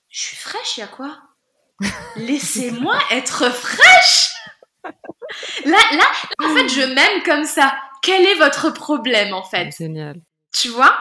je 0.09 0.23
suis 0.23 0.37
fraîche, 0.37 0.77
il 0.77 0.81
y 0.81 0.83
a 0.83 0.89
quoi? 0.89 1.23
Laissez-moi 2.17 2.99
être 3.13 3.49
fraîche 3.53 4.33
là, 5.65 5.79
là, 5.93 6.05
en 6.41 6.55
fait, 6.55 6.69
je 6.69 6.83
m'aime 6.83 7.23
comme 7.23 7.45
ça. 7.45 7.79
Quel 8.03 8.25
est 8.25 8.35
votre 8.35 8.71
problème, 8.71 9.33
en 9.33 9.45
fait? 9.45 9.71
Génial. 9.77 10.21
Tu 10.53 10.69
vois? 10.69 10.99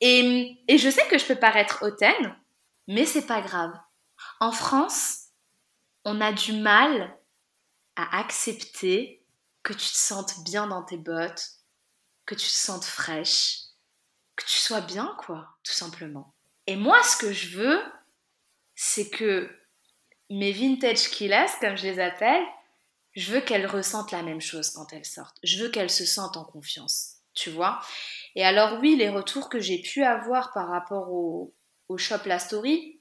Et, 0.00 0.58
et 0.68 0.78
je 0.78 0.88
sais 0.90 1.06
que 1.08 1.18
je 1.18 1.26
peux 1.26 1.36
paraître 1.36 1.82
hautaine, 1.82 2.36
mais 2.86 3.04
c'est 3.04 3.26
pas 3.26 3.40
grave. 3.40 3.72
En 4.40 4.52
France, 4.52 5.26
on 6.04 6.20
a 6.20 6.32
du 6.32 6.52
mal 6.52 7.16
à 7.96 8.18
accepter 8.18 9.24
que 9.62 9.72
tu 9.72 9.88
te 9.90 9.96
sentes 9.96 10.44
bien 10.44 10.66
dans 10.66 10.82
tes 10.82 10.96
bottes, 10.96 11.46
que 12.26 12.34
tu 12.34 12.46
te 12.46 12.52
sentes 12.52 12.84
fraîche, 12.84 13.58
que 14.36 14.44
tu 14.44 14.58
sois 14.58 14.80
bien, 14.80 15.14
quoi, 15.18 15.48
tout 15.64 15.72
simplement. 15.72 16.34
Et 16.66 16.76
moi, 16.76 17.02
ce 17.02 17.16
que 17.16 17.32
je 17.32 17.58
veux, 17.58 17.82
c'est 18.74 19.10
que 19.10 19.50
mes 20.30 20.52
vintage 20.52 21.10
killers, 21.10 21.46
comme 21.60 21.76
je 21.76 21.84
les 21.84 21.98
appelle, 21.98 22.44
je 23.18 23.32
veux 23.32 23.40
qu'elle 23.40 23.66
ressente 23.66 24.12
la 24.12 24.22
même 24.22 24.40
chose 24.40 24.70
quand 24.70 24.92
elle 24.92 25.04
sortent. 25.04 25.38
Je 25.42 25.60
veux 25.60 25.70
qu'elle 25.70 25.90
se 25.90 26.04
sente 26.04 26.36
en 26.36 26.44
confiance, 26.44 27.16
tu 27.34 27.50
vois. 27.50 27.80
Et 28.36 28.44
alors 28.44 28.78
oui, 28.80 28.94
les 28.96 29.08
retours 29.08 29.48
que 29.48 29.58
j'ai 29.58 29.82
pu 29.82 30.04
avoir 30.04 30.52
par 30.52 30.68
rapport 30.68 31.10
au, 31.10 31.54
Shop 31.96 32.20
La 32.26 32.38
Story, 32.38 33.00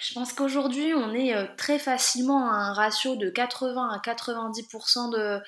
je 0.00 0.14
pense 0.14 0.32
qu'aujourd'hui, 0.32 0.94
on 0.94 1.12
est 1.12 1.34
euh, 1.34 1.46
très 1.56 1.78
facilement 1.78 2.50
à 2.50 2.54
un 2.54 2.72
ratio 2.72 3.16
de 3.16 3.30
80 3.30 3.88
à 3.88 3.98
90% 3.98 5.10
de, 5.10 5.40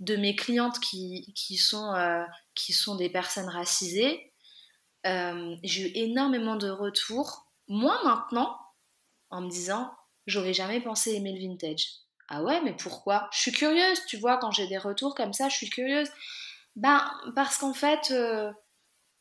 de 0.00 0.16
mes 0.16 0.36
clientes 0.36 0.78
qui, 0.78 1.32
qui, 1.34 1.56
sont, 1.56 1.94
euh, 1.94 2.22
qui 2.54 2.72
sont 2.72 2.94
des 2.94 3.08
personnes 3.08 3.48
racisées. 3.48 4.32
Euh, 5.06 5.56
j'ai 5.64 5.88
eu 5.88 5.92
énormément 5.94 6.56
de 6.56 6.68
retours. 6.68 7.46
Moi 7.66 7.98
maintenant, 8.04 8.56
en 9.30 9.40
me 9.40 9.50
disant, 9.50 9.90
j'aurais 10.26 10.54
jamais 10.54 10.80
pensé 10.80 11.14
aimer 11.14 11.32
le 11.32 11.40
vintage. 11.40 12.02
Ah 12.34 12.42
ouais, 12.42 12.62
mais 12.64 12.72
pourquoi? 12.72 13.28
Je 13.30 13.40
suis 13.40 13.52
curieuse, 13.52 14.06
tu 14.06 14.16
vois, 14.16 14.38
quand 14.38 14.50
j'ai 14.50 14.66
des 14.66 14.78
retours 14.78 15.14
comme 15.14 15.34
ça, 15.34 15.50
je 15.50 15.56
suis 15.56 15.68
curieuse. 15.68 16.08
Ben, 16.76 17.02
parce 17.36 17.58
qu'en 17.58 17.74
fait, 17.74 18.10
euh, 18.10 18.50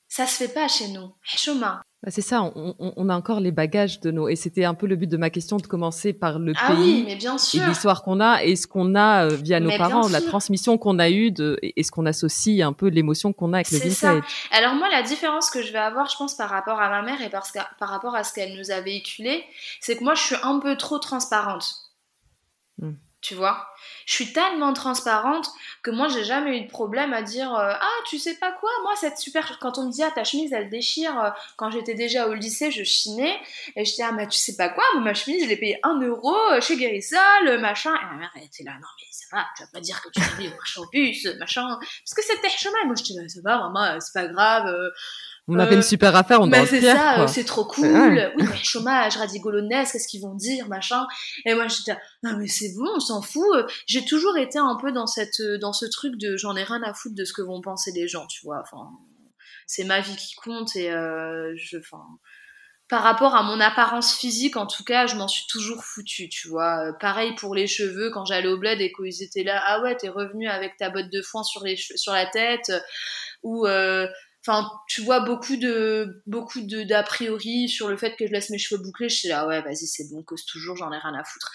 ça 0.08 0.26
se 0.26 0.38
fait 0.38 0.54
pas 0.54 0.70
chez 0.70 0.88
nous. 0.88 1.14
Chemin. 1.22 1.82
Bah, 2.04 2.10
c'est 2.10 2.22
ça, 2.22 2.42
on, 2.56 3.10
a 3.10 3.16
encore 3.16 3.42
les 3.42 3.52
bagages 3.52 4.00
de 4.00 4.12
nos. 4.12 4.30
Et 4.30 4.38
c'était 4.38 4.64
un 4.64 4.74
peu 4.74 4.88
le 4.88 4.96
but 4.96 5.08
de 5.08 5.18
ma 5.18 5.30
question 5.30 5.58
de 5.58 5.68
commencer 5.68 6.14
par 6.14 6.40
le 6.40 6.54
ah 6.58 6.70
pays 6.70 6.78
oui, 6.80 7.04
mais 7.06 7.18
bien 7.18 7.38
sûr. 7.38 7.62
et 7.62 7.68
l'histoire 7.68 8.02
qu'on 8.02 8.22
a 8.22 8.46
et 8.46 8.56
ce 8.56 8.66
qu'on 8.66 8.96
a 8.96 9.26
euh, 9.26 9.36
via 9.36 9.60
nos 9.60 9.78
parents, 9.78 10.08
la 10.08 10.22
transmission 10.22 10.78
qu'on 10.78 10.98
a 10.98 11.10
eue 11.10 11.32
de, 11.32 11.60
et 11.62 11.84
ce 11.84 11.92
qu'on 11.92 12.06
associe 12.06 12.66
un 12.66 12.72
peu 12.72 12.88
l'émotion 12.88 13.34
qu'on 13.34 13.52
a 13.52 13.58
avec 13.58 13.72
le 13.72 13.78
vintage. 13.78 13.94
Ça. 13.94 14.22
Alors 14.52 14.74
moi, 14.76 14.88
la 14.90 15.04
différence 15.04 15.50
que 15.50 15.62
je 15.62 15.74
vais 15.74 15.80
avoir, 15.80 16.10
je 16.10 16.16
pense, 16.16 16.34
par 16.34 16.50
rapport 16.50 16.80
à 16.80 16.90
ma 16.90 17.02
mère 17.02 17.22
et 17.22 17.30
parce 17.30 17.52
par 17.78 17.90
rapport 17.90 18.16
à 18.16 18.24
ce 18.24 18.34
qu'elle 18.34 18.58
nous 18.58 18.72
a 18.72 18.80
véhiculé, 18.80 19.44
c'est 19.82 19.98
que 19.98 20.04
moi, 20.06 20.16
je 20.16 20.24
suis 20.24 20.36
un 20.44 20.60
peu 20.60 20.78
trop 20.78 20.98
transparente. 20.98 21.81
Tu 23.22 23.36
vois 23.36 23.68
Je 24.08 24.14
suis 24.14 24.34
tellement 24.34 24.74
transparente 24.74 25.48
que 25.84 25.92
moi, 25.92 26.08
j'ai 26.08 26.24
jamais 26.24 26.58
eu 26.58 26.62
de 26.62 26.70
problème 26.70 27.14
à 27.14 27.22
dire 27.22 27.54
euh, 27.54 27.72
Ah, 27.80 27.98
tu 28.08 28.18
sais 28.18 28.36
pas 28.38 28.52
quoi 28.52 28.70
Moi, 28.82 28.94
cette 28.96 29.20
super. 29.20 29.60
Quand 29.60 29.78
on 29.78 29.86
me 29.86 29.92
dit 29.92 30.02
Ah, 30.02 30.10
ta 30.10 30.24
chemise, 30.24 30.52
elle 30.54 30.70
déchire. 30.70 31.20
Euh, 31.24 31.30
quand 31.56 31.70
j'étais 31.70 31.94
déjà 31.94 32.28
au 32.28 32.34
lycée, 32.34 32.72
je 32.72 32.84
chinais. 32.84 33.40
Et 33.76 33.86
je 33.86 33.92
disais 33.92 34.04
Ah, 34.04 34.12
mais 34.12 34.28
tu 34.28 34.40
sais 34.40 34.56
pas 34.56 34.70
quoi 34.70 34.84
Ma 35.00 35.14
chemise, 35.14 35.44
je 35.44 35.50
l'ai 35.50 35.56
payée 35.58 35.80
1 35.84 36.02
euro 36.02 36.36
euh, 36.52 36.62
chez 36.62 36.78
Guérissol, 36.78 37.60
machin. 37.60 37.94
Et 37.94 38.06
ma 38.06 38.18
mère, 38.18 38.32
elle 38.36 38.44
était 38.44 38.64
là 38.64 38.74
Non, 38.74 38.88
mais 39.00 39.08
ça 39.12 39.26
va, 39.32 39.46
tu 39.56 39.64
vas 39.64 39.70
pas 39.72 39.82
dire 39.82 40.02
que 40.02 40.10
tu 40.10 40.20
payé 40.38 40.50
au 40.50 40.56
marché 40.56 40.80
aux 40.80 40.88
puces, 40.88 41.28
machin. 41.40 41.78
Parce 41.80 42.14
que 42.16 42.24
c'était 42.24 42.50
chemin. 42.50 42.86
Moi, 42.86 42.96
je 42.98 43.04
disais 43.04 43.30
Ça 43.30 43.40
va, 43.44 43.70
maman, 43.70 44.00
c'est 44.00 44.14
pas 44.14 44.28
grave. 44.28 44.76
On 45.48 45.60
a 45.60 45.68
fait 45.68 45.76
une 45.76 45.82
super 45.82 46.16
affaire, 46.16 46.40
on 46.40 46.48
bah, 46.48 46.66
c'est 46.66 46.82
ça, 46.82 47.28
c'est 47.28 47.44
trop 47.44 47.66
cool. 47.66 48.32
Oui, 48.38 48.46
mais 48.50 48.64
chômage, 48.64 49.18
radigolonesse, 49.18 49.92
qu'est-ce 49.92 50.08
qu'ils 50.08 50.22
vont 50.22 50.36
dire, 50.36 50.68
machin. 50.68 51.06
Et 51.46 51.54
moi, 51.56 51.68
j'étais, 51.68 51.98
non, 52.24 52.38
mais 52.38 52.48
c'est 52.48 52.74
bon, 52.78 52.88
on 52.96 53.00
s'en 53.00 53.22
fout. 53.22 53.44
J'ai 53.86 54.06
toujours 54.06 54.38
été 54.38 54.60
un 54.60 54.78
peu 54.80 54.92
dans 54.92 55.08
cette, 55.08 55.42
dans 55.60 55.74
ce 55.74 55.86
truc 55.86 56.18
de, 56.18 56.38
j'en 56.38 56.56
ai 56.56 56.64
rien 56.64 56.82
à 56.84 56.94
foutre 56.94 57.16
de 57.16 57.26
ce 57.26 57.34
que 57.34 57.42
vont 57.42 57.60
penser 57.60 57.92
les 57.92 58.08
gens, 58.08 58.28
tu 58.28 58.46
vois. 58.46 58.62
Enfin, 58.62 58.92
c'est 59.68 59.84
ma 59.84 60.00
vie 60.00 60.16
qui 60.16 60.36
compte 60.36 60.76
et 60.76 60.90
je, 60.92 61.78
enfin, 61.78 62.04
par 62.92 63.04
rapport 63.04 63.36
à 63.36 63.44
mon 63.44 63.62
apparence 63.62 64.18
physique, 64.18 64.58
en 64.58 64.68
tout 64.68 64.84
cas, 64.84 65.08
je 65.08 65.16
m'en 65.16 65.30
suis 65.30 65.46
toujours 65.48 65.82
foutue, 65.82 66.28
tu 66.28 66.50
vois. 66.50 66.88
Euh, 66.88 66.92
pareil 67.00 67.34
pour 67.36 67.56
les 67.56 67.66
cheveux, 67.66 68.12
quand 68.12 68.26
j'allais 68.26 68.50
au 68.50 68.58
bled 68.58 68.82
et 68.82 68.92
qu'ils 68.92 69.24
étaient 69.24 69.44
là, 69.44 69.64
ah 69.66 69.82
ouais, 69.82 69.96
t'es 69.96 70.10
revenu 70.10 70.50
avec 70.50 70.76
ta 70.76 70.90
botte 70.90 71.10
de 71.10 71.22
foin 71.22 71.42
sur, 71.42 71.64
les 71.64 71.78
sur 71.78 72.12
la 72.12 72.26
tête, 72.26 72.70
euh, 72.70 72.80
ou... 73.44 73.66
Euh, 73.66 74.08
enfin, 74.46 74.68
tu 74.88 75.02
vois 75.02 75.22
beaucoup 75.22 75.56
de 75.56 76.22
beaucoup 76.26 76.62
de 76.62 76.84
d'a 76.84 77.04
priori 77.04 77.70
sur 77.70 77.90
le 77.90 77.98
fait 77.98 78.16
que 78.16 78.28
je 78.28 78.32
laisse 78.32 78.50
mes 78.50 78.58
cheveux 78.58 78.82
bouclés. 78.82 79.10
Je 79.10 79.16
suis 79.16 79.30
là, 79.30 79.48
ouais, 79.48 79.62
vas-y, 79.62 79.88
c'est 79.88 80.10
bon, 80.12 80.24
cause 80.24 80.46
toujours, 80.46 80.76
j'en 80.78 80.92
ai 80.92 80.98
rien 80.98 81.14
à 81.14 81.24
foutre. 81.24 81.52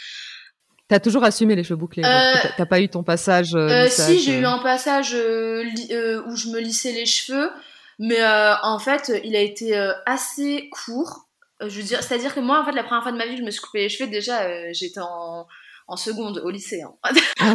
T'as 0.88 1.00
toujours 1.00 1.24
assumé 1.24 1.56
les 1.56 1.64
cheveux 1.64 1.76
bouclés. 1.76 2.02
T'as 2.02 2.66
pas 2.66 2.80
eu 2.80 2.88
ton 2.88 3.02
passage. 3.02 3.56
si, 3.88 4.20
j'ai 4.20 4.38
eu 4.38 4.44
un 4.44 4.58
passage 4.58 5.12
où 5.14 6.36
je 6.36 6.48
me 6.50 6.60
lissais 6.60 6.92
les 6.92 7.06
cheveux, 7.06 7.50
mais 7.98 8.24
en 8.62 8.78
fait, 8.78 9.12
il 9.24 9.34
a 9.34 9.40
été 9.40 9.76
assez 10.06 10.68
court. 10.70 11.26
Euh, 11.62 11.68
je 11.68 11.76
veux 11.78 11.82
dire, 11.82 12.02
c'est-à-dire 12.02 12.34
que 12.34 12.40
moi, 12.40 12.60
en 12.60 12.64
fait, 12.64 12.72
la 12.72 12.84
première 12.84 13.02
fois 13.02 13.12
de 13.12 13.16
ma 13.16 13.24
vie 13.24 13.32
que 13.32 13.40
je 13.40 13.44
me 13.44 13.50
suis 13.50 13.60
coupé 13.60 13.80
les 13.80 13.88
cheveux, 13.88 14.10
déjà, 14.10 14.42
euh, 14.42 14.68
j'étais 14.72 15.00
en, 15.00 15.46
en, 15.88 15.96
seconde 15.96 16.38
au 16.44 16.50
lycée. 16.50 16.82
Hein. 16.82 16.92
Ah. 17.40 17.54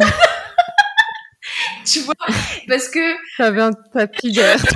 tu 1.86 2.00
vois 2.00 2.14
Parce 2.68 2.88
que. 2.88 3.14
T'avais 3.36 3.62
un 3.62 3.72
tapis 3.72 4.32
d'air. 4.32 4.56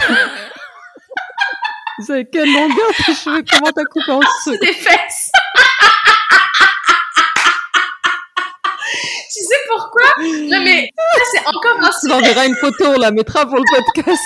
Vous 1.99 2.07
savez 2.07 2.27
quelle 2.31 2.53
longueur 2.53 2.91
tes 3.07 3.15
cheveux 3.15 3.43
Comment 3.51 3.73
t'as 3.73 3.85
coupé 3.85 4.13
en 4.13 4.19
dessous 4.21 4.57
Des 4.61 4.73
fesses. 4.73 5.31
Tu 9.33 9.43
sais 9.43 9.57
pourquoi? 9.69 10.05
Non 10.23 10.61
mais 10.63 10.91
c'est 11.33 11.47
encore 11.47 11.79
un 11.83 11.91
Tu 12.01 12.13
enverras 12.13 12.47
une 12.47 12.55
photo, 12.55 12.85
on 12.89 12.99
la 12.99 13.11
mettra 13.11 13.47
pour 13.47 13.57
le 13.57 13.65
podcast 13.65 14.23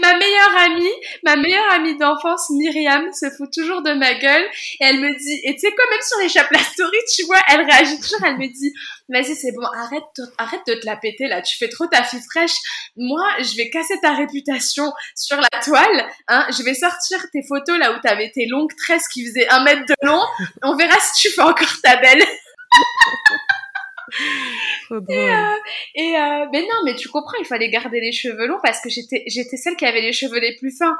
ma 0.00 0.16
meilleure 0.16 0.56
amie, 0.56 0.92
ma 1.24 1.36
meilleure 1.36 1.72
amie 1.72 1.96
d'enfance, 1.96 2.50
Myriam, 2.50 3.12
se 3.12 3.30
fout 3.30 3.52
toujours 3.52 3.82
de 3.82 3.92
ma 3.92 4.14
gueule 4.14 4.44
et 4.80 4.84
elle 4.84 5.00
me 5.00 5.16
dit, 5.18 5.40
et 5.44 5.54
tu 5.54 5.60
sais 5.60 5.74
quoi, 5.74 5.84
même 5.90 6.00
sur 6.02 6.18
les 6.18 6.28
la 6.50 6.64
story, 6.64 6.96
tu 7.14 7.24
vois, 7.24 7.40
elle 7.48 7.62
réagit 7.62 7.98
toujours, 8.00 8.24
elle 8.24 8.38
me 8.38 8.46
dit, 8.46 8.72
vas-y, 9.08 9.34
c'est 9.34 9.52
bon, 9.52 9.66
arrête, 9.66 10.02
arrête 10.38 10.62
de 10.66 10.74
te 10.74 10.86
la 10.86 10.96
péter 10.96 11.26
là, 11.26 11.42
tu 11.42 11.56
fais 11.56 11.68
trop 11.68 11.86
ta 11.86 12.02
fille 12.02 12.22
fraîche. 12.30 12.54
Moi, 12.96 13.24
je 13.38 13.56
vais 13.56 13.70
casser 13.70 13.98
ta 14.00 14.12
réputation 14.14 14.92
sur 15.14 15.40
la 15.40 15.60
toile, 15.60 16.06
hein, 16.28 16.46
je 16.56 16.62
vais 16.62 16.74
sortir 16.74 17.18
tes 17.32 17.42
photos 17.46 17.78
là 17.78 17.92
où 17.92 18.00
t'avais 18.00 18.30
tes 18.30 18.46
longues 18.46 18.74
tresses 18.76 19.08
qui 19.08 19.26
faisaient 19.26 19.48
un 19.48 19.62
mètre 19.64 19.82
de 19.86 20.06
long, 20.06 20.22
on 20.62 20.76
verra 20.76 20.98
si 21.00 21.22
tu 21.22 21.34
fais 21.34 21.42
encore 21.42 21.80
ta 21.82 21.96
belle. 21.96 22.22
et, 25.08 25.30
euh, 25.30 25.54
et 25.94 26.16
euh, 26.16 26.46
mais 26.52 26.62
non, 26.62 26.82
mais 26.84 26.94
tu 26.94 27.08
comprends, 27.08 27.36
il 27.40 27.46
fallait 27.46 27.70
garder 27.70 28.00
les 28.00 28.12
cheveux 28.12 28.46
longs 28.46 28.60
parce 28.62 28.80
que 28.80 28.88
j'étais 28.88 29.24
j'étais 29.26 29.56
celle 29.56 29.76
qui 29.76 29.86
avait 29.86 30.00
les 30.00 30.12
cheveux 30.12 30.40
les 30.40 30.56
plus 30.56 30.76
fins. 30.76 30.96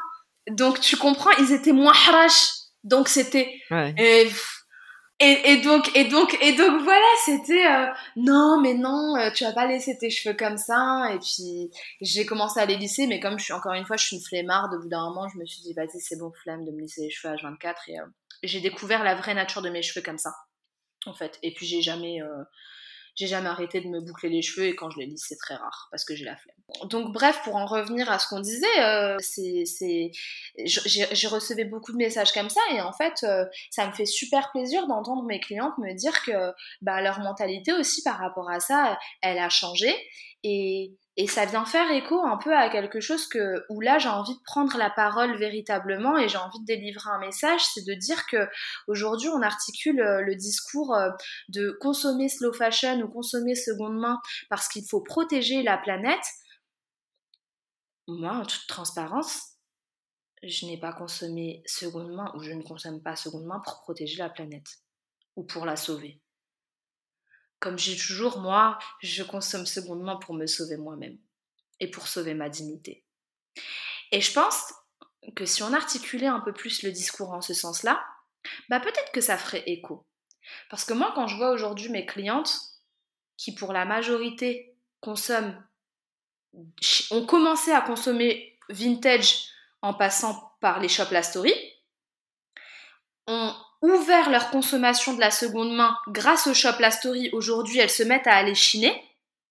Donc 0.51 0.81
tu 0.81 0.97
comprends, 0.97 1.31
ils 1.39 1.53
étaient 1.53 1.73
moins 1.73 1.93
harash. 1.93 2.49
Donc 2.83 3.09
c'était 3.09 3.55
et, 5.21 5.53
et, 5.53 5.57
donc 5.59 5.95
et 5.97 6.05
donc 6.05 6.37
et 6.43 6.55
donc 6.55 6.83
voilà, 6.83 7.07
c'était 7.25 7.67
euh, 7.67 7.87
non 8.17 8.61
mais 8.61 8.75
non, 8.75 9.15
tu 9.35 9.45
vas 9.45 9.53
pas 9.53 9.67
laisser 9.67 9.97
tes 9.97 10.11
cheveux 10.11 10.35
comme 10.35 10.59
ça. 10.59 11.11
Et 11.15 11.19
puis 11.19 11.71
j'ai 12.01 12.27
commencé 12.27 12.61
à 12.61 12.67
les 12.67 12.77
lisser, 12.77 13.07
mais 13.07 13.21
comme 13.21 13.39
je 13.39 13.45
suis 13.45 13.53
encore 13.53 13.75
une 13.75 13.87
fois, 13.87 13.97
je 13.97 14.05
suis 14.05 14.17
une 14.17 14.23
flemmarde. 14.23 14.75
Au 14.75 14.83
bout 14.83 14.89
d'un 14.89 15.09
moment, 15.09 15.29
je 15.29 15.39
me 15.39 15.47
suis 15.47 15.63
dit 15.63 15.73
vas-y 15.73 16.01
c'est 16.01 16.19
bon 16.19 16.33
flemme 16.43 16.65
de 16.65 16.73
me 16.73 16.81
lisser 16.81 17.03
les 17.03 17.11
cheveux 17.11 17.33
à 17.33 17.37
24 17.43 17.83
et 17.89 18.49
j'ai 18.49 18.61
découvert 18.61 19.05
la 19.05 19.15
vraie 19.15 19.35
nature 19.35 19.63
de 19.63 19.71
mes 19.71 19.83
cheveux 19.83 20.05
comme 20.05 20.19
ça 20.19 20.35
en 21.07 21.15
fait. 21.15 21.39
Et 21.43 21.53
puis 21.55 21.67
j'ai 21.67 21.83
jamais 21.83 22.21
j'ai 23.15 23.27
jamais 23.27 23.49
arrêté 23.49 23.81
de 23.81 23.89
me 23.89 24.01
boucler 24.01 24.29
les 24.29 24.43
cheveux 24.43 24.67
et 24.67 24.75
quand 24.75 24.91
je 24.91 24.99
les 24.99 25.07
lisse, 25.07 25.27
c'est 25.29 25.37
très 25.37 25.55
rare 25.55 25.89
parce 25.91 26.05
que 26.05 26.15
j'ai 26.15 26.25
la 26.25 26.37
flemme. 26.37 26.57
Donc 26.89 27.13
bref, 27.13 27.41
pour 27.45 27.57
en 27.57 27.67
revenir 27.67 28.11
à 28.11 28.19
ce 28.19 28.29
qu'on 28.29 28.41
disait, 28.41 28.81
euh, 28.81 29.17
c'est, 29.21 29.65
j'ai 30.65 31.29
reçu 31.29 31.65
beaucoup 31.65 31.93
de 31.93 31.97
messages 31.97 32.33
comme 32.33 32.49
ça 32.51 32.61
et 32.73 32.81
en 32.81 32.93
fait, 32.93 33.23
euh, 33.23 33.45
ça 33.71 33.87
me 33.87 33.93
fait 33.93 34.07
super 34.07 34.51
plaisir 34.51 34.87
d'entendre 34.87 35.25
mes 35.25 35.41
clientes 35.41 35.77
me 35.79 35.95
dire 35.95 36.23
que 36.25 36.53
bah, 36.83 37.01
leur 37.01 37.21
mentalité 37.21 37.73
aussi 37.73 38.03
par 38.03 38.19
rapport 38.19 38.51
à 38.51 38.61
ça, 38.61 38.99
elle 39.23 39.39
a 39.39 39.49
changé 39.49 39.95
et 40.43 40.93
et 41.17 41.29
ça 41.29 41.47
vient 41.47 41.65
faire 41.65 41.91
écho 41.93 42.21
un 42.23 42.37
peu 42.37 42.57
à 42.57 42.69
quelque 42.69 42.99
chose 43.01 43.29
que, 43.29 43.65
où 43.69 43.81
là 43.81 43.99
j'ai 43.99 44.09
envie 44.09 44.35
de 44.35 44.43
prendre 44.45 44.77
la 44.77 44.91
parole 44.91 45.37
véritablement 45.37 46.19
et 46.19 46.29
j'ai 46.29 46.39
envie 46.39 46.59
de 46.61 46.65
délivrer 46.65 47.11
un 47.11 47.21
message, 47.21 47.61
c'est 47.73 47.87
de 47.87 47.95
dire 47.95 48.27
que 48.27 48.49
aujourd'hui 48.89 49.29
on 49.29 49.41
articule 49.41 50.01
euh, 50.01 50.23
le 50.23 50.35
discours 50.35 50.95
euh, 50.95 51.11
de 51.49 51.71
consommer 51.81 52.29
slow 52.29 52.53
fashion 52.53 53.01
ou 53.01 53.09
consommer 53.09 53.55
seconde 53.55 53.99
main 53.99 54.21
parce 54.51 54.67
qu'il 54.69 54.85
faut 54.89 55.03
protéger 55.03 55.63
la 55.63 55.79
planète. 55.79 56.25
Moi, 58.09 58.33
en 58.33 58.45
toute 58.45 58.67
transparence, 58.67 59.55
je 60.43 60.67
n'ai 60.67 60.79
pas 60.79 60.93
consommé 60.93 61.63
seconde 61.65 62.13
main 62.13 62.33
ou 62.35 62.43
je 62.43 62.53
ne 62.53 62.63
consomme 62.63 63.01
pas 63.03 63.17
seconde 63.17 63.47
main 63.47 63.61
pour 63.65 63.83
protéger 63.83 64.19
la 64.19 64.29
planète 64.29 64.67
ou 65.37 65.45
pour 65.45 65.65
la 65.65 65.77
sauver. 65.77 66.21
Comme 67.65 67.79
j'ai 67.79 67.97
toujours, 67.97 68.41
moi, 68.41 68.79
je 69.01 69.23
consomme 69.23 69.65
secondement 69.65 70.19
pour 70.19 70.35
me 70.35 70.47
sauver 70.47 70.77
moi-même 70.77 71.17
et 71.81 71.91
pour 71.91 72.09
sauver 72.09 72.35
ma 72.35 72.51
dignité. 72.51 73.07
Et 74.13 74.21
je 74.21 74.35
pense 74.35 74.75
que 75.35 75.47
si 75.47 75.63
on 75.63 75.73
articulait 75.73 76.27
un 76.27 76.41
peu 76.41 76.53
plus 76.53 76.83
le 76.83 76.93
discours 76.93 77.33
en 77.33 77.41
ce 77.41 77.55
sens-là, 77.55 78.05
bah 78.69 78.81
peut-être 78.81 79.13
que 79.13 79.23
ça 79.23 79.39
ferait 79.39 79.63
écho. 79.67 80.07
Parce 80.69 80.85
que 80.85 80.93
moi, 80.93 81.13
quand 81.15 81.27
je 81.27 81.37
vois 81.37 81.53
aujourd'hui 81.53 81.89
mes 81.89 82.05
clientes, 82.05 82.55
qui 83.39 83.55
pour 83.55 83.73
la 83.73 83.87
majorité 83.87 84.77
consomment, 85.01 85.67
ont 87.13 87.25
commencé 87.25 87.73
à 87.73 87.81
consommer 87.81 88.59
vintage 88.69 89.49
en 89.81 89.95
passant 89.95 90.55
par 90.61 90.81
les 90.81 90.91
shops 90.91 91.13
La 91.13 91.23
Story, 91.23 91.55
ont 93.27 93.55
ouvert 93.93 94.31
leur 94.31 94.51
consommation 94.51 95.15
de 95.15 95.21
la 95.21 95.31
seconde 95.31 95.75
main 95.75 95.97
grâce 96.09 96.47
au 96.47 96.55
shop 96.55 96.79
La 96.81 96.91
Story, 96.91 97.31
aujourd'hui 97.33 97.79
elles 97.79 97.91
se 97.91 98.03
mettent 98.03 98.27
à 98.27 98.37
aller 98.37 98.55
chiner. 98.55 99.03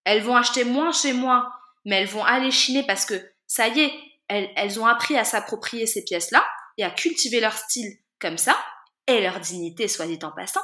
Elles 0.04 0.22
vont 0.22 0.36
acheter 0.36 0.64
moins 0.64 0.92
chez 0.92 1.14
moi, 1.14 1.52
mais 1.86 2.02
elles 2.02 2.08
vont 2.08 2.24
aller 2.24 2.52
chiner 2.52 2.84
parce 2.84 3.06
que 3.06 3.16
ça 3.48 3.68
y 3.68 3.82
est, 3.82 3.94
elles, 4.28 4.80
ont 4.80 4.86
appris 4.86 5.18
à 5.18 5.24
s'approprier 5.24 5.86
ces 5.86 6.04
pièces-là 6.04 6.46
et 6.78 6.84
à 6.84 6.90
cultiver 6.90 7.40
leur 7.40 7.56
style 7.56 7.98
comme 8.20 8.38
ça, 8.38 8.58
et 9.06 9.22
leur 9.22 9.40
dignité, 9.40 9.88
soit 9.88 10.08
dit 10.08 10.20
en 10.24 10.32
passant. 10.32 10.64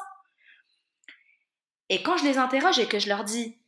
Et 1.90 2.02
quand 2.02 2.18
je 2.18 2.24
les 2.24 2.38
interroge 2.38 2.80
et 2.80 2.88
que 2.88 3.00
je 3.00 3.10
leur 3.10 3.24
dis, 3.24 3.60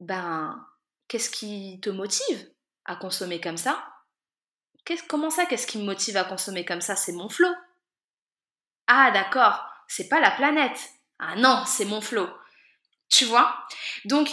ben, 0.00 0.66
qu'est-ce 1.08 1.30
qui 1.30 1.78
te 1.80 1.90
motive 1.90 2.50
à 2.84 2.96
consommer 2.96 3.40
comme 3.40 3.56
ça? 3.56 3.82
Comment 5.08 5.30
ça, 5.30 5.46
qu'est-ce 5.46 5.66
qui 5.66 5.78
me 5.78 5.84
motive 5.84 6.16
à 6.16 6.24
consommer 6.24 6.64
comme 6.64 6.80
ça? 6.80 6.96
C'est 6.96 7.12
mon 7.12 7.28
flot. 7.28 7.54
Ah 8.86 9.10
d'accord, 9.10 9.64
c'est 9.88 10.08
pas 10.08 10.20
la 10.20 10.30
planète. 10.30 10.90
Ah 11.18 11.36
non, 11.36 11.64
c'est 11.66 11.84
mon 11.84 12.00
flot. 12.00 12.28
Tu 13.08 13.24
vois? 13.24 13.66
Donc, 14.04 14.28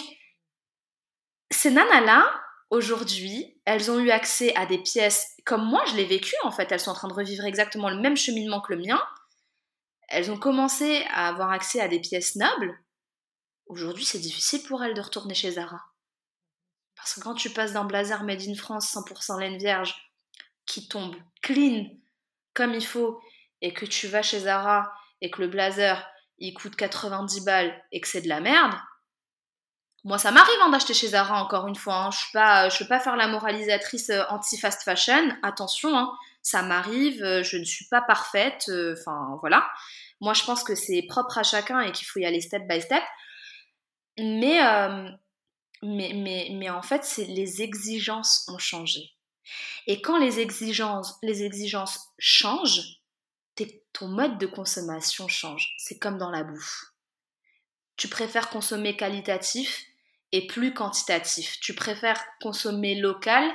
ces 1.51 1.71
nanas-là, 1.71 2.29
aujourd'hui, 2.69 3.59
elles 3.65 3.91
ont 3.91 3.99
eu 3.99 4.09
accès 4.09 4.55
à 4.55 4.65
des 4.65 4.79
pièces 4.79 5.33
comme 5.45 5.65
moi 5.65 5.83
je 5.85 5.95
l'ai 5.95 6.05
vécu 6.05 6.35
en 6.43 6.51
fait. 6.51 6.71
Elles 6.71 6.79
sont 6.79 6.91
en 6.91 6.95
train 6.95 7.07
de 7.07 7.13
revivre 7.13 7.45
exactement 7.45 7.89
le 7.89 7.99
même 7.99 8.17
cheminement 8.17 8.61
que 8.61 8.73
le 8.73 8.81
mien. 8.81 9.01
Elles 10.07 10.31
ont 10.31 10.37
commencé 10.37 11.05
à 11.09 11.27
avoir 11.27 11.51
accès 11.51 11.79
à 11.79 11.87
des 11.87 11.99
pièces 11.99 12.35
nobles. 12.35 12.77
Aujourd'hui, 13.67 14.05
c'est 14.05 14.19
difficile 14.19 14.63
pour 14.63 14.83
elles 14.83 14.93
de 14.93 15.01
retourner 15.01 15.33
chez 15.33 15.51
Zara. 15.51 15.81
Parce 16.95 17.15
que 17.15 17.21
quand 17.21 17.35
tu 17.35 17.49
passes 17.49 17.73
d'un 17.73 17.85
blazer 17.85 18.23
made 18.23 18.41
in 18.41 18.55
France 18.55 18.93
100% 18.93 19.39
laine 19.39 19.57
vierge 19.57 19.95
qui 20.65 20.87
tombe 20.87 21.15
clean 21.41 21.89
comme 22.53 22.73
il 22.73 22.85
faut 22.85 23.19
et 23.63 23.73
que 23.73 23.85
tu 23.85 24.07
vas 24.07 24.21
chez 24.21 24.41
Zara 24.41 24.93
et 25.21 25.31
que 25.31 25.41
le 25.41 25.47
blazer 25.47 26.05
il 26.37 26.53
coûte 26.53 26.75
90 26.75 27.45
balles 27.45 27.83
et 27.91 28.01
que 28.01 28.07
c'est 28.07 28.21
de 28.21 28.27
la 28.27 28.41
merde, 28.41 28.73
moi 30.03 30.17
ça 30.17 30.31
m'arrive 30.31 30.59
hein, 30.61 30.69
d'acheter 30.69 30.93
chez 30.93 31.07
Zara 31.07 31.41
encore 31.41 31.67
une 31.67 31.75
fois. 31.75 31.95
Hein. 31.95 32.11
Je 32.11 32.17
ne 32.27 32.33
pas, 32.33 32.69
je 32.69 32.83
veux 32.83 32.89
pas 32.89 32.99
faire 32.99 33.15
la 33.15 33.27
moralisatrice 33.27 34.09
euh, 34.09 34.23
anti-fast 34.29 34.83
fashion. 34.83 35.29
Attention, 35.43 35.97
hein. 35.97 36.11
ça 36.41 36.61
m'arrive. 36.61 37.23
Euh, 37.23 37.41
je 37.41 37.57
ne 37.57 37.63
suis 37.63 37.85
pas 37.85 38.01
parfaite. 38.01 38.65
Euh, 38.67 38.95
enfin 38.99 39.37
voilà. 39.39 39.65
Moi 40.19 40.33
je 40.33 40.43
pense 40.43 40.63
que 40.63 40.75
c'est 40.75 41.03
propre 41.07 41.37
à 41.37 41.43
chacun 41.43 41.79
et 41.79 41.93
qu'il 41.93 42.05
faut 42.05 42.19
y 42.19 42.25
aller 42.25 42.41
step 42.41 42.67
by 42.67 42.81
step. 42.81 43.03
Mais 44.17 44.59
mais, 45.81 46.13
mais, 46.13 46.49
mais 46.53 46.69
en 46.69 46.81
fait, 46.81 47.17
les 47.17 47.61
exigences 47.61 48.47
ont 48.47 48.57
changé. 48.57 49.01
Et 49.85 50.01
quand 50.01 50.17
les 50.17 50.39
exigences, 50.39 51.17
les 51.21 51.43
exigences 51.43 51.99
changent, 52.19 53.02
ton 53.93 54.07
mode 54.07 54.37
de 54.37 54.47
consommation 54.47 55.27
change. 55.27 55.75
C'est 55.77 55.99
comme 55.99 56.17
dans 56.17 56.31
la 56.31 56.43
bouffe. 56.43 56.93
Tu 57.95 58.07
préfères 58.07 58.49
consommer 58.49 58.97
qualitatif 58.97 59.85
et 60.31 60.47
plus 60.47 60.73
quantitatif. 60.73 61.59
Tu 61.61 61.73
préfères 61.73 62.21
consommer 62.41 62.95
local 62.95 63.49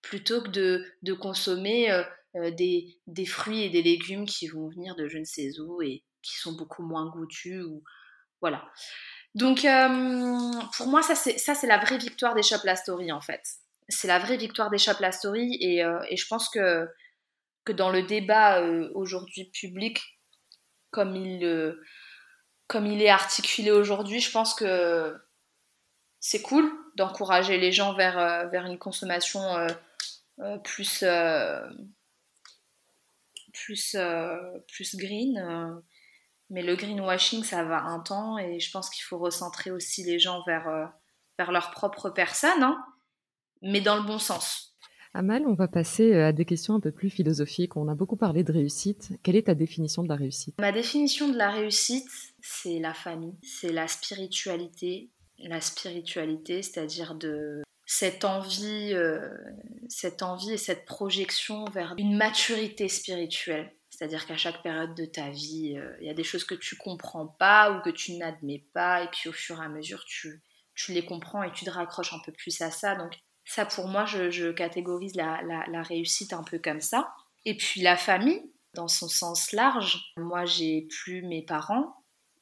plutôt 0.00 0.42
que 0.42 0.48
de, 0.48 1.12
consommer 1.12 1.90
euh, 1.90 2.50
des, 2.52 2.96
des, 3.06 3.26
fruits 3.26 3.62
et 3.64 3.70
des 3.70 3.82
légumes 3.82 4.26
qui 4.26 4.46
vont 4.46 4.68
venir 4.68 4.94
de 4.94 5.08
je 5.08 5.18
ne 5.18 5.24
sais 5.24 5.58
où 5.58 5.82
et 5.82 6.04
qui 6.22 6.36
sont 6.36 6.52
beaucoup 6.52 6.82
moins 6.82 7.10
goûtus. 7.10 7.64
Voilà. 8.40 8.70
Donc, 9.34 9.66
pour 10.76 10.86
moi, 10.86 11.02
ça, 11.02 11.14
c'est 11.14 11.66
la 11.66 11.78
vraie 11.78 11.98
victoire 11.98 12.34
des 12.34 12.42
Shop 12.42 12.60
La 12.64 12.76
Story, 12.76 13.12
en 13.12 13.20
fait. 13.20 13.42
C'est 13.88 14.08
la 14.08 14.18
vraie 14.18 14.36
victoire 14.36 14.70
des 14.70 14.78
Shop 14.78 14.98
La 15.00 15.12
Story. 15.12 15.56
Et 15.60 15.82
je 16.16 16.26
pense 16.28 16.48
que, 16.48 16.88
que 17.64 17.72
dans 17.72 17.90
le 17.90 18.02
débat 18.02 18.62
aujourd'hui 18.94 19.44
public, 19.44 20.00
comme 20.90 21.16
il, 21.16 21.76
comme 22.66 22.86
il 22.86 23.02
est 23.02 23.10
articulé 23.10 23.70
aujourd'hui, 23.70 24.20
je 24.20 24.30
pense 24.30 24.54
que 24.54 25.14
c'est 26.20 26.42
cool 26.42 26.70
d'encourager 26.96 27.58
les 27.58 27.72
gens 27.72 27.94
vers, 27.94 28.18
euh, 28.18 28.46
vers 28.46 28.66
une 28.66 28.78
consommation 28.78 29.40
euh, 29.56 29.66
euh, 30.40 30.58
plus, 30.58 31.04
plus, 33.52 33.96
plus 34.68 34.96
green. 34.96 35.82
mais 36.50 36.62
le 36.62 36.76
greenwashing, 36.76 37.42
ça 37.42 37.64
va 37.64 37.82
un 37.82 38.00
temps 38.00 38.38
et 38.38 38.60
je 38.60 38.70
pense 38.70 38.90
qu'il 38.90 39.02
faut 39.02 39.18
recentrer 39.18 39.70
aussi 39.70 40.04
les 40.04 40.18
gens 40.18 40.42
vers, 40.44 40.92
vers 41.38 41.52
leur 41.52 41.70
propre 41.70 42.10
personne, 42.10 42.62
hein, 42.62 42.84
mais 43.62 43.80
dans 43.80 43.96
le 43.96 44.02
bon 44.02 44.18
sens. 44.18 44.69
Amal, 45.12 45.44
on 45.46 45.54
va 45.54 45.66
passer 45.66 46.14
à 46.14 46.32
des 46.32 46.44
questions 46.44 46.74
un 46.74 46.80
peu 46.80 46.92
plus 46.92 47.10
philosophiques. 47.10 47.76
On 47.76 47.88
a 47.88 47.96
beaucoup 47.96 48.16
parlé 48.16 48.44
de 48.44 48.52
réussite. 48.52 49.10
Quelle 49.24 49.34
est 49.34 49.48
ta 49.48 49.54
définition 49.54 50.04
de 50.04 50.08
la 50.08 50.14
réussite? 50.14 50.54
Ma 50.60 50.70
définition 50.70 51.28
de 51.28 51.36
la 51.36 51.50
réussite, 51.50 52.08
c'est 52.40 52.78
la 52.78 52.94
famille, 52.94 53.34
c'est 53.42 53.72
la 53.72 53.88
spiritualité, 53.88 55.10
la 55.38 55.60
spiritualité, 55.60 56.62
c'est-à-dire 56.62 57.16
de 57.16 57.62
cette 57.86 58.24
envie, 58.24 58.92
euh, 58.94 59.28
cette 59.88 60.22
envie 60.22 60.52
et 60.52 60.56
cette 60.56 60.84
projection 60.84 61.64
vers 61.64 61.94
une 61.98 62.16
maturité 62.16 62.86
spirituelle. 62.86 63.72
C'est-à-dire 63.88 64.24
qu'à 64.26 64.36
chaque 64.36 64.62
période 64.62 64.94
de 64.94 65.06
ta 65.06 65.28
vie, 65.30 65.76
euh, 65.76 65.92
il 66.00 66.06
y 66.06 66.10
a 66.10 66.14
des 66.14 66.22
choses 66.22 66.44
que 66.44 66.54
tu 66.54 66.76
comprends 66.76 67.26
pas 67.26 67.72
ou 67.72 67.82
que 67.82 67.90
tu 67.90 68.16
n'admets 68.16 68.64
pas, 68.72 69.02
et 69.02 69.08
puis 69.08 69.28
au 69.28 69.32
fur 69.32 69.60
et 69.60 69.64
à 69.64 69.68
mesure, 69.68 70.04
tu, 70.06 70.40
tu 70.76 70.92
les 70.92 71.04
comprends 71.04 71.42
et 71.42 71.50
tu 71.50 71.64
te 71.64 71.70
raccroches 71.70 72.12
un 72.12 72.20
peu 72.24 72.30
plus 72.30 72.60
à 72.60 72.70
ça. 72.70 72.94
Donc 72.94 73.18
ça, 73.50 73.66
pour 73.66 73.88
moi, 73.88 74.04
je, 74.04 74.52
catégorise 74.52 75.16
la, 75.16 75.42
la, 75.42 75.64
la 75.66 75.82
réussite 75.82 76.32
un 76.32 76.44
peu 76.44 76.58
comme 76.58 76.80
ça. 76.80 77.12
Et 77.44 77.56
puis 77.56 77.80
la 77.80 77.96
famille, 77.96 78.42
dans 78.74 78.88
son 78.88 79.08
sens 79.08 79.52
large. 79.52 80.12
Moi, 80.16 80.44
j'ai 80.44 80.82
plus 80.82 81.22
mes 81.22 81.42
parents, 81.42 81.96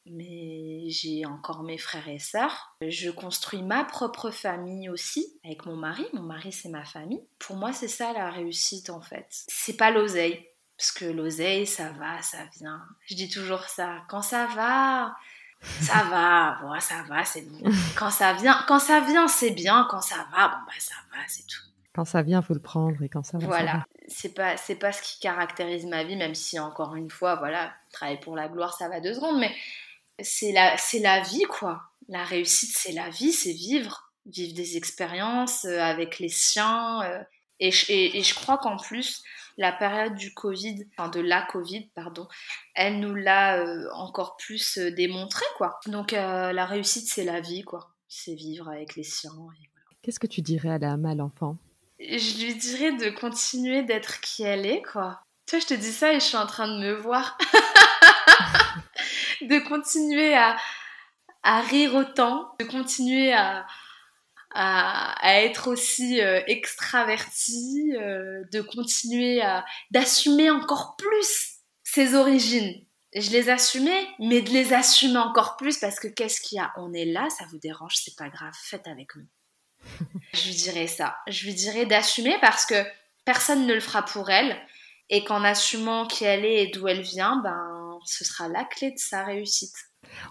mais 0.07 0.89
j'ai 0.89 1.27
encore 1.27 1.63
mes 1.63 1.79
frères 1.79 2.09
et 2.09 2.19
sœurs. 2.19 2.77
Je 2.87 3.11
construis 3.11 3.63
ma 3.63 3.85
propre 3.85 4.31
famille 4.31 4.89
aussi 4.89 5.39
avec 5.45 5.67
mon 5.67 5.77
mari. 5.77 6.05
Mon 6.13 6.23
mari, 6.23 6.53
c'est 6.53 6.69
ma 6.69 6.85
famille. 6.85 7.23
Pour 7.39 7.57
moi, 7.57 7.73
c'est 7.73 7.89
ça 7.89 8.13
la 8.13 8.31
réussite 8.31 8.91
en 8.91 9.01
fait. 9.01 9.27
C'est 9.31 9.77
pas 9.77 9.91
l'oseille. 9.91 10.47
Parce 10.77 10.93
que 10.93 11.07
l'oseille, 11.07 11.67
ça 11.67 11.91
va, 11.93 12.23
ça 12.23 12.39
vient. 12.59 12.85
Je 13.07 13.17
dis 13.17 13.29
toujours 13.29 13.65
ça. 13.65 14.03
Quand 14.09 14.23
ça 14.23 14.47
va, 14.47 15.17
ça 15.61 16.05
va, 16.05 16.59
bon, 16.63 16.79
ça 16.81 17.03
va, 17.09 17.25
c'est 17.25 17.43
bon. 17.43 17.71
Quand 17.97 18.11
ça 18.11 18.33
vient, 18.33 18.65
quand 18.69 18.79
ça 18.79 19.01
vient, 19.01 19.29
c'est 19.29 19.51
bien. 19.51 19.87
Quand 19.91 20.01
ça 20.01 20.27
va, 20.33 20.49
bon 20.49 20.57
bah 20.67 20.73
ça 20.79 20.95
va, 21.13 21.19
c'est 21.27 21.47
tout. 21.47 21.63
Quand 21.95 22.05
ça 22.05 22.23
vient, 22.23 22.43
faut 22.43 22.55
le 22.55 22.61
prendre 22.61 23.03
et 23.03 23.09
quand 23.09 23.25
ça 23.25 23.39
va. 23.39 23.47
Voilà, 23.47 23.87
c'est 24.07 24.35
pas 24.35 24.57
c'est 24.57 24.77
pas 24.77 24.93
ce 24.93 25.03
qui 25.03 25.19
caractérise 25.19 25.87
ma 25.87 26.05
vie, 26.05 26.17
même 26.17 26.35
si 26.35 26.59
encore 26.59 26.95
une 26.95 27.11
fois, 27.11 27.37
voilà, 27.37 27.73
travailler 27.91 28.21
pour 28.21 28.37
la 28.37 28.49
gloire, 28.49 28.75
ça 28.75 28.89
va 28.89 29.01
deux 29.01 29.15
secondes, 29.15 29.39
mais 29.39 29.53
c'est 30.21 30.53
la, 30.53 30.77
c'est 30.77 30.99
la 31.01 31.21
vie, 31.21 31.45
quoi. 31.45 31.83
La 32.09 32.25
réussite, 32.25 32.71
c'est 32.75 32.93
la 32.93 33.09
vie, 33.11 33.33
c'est 33.33 33.53
vivre, 33.53 34.13
vivre 34.27 34.55
des 34.55 34.77
expériences 34.77 35.65
euh, 35.65 35.81
avec 35.81 36.19
les 36.19 36.29
siens. 36.29 37.03
Euh, 37.03 37.23
et, 37.61 37.71
et, 37.89 38.23
je 38.23 38.35
crois 38.35 38.59
qu'en 38.59 38.77
plus, 38.77 39.23
la 39.59 39.73
période 39.73 40.15
du 40.15 40.33
Covid, 40.33 40.87
enfin 40.97 41.11
de 41.11 41.21
la 41.21 41.43
Covid, 41.43 41.91
pardon, 41.95 42.27
elle 42.75 43.01
nous 43.01 43.15
l'a 43.15 43.59
euh, 43.59 43.89
encore 43.93 44.37
plus 44.37 44.79
démontré, 44.79 45.45
quoi. 45.57 45.79
Donc 45.87 46.13
la 46.13 46.65
réussite, 46.65 47.09
c'est 47.09 47.25
la 47.25 47.41
vie, 47.41 47.63
quoi. 47.63 47.91
C'est 48.09 48.35
vivre 48.35 48.69
avec 48.69 48.97
les 48.97 49.03
siens. 49.03 49.33
Qu'est-ce 50.03 50.21
que 50.21 50.27
tu 50.27 50.41
dirais 50.41 50.71
à 50.71 50.79
la 50.79 50.97
mal 50.97 51.21
enfant 51.21 51.59
Je 51.99 52.45
lui 52.45 52.55
dirais 52.55 52.93
de 52.93 53.11
continuer 53.11 53.83
d'être 53.83 54.21
qui 54.21 54.45
elle 54.45 54.65
est, 54.65 54.83
quoi. 54.83 55.21
Tu 55.47 55.57
vois, 55.57 55.61
je 55.61 55.67
te 55.67 55.75
dis 55.75 55.93
ça 55.93 56.13
et 56.13 56.21
je 56.21 56.25
suis 56.25 56.37
en 56.37 56.47
train 56.47 56.69
de 56.69 56.81
me 56.81 56.95
voir. 56.95 57.37
de 59.41 59.59
continuer 59.69 60.35
à, 60.35 60.57
à, 61.43 61.61
rire 61.63 61.95
autant, 61.95 62.55
de 62.61 62.65
continuer 62.65 63.33
à, 63.33 63.67
à, 64.55 65.15
être 65.43 65.69
aussi 65.69 66.21
euh, 66.21 66.41
extraverti, 66.47 67.93
euh, 67.97 68.45
de 68.53 68.61
continuer 68.61 69.41
à 69.43 69.65
d'assumer 69.91 70.51
encore 70.51 70.97
plus 70.97 71.59
ses 71.85 72.15
origines. 72.15 72.85
Je 73.15 73.31
les 73.31 73.49
assumais, 73.49 74.07
mais 74.19 74.43
de 74.43 74.51
les 74.51 74.73
assumer 74.75 75.19
encore 75.19 75.57
plus 75.57 75.79
parce 75.79 75.99
que 75.99 76.09
qu'est-ce 76.09 76.41
qu'il 76.41 76.57
y 76.57 76.61
a? 76.61 76.73
On 76.77 76.93
est 76.93 77.07
là, 77.07 77.29
ça 77.31 77.45
vous 77.51 77.59
dérange, 77.59 77.97
c'est 77.97 78.17
pas 78.17 78.29
grave, 78.29 78.55
faites 78.55 78.87
avec 78.87 79.17
nous. 79.17 79.27
je 80.35 80.49
lui 80.49 80.55
dirais 80.55 80.87
ça. 80.87 81.17
Je 81.27 81.47
lui 81.47 81.55
dirais 81.55 81.87
d'assumer 81.87 82.37
parce 82.41 82.67
que 82.67 82.85
personne 83.25 83.67
ne 83.67 83.75
le 83.75 83.81
fera 83.81 84.05
pour 84.05 84.31
elle 84.31 84.59
et 85.09 85.25
qu'en 85.25 85.43
assumant 85.43 86.07
qui 86.07 86.25
elle 86.25 86.45
est 86.45 86.65
et 86.65 86.67
d'où 86.69 86.87
elle 86.89 87.01
vient, 87.01 87.41
ben 87.43 87.99
ce 88.05 88.25
sera 88.25 88.49
la 88.49 88.65
clé 88.65 88.91
de 88.91 88.99
sa 88.99 89.25
réussite. 89.25 89.88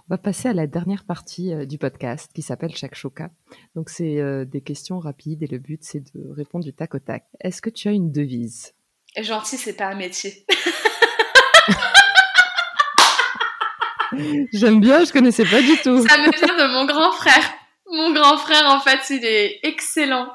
On 0.10 0.14
va 0.14 0.18
passer 0.18 0.50
à 0.50 0.54
la 0.54 0.68
dernière 0.68 1.04
partie 1.06 1.54
euh, 1.54 1.66
du 1.66 1.78
podcast 1.78 2.32
qui 2.34 2.42
s'appelle 2.42 2.76
Chaque 2.76 2.96
Choca. 2.96 3.30
Donc, 3.76 3.90
c'est 3.90 4.20
euh, 4.20 4.46
des 4.46 4.62
questions 4.62 5.00
rapides 5.00 5.44
et 5.44 5.48
le 5.48 5.60
but, 5.60 5.84
c'est 5.84 6.00
de 6.00 6.30
répondre 6.32 6.64
du 6.66 6.74
tac 6.74 6.96
au 6.96 7.00
tac. 7.00 7.26
Est-ce 7.42 7.62
que 7.62 7.70
tu 7.70 7.88
as 7.88 7.92
une 7.92 8.12
devise? 8.12 8.74
Gentil, 9.18 9.58
c'est 9.58 9.74
pas 9.74 9.88
un 9.88 9.96
métier. 9.96 10.46
J'aime 14.54 14.80
bien, 14.80 15.04
je 15.04 15.12
connaissais 15.12 15.46
pas 15.46 15.62
du 15.62 15.76
tout. 15.78 16.08
Ça 16.08 16.18
me 16.18 16.32
vient 16.32 16.68
de 16.68 16.72
mon 16.74 16.86
grand 16.86 17.12
frère. 17.12 17.54
Mon 17.90 18.14
grand 18.14 18.38
frère, 18.38 18.66
en 18.68 18.80
fait, 18.80 19.00
il 19.10 19.24
est 19.24 19.60
excellent. 19.64 20.34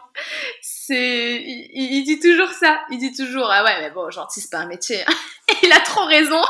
C'est, 0.61 1.43
il, 1.45 2.05
dit 2.05 2.19
toujours 2.19 2.49
ça. 2.49 2.81
Il 2.91 2.99
dit 2.99 3.13
toujours, 3.13 3.49
ah 3.51 3.63
ouais, 3.65 3.81
mais 3.81 3.91
bon, 3.91 4.11
gentil, 4.11 4.41
c'est 4.41 4.51
pas 4.51 4.61
un 4.61 4.67
métier. 4.67 4.99
il 5.63 5.73
a 5.73 5.81
trop 5.81 6.05
raison. 6.05 6.41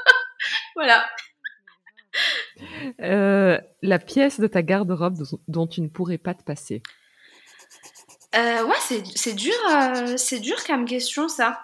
voilà. 0.74 1.06
Euh, 3.00 3.58
la 3.82 3.98
pièce 3.98 4.40
de 4.40 4.46
ta 4.46 4.62
garde-robe 4.62 5.22
dont 5.48 5.66
tu 5.66 5.80
ne 5.80 5.88
pourrais 5.88 6.18
pas 6.18 6.34
te 6.34 6.42
passer. 6.42 6.82
Euh, 8.36 8.64
ouais, 8.64 9.02
c'est 9.14 9.34
dur, 9.34 9.54
euh, 9.70 10.16
c'est 10.16 10.40
dur 10.40 10.62
comme 10.64 10.84
question 10.84 11.28
ça. 11.28 11.60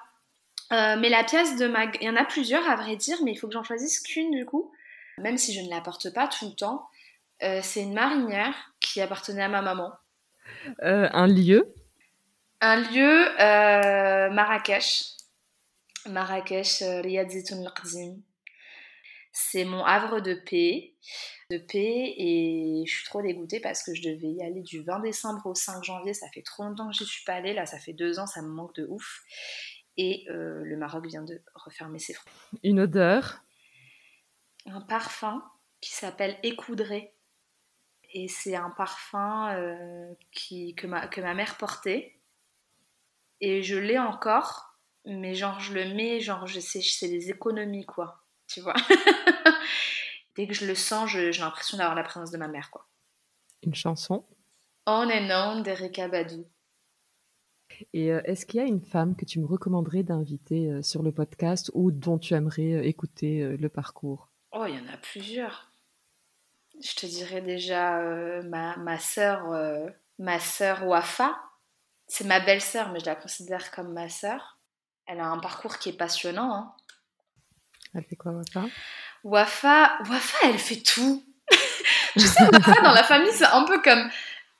mais 0.70 1.08
la 1.08 1.24
pièce 1.24 1.56
de 1.56 1.66
ma, 1.66 1.84
il 2.00 2.04
y 2.04 2.10
en 2.10 2.16
a 2.16 2.24
plusieurs 2.24 2.68
à 2.68 2.76
vrai 2.76 2.96
dire, 2.96 3.18
mais 3.24 3.32
il 3.32 3.36
faut 3.36 3.46
que 3.46 3.52
j'en 3.52 3.62
choisisse 3.62 4.00
qu'une 4.00 4.30
du 4.30 4.44
coup, 4.44 4.72
même 5.18 5.36
si 5.36 5.52
je 5.52 5.60
ne 5.60 5.70
la 5.70 5.80
porte 5.80 6.12
pas 6.12 6.28
tout 6.28 6.46
le 6.46 6.54
temps. 6.54 6.88
c'est 7.40 7.82
une 7.82 7.94
marinière 7.94 8.54
qui 8.80 9.00
appartenait 9.00 9.44
à 9.44 9.48
ma 9.48 9.62
maman. 9.62 9.92
un 10.80 11.26
lieu? 11.26 11.72
Un 12.60 12.76
lieu, 12.76 13.26
Marrakech. 14.34 15.12
Marrakech, 16.08 16.82
Riyad 17.02 17.30
Zitoun 17.30 17.62
c'est 19.38 19.66
mon 19.66 19.84
havre 19.84 20.20
de 20.20 20.32
paix, 20.32 20.94
de 21.50 21.58
paix 21.58 22.14
et 22.16 22.84
je 22.86 22.90
suis 22.90 23.04
trop 23.04 23.20
dégoûtée 23.20 23.60
parce 23.60 23.82
que 23.82 23.94
je 23.94 24.00
devais 24.00 24.28
y 24.28 24.42
aller 24.42 24.62
du 24.62 24.82
20 24.82 25.00
décembre 25.00 25.44
au 25.44 25.54
5 25.54 25.84
janvier. 25.84 26.14
Ça 26.14 26.26
fait 26.32 26.40
trop 26.40 26.62
longtemps 26.64 26.88
que 26.88 26.94
j'y 26.94 27.04
suis 27.04 27.22
pas 27.24 27.34
allée, 27.34 27.52
là 27.52 27.66
ça 27.66 27.78
fait 27.78 27.92
deux 27.92 28.18
ans, 28.18 28.26
ça 28.26 28.40
me 28.40 28.48
manque 28.48 28.74
de 28.76 28.86
ouf. 28.86 29.20
Et 29.98 30.24
euh, 30.30 30.64
le 30.64 30.78
Maroc 30.78 31.06
vient 31.06 31.22
de 31.22 31.42
refermer 31.54 31.98
ses 31.98 32.14
frontières. 32.14 32.60
Une 32.62 32.80
odeur? 32.80 33.42
Un 34.64 34.80
parfum 34.80 35.44
qui 35.82 35.92
s'appelle 35.92 36.38
Écoudré. 36.42 37.12
Et 38.14 38.28
c'est 38.28 38.56
un 38.56 38.70
parfum 38.70 39.54
euh, 39.54 40.14
qui, 40.32 40.74
que, 40.76 40.86
ma, 40.86 41.08
que 41.08 41.20
ma 41.20 41.34
mère 41.34 41.58
portait. 41.58 42.18
Et 43.42 43.62
je 43.62 43.76
l'ai 43.76 43.98
encore, 43.98 44.78
mais 45.04 45.34
genre 45.34 45.60
je 45.60 45.74
le 45.74 45.94
mets, 45.94 46.20
genre 46.20 46.46
je 46.46 46.58
sais, 46.58 46.80
c'est 46.80 47.08
des 47.08 47.28
économies 47.28 47.84
quoi 47.84 48.25
tu 48.46 48.60
vois. 48.60 48.74
Dès 50.36 50.46
que 50.46 50.54
je 50.54 50.66
le 50.66 50.74
sens, 50.74 51.10
j'ai 51.10 51.30
l'impression 51.32 51.78
d'avoir 51.78 51.96
la 51.96 52.02
présence 52.02 52.30
de 52.30 52.38
ma 52.38 52.48
mère, 52.48 52.70
quoi. 52.70 52.86
Une 53.62 53.74
chanson? 53.74 54.24
On 54.86 55.08
and 55.10 55.30
On 55.30 55.60
d'Erika 55.62 56.08
Badou. 56.08 56.46
Et 57.92 58.12
euh, 58.12 58.20
est-ce 58.24 58.46
qu'il 58.46 58.60
y 58.60 58.62
a 58.62 58.66
une 58.66 58.80
femme 58.80 59.16
que 59.16 59.24
tu 59.24 59.40
me 59.40 59.46
recommanderais 59.46 60.02
d'inviter 60.02 60.70
euh, 60.70 60.82
sur 60.82 61.02
le 61.02 61.12
podcast 61.12 61.70
ou 61.74 61.90
dont 61.90 62.18
tu 62.18 62.34
aimerais 62.34 62.74
euh, 62.74 62.82
écouter 62.84 63.56
le 63.56 63.68
parcours? 63.68 64.28
Oh, 64.52 64.64
il 64.66 64.74
y 64.74 64.78
en 64.78 64.92
a 64.92 64.96
plusieurs. 64.96 65.70
Je 66.80 66.94
te 66.94 67.06
dirais 67.06 67.40
déjà 67.40 68.00
ma, 68.42 68.76
ma 68.76 68.98
sœur, 68.98 69.46
ma 70.18 70.38
sœur 70.38 70.86
Wafa. 70.86 71.34
C'est 72.06 72.26
ma 72.26 72.38
belle-sœur, 72.38 72.92
mais 72.92 73.00
je 73.00 73.06
la 73.06 73.16
considère 73.16 73.70
comme 73.70 73.92
ma 73.92 74.08
sœur. 74.08 74.58
Elle 75.06 75.20
a 75.20 75.26
un 75.26 75.38
parcours 75.38 75.78
qui 75.78 75.88
est 75.88 75.96
passionnant. 75.96 76.52
Hein. 76.54 76.74
Elle 77.96 78.04
fait 78.04 78.16
quoi, 78.16 78.32
Wafa? 78.32 78.68
Wafa, 79.24 79.98
Wafa, 80.10 80.38
elle 80.44 80.58
fait 80.58 80.82
tout. 80.82 81.24
tu 82.12 82.20
sais, 82.20 82.44
Wafa, 82.52 82.80
dans 82.82 82.92
la 82.92 83.02
famille, 83.02 83.32
c'est 83.32 83.46
un 83.46 83.64
peu 83.64 83.80
comme 83.80 84.10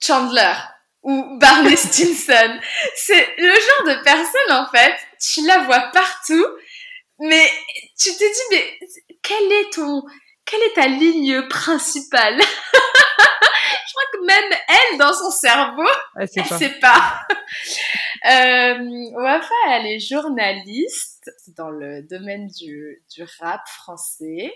Chandler 0.01 0.55
ou 1.03 1.39
Barney 1.39 1.77
Stinson. 1.77 2.59
C'est 2.95 3.35
le 3.39 3.53
genre 3.53 3.97
de 3.97 4.03
personne, 4.03 4.53
en 4.53 4.67
fait, 4.71 4.97
tu 5.21 5.47
la 5.47 5.59
vois 5.65 5.91
partout, 5.93 6.47
mais 7.21 7.51
tu 7.99 8.11
te 8.11 8.19
dis, 8.19 8.43
mais 8.51 8.79
quelle 9.23 9.53
est 9.53 9.73
ton, 9.73 10.03
quelle 10.45 10.63
est 10.63 10.75
ta 10.75 10.87
ligne 10.87 11.47
principale? 11.49 12.41
crois 13.97 14.05
que 14.13 14.27
même 14.27 14.59
elle, 14.69 14.99
dans 14.99 15.13
son 15.13 15.31
cerveau, 15.31 15.89
elle 16.19 16.29
sait 16.29 16.43
pas. 16.43 16.59
Sait 16.59 16.79
pas. 16.81 17.21
euh, 18.31 19.11
Wafa, 19.15 19.55
elle 19.71 19.87
est 19.87 20.01
journaliste 20.01 21.31
dans 21.57 21.71
le 21.71 22.03
domaine 22.03 22.49
du, 22.49 23.03
du 23.15 23.25
rap 23.41 23.67
français 23.67 24.53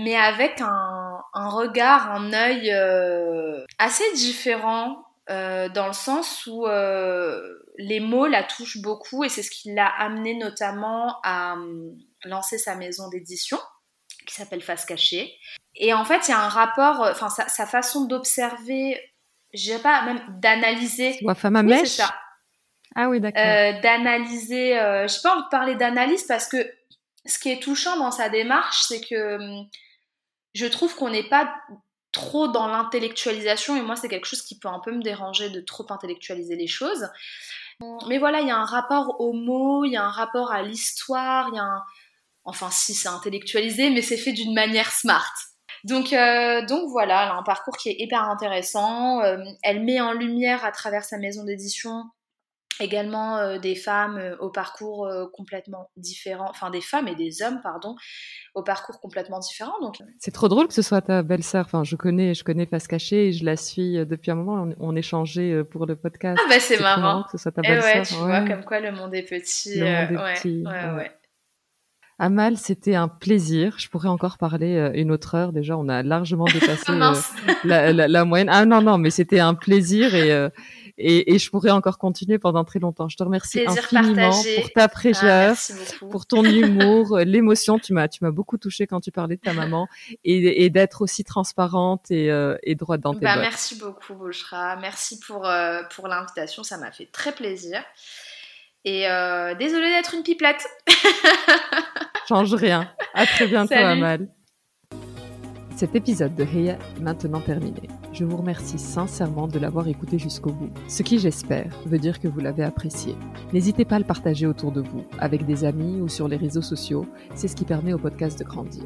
mais 0.00 0.16
avec 0.16 0.60
un, 0.60 1.24
un 1.34 1.48
regard, 1.48 2.12
un 2.12 2.32
œil 2.32 2.70
euh, 2.70 3.64
assez 3.78 4.04
différent 4.14 5.04
euh, 5.28 5.68
dans 5.68 5.88
le 5.88 5.92
sens 5.92 6.46
où 6.46 6.66
euh, 6.66 7.58
les 7.78 8.00
mots 8.00 8.26
la 8.26 8.44
touchent 8.44 8.80
beaucoup 8.80 9.24
et 9.24 9.28
c'est 9.28 9.42
ce 9.42 9.50
qui 9.50 9.74
l'a 9.74 9.88
amené 9.88 10.34
notamment 10.34 11.16
à 11.24 11.56
lancer 12.24 12.58
sa 12.58 12.76
maison 12.76 13.08
d'édition 13.08 13.58
qui 14.26 14.34
s'appelle 14.34 14.62
Face 14.62 14.84
Cachée. 14.84 15.34
Et 15.78 15.94
en 15.94 16.04
fait, 16.04 16.28
il 16.28 16.32
y 16.32 16.34
a 16.34 16.40
un 16.40 16.48
rapport, 16.48 17.02
euh, 17.02 17.12
enfin 17.12 17.28
sa, 17.28 17.48
sa, 17.48 17.66
façon 17.66 18.04
d'observer, 18.04 19.00
je 19.54 19.62
dirais 19.62 19.78
pas 19.82 20.02
même 20.02 20.20
d'analyser. 20.40 21.18
À 21.26 21.48
oui, 21.48 21.62
mèche. 21.64 21.88
Ça. 21.88 22.14
Ah 22.94 23.08
oui, 23.08 23.20
d'accord. 23.20 23.40
Euh, 23.40 23.80
d'analyser, 23.80 24.74
je 24.74 25.06
sais 25.08 25.20
pas 25.22 25.34
envie 25.34 25.44
de 25.44 25.48
parler 25.48 25.74
d'analyse 25.76 26.24
parce 26.24 26.48
que 26.48 26.58
ce 27.24 27.38
qui 27.38 27.50
est 27.50 27.62
touchant 27.62 27.96
dans 27.98 28.10
sa 28.10 28.28
démarche, 28.28 28.82
c'est 28.88 29.00
que 29.00 29.36
hum, 29.36 29.66
je 30.54 30.66
trouve 30.66 30.94
qu'on 30.96 31.10
n'est 31.10 31.28
pas 31.28 31.54
trop 32.12 32.48
dans 32.48 32.66
l'intellectualisation 32.66 33.76
et 33.76 33.82
moi 33.82 33.94
c'est 33.94 34.08
quelque 34.08 34.26
chose 34.26 34.42
qui 34.42 34.58
peut 34.58 34.68
un 34.68 34.80
peu 34.80 34.92
me 34.92 35.02
déranger 35.02 35.50
de 35.50 35.60
trop 35.60 35.86
intellectualiser 35.90 36.56
les 36.56 36.66
choses. 36.66 37.08
Mais 38.08 38.18
voilà, 38.18 38.40
il 38.40 38.48
y 38.48 38.50
a 38.50 38.56
un 38.56 38.64
rapport 38.64 39.20
aux 39.20 39.32
mots, 39.32 39.84
il 39.84 39.92
y 39.92 39.96
a 39.96 40.02
un 40.02 40.10
rapport 40.10 40.50
à 40.50 40.62
l'histoire, 40.62 41.48
il 41.52 41.56
y 41.56 41.60
a 41.60 41.64
un... 41.64 41.82
Enfin 42.44 42.70
si 42.70 42.94
c'est 42.94 43.08
intellectualisé, 43.08 43.90
mais 43.90 44.02
c'est 44.02 44.16
fait 44.16 44.32
d'une 44.32 44.54
manière 44.54 44.90
smart. 44.90 45.32
Donc, 45.88 46.12
euh, 46.12 46.64
donc 46.66 46.90
voilà, 46.90 47.24
elle 47.24 47.30
a 47.30 47.34
un 47.36 47.42
parcours 47.42 47.76
qui 47.76 47.88
est 47.88 47.96
hyper 47.98 48.28
intéressant. 48.28 49.22
Euh, 49.22 49.38
elle 49.62 49.82
met 49.82 50.00
en 50.00 50.12
lumière 50.12 50.64
à 50.64 50.70
travers 50.70 51.04
sa 51.04 51.18
maison 51.18 51.44
d'édition 51.44 52.04
également 52.80 53.38
euh, 53.38 53.58
des 53.58 53.74
femmes 53.74 54.36
au 54.38 54.50
parcours 54.50 55.10
complètement 55.32 55.90
différent, 55.96 56.46
enfin 56.48 56.70
des 56.70 56.82
femmes 56.82 57.08
et 57.08 57.16
des 57.16 57.42
hommes, 57.42 57.58
pardon, 57.60 57.96
au 58.54 58.62
parcours 58.62 59.00
complètement 59.00 59.40
différent. 59.40 59.72
Donc 59.80 59.96
c'est 60.20 60.30
trop 60.30 60.46
drôle 60.46 60.68
que 60.68 60.74
ce 60.74 60.82
soit 60.82 61.00
ta 61.00 61.22
belle-sœur. 61.22 61.64
Enfin, 61.64 61.82
je 61.82 61.96
connais, 61.96 62.34
je 62.34 62.44
connais 62.44 62.66
Face 62.66 62.86
Cachée 62.86 63.28
et 63.28 63.32
je 63.32 63.44
la 63.44 63.56
suis 63.56 63.94
depuis 64.06 64.30
un 64.30 64.36
moment. 64.36 64.68
On, 64.78 64.90
on 64.90 64.94
échangeait 64.94 65.64
pour 65.64 65.86
le 65.86 65.96
podcast. 65.96 66.40
Ah 66.44 66.48
bah 66.48 66.60
c'est 66.60 66.78
marrant. 66.78 67.00
marrant. 67.00 67.22
que 67.24 67.32
ce 67.32 67.38
soit 67.38 67.50
ta 67.50 67.62
belle-sœur. 67.62 67.96
Ouais, 67.96 68.02
tu 68.02 68.14
ouais. 68.14 68.20
vois 68.20 68.46
comme 68.46 68.64
quoi 68.64 68.78
le 68.78 68.92
monde 68.92 69.14
est 69.14 69.22
petit. 69.22 69.80
Le 69.80 69.84
monde 69.84 70.12
est 70.12 70.22
ouais, 70.22 70.34
petit. 70.34 70.64
Ouais, 70.64 70.96
ouais. 70.96 71.17
Amal, 72.20 72.56
c'était 72.56 72.96
un 72.96 73.06
plaisir. 73.06 73.76
Je 73.78 73.88
pourrais 73.88 74.08
encore 74.08 74.38
parler 74.38 74.90
une 74.94 75.12
autre 75.12 75.36
heure. 75.36 75.52
Déjà, 75.52 75.76
on 75.76 75.88
a 75.88 76.02
largement 76.02 76.46
dépassé 76.46 76.84
euh, 76.90 77.14
la, 77.64 77.92
la, 77.92 78.08
la, 78.08 78.24
moyenne. 78.24 78.48
Ah 78.50 78.64
non, 78.64 78.82
non, 78.82 78.98
mais 78.98 79.10
c'était 79.10 79.38
un 79.38 79.54
plaisir 79.54 80.16
et, 80.16 80.32
euh, 80.32 80.48
et, 80.98 81.34
et, 81.34 81.38
je 81.38 81.48
pourrais 81.48 81.70
encore 81.70 81.96
continuer 81.96 82.38
pendant 82.38 82.64
très 82.64 82.80
longtemps. 82.80 83.08
Je 83.08 83.16
te 83.16 83.22
remercie 83.22 83.62
Plaisir 83.62 83.84
infiniment 83.84 84.30
partagé. 84.30 84.60
pour 84.60 84.72
ta 84.72 84.88
fraîcheur, 84.88 85.56
ah, 85.56 86.06
pour 86.10 86.26
ton 86.26 86.42
humour, 86.42 87.18
l'émotion. 87.18 87.78
Tu 87.78 87.92
m'as, 87.92 88.08
tu 88.08 88.24
m'as 88.24 88.32
beaucoup 88.32 88.58
touché 88.58 88.88
quand 88.88 89.00
tu 89.00 89.12
parlais 89.12 89.36
de 89.36 89.40
ta 89.40 89.52
maman 89.52 89.86
et, 90.24 90.64
et 90.64 90.70
d'être 90.70 91.02
aussi 91.02 91.22
transparente 91.22 92.10
et, 92.10 92.32
euh, 92.32 92.56
et 92.64 92.74
droite 92.74 93.00
dans 93.00 93.14
tes 93.14 93.20
bah, 93.20 93.34
bottes. 93.34 93.44
Merci 93.44 93.78
beaucoup, 93.78 94.14
Bouchra. 94.14 94.74
Merci 94.76 95.20
pour, 95.20 95.46
euh, 95.46 95.82
pour 95.94 96.08
l'invitation. 96.08 96.64
Ça 96.64 96.78
m'a 96.78 96.90
fait 96.90 97.08
très 97.12 97.30
plaisir. 97.30 97.80
Et 98.84 99.08
euh, 99.08 99.54
désolée 99.54 99.90
d'être 99.90 100.14
une 100.14 100.22
pipelette. 100.22 100.66
Change 102.28 102.54
rien. 102.54 102.90
À 103.14 103.26
très 103.26 103.46
bientôt, 103.46 103.74
Salut. 103.74 103.84
Amal. 103.84 104.28
Cet 105.78 105.94
épisode 105.94 106.34
de 106.34 106.42
Heya 106.42 106.76
est 106.96 107.00
maintenant 107.00 107.40
terminé. 107.40 107.82
Je 108.12 108.24
vous 108.24 108.36
remercie 108.36 108.80
sincèrement 108.80 109.46
de 109.46 109.60
l'avoir 109.60 109.86
écouté 109.86 110.18
jusqu'au 110.18 110.50
bout, 110.50 110.70
ce 110.88 111.04
qui 111.04 111.20
j'espère 111.20 111.72
veut 111.86 111.98
dire 111.98 112.18
que 112.18 112.26
vous 112.26 112.40
l'avez 112.40 112.64
apprécié. 112.64 113.14
N'hésitez 113.52 113.84
pas 113.84 113.94
à 113.94 113.98
le 114.00 114.04
partager 114.04 114.46
autour 114.46 114.72
de 114.72 114.80
vous, 114.80 115.04
avec 115.20 115.46
des 115.46 115.64
amis 115.64 116.00
ou 116.00 116.08
sur 116.08 116.26
les 116.26 116.36
réseaux 116.36 116.62
sociaux, 116.62 117.06
c'est 117.36 117.46
ce 117.46 117.54
qui 117.54 117.64
permet 117.64 117.92
au 117.92 117.98
podcast 117.98 118.36
de 118.40 118.44
grandir. 118.44 118.82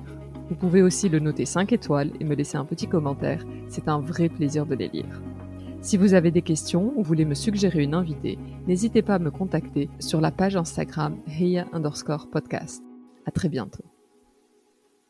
Vous 0.50 0.54
pouvez 0.54 0.82
aussi 0.82 1.08
le 1.08 1.18
noter 1.18 1.46
5 1.46 1.72
étoiles 1.72 2.10
et 2.20 2.24
me 2.24 2.34
laisser 2.34 2.58
un 2.58 2.66
petit 2.66 2.88
commentaire, 2.88 3.42
c'est 3.68 3.88
un 3.88 4.00
vrai 4.00 4.28
plaisir 4.28 4.66
de 4.66 4.74
les 4.74 4.88
lire. 4.88 5.22
Si 5.82 5.96
vous 5.96 6.14
avez 6.14 6.30
des 6.30 6.42
questions 6.42 6.92
ou 6.96 7.02
voulez 7.02 7.24
me 7.24 7.34
suggérer 7.34 7.82
une 7.82 7.94
invitée, 7.94 8.38
n'hésitez 8.68 9.02
pas 9.02 9.16
à 9.16 9.18
me 9.18 9.32
contacter 9.32 9.90
sur 9.98 10.20
la 10.20 10.30
page 10.30 10.54
Instagram 10.54 11.16
Heya 11.26 11.66
underscore 11.72 12.30
podcast. 12.30 12.84
À 13.26 13.32
très 13.32 13.48
bientôt. 13.48 13.91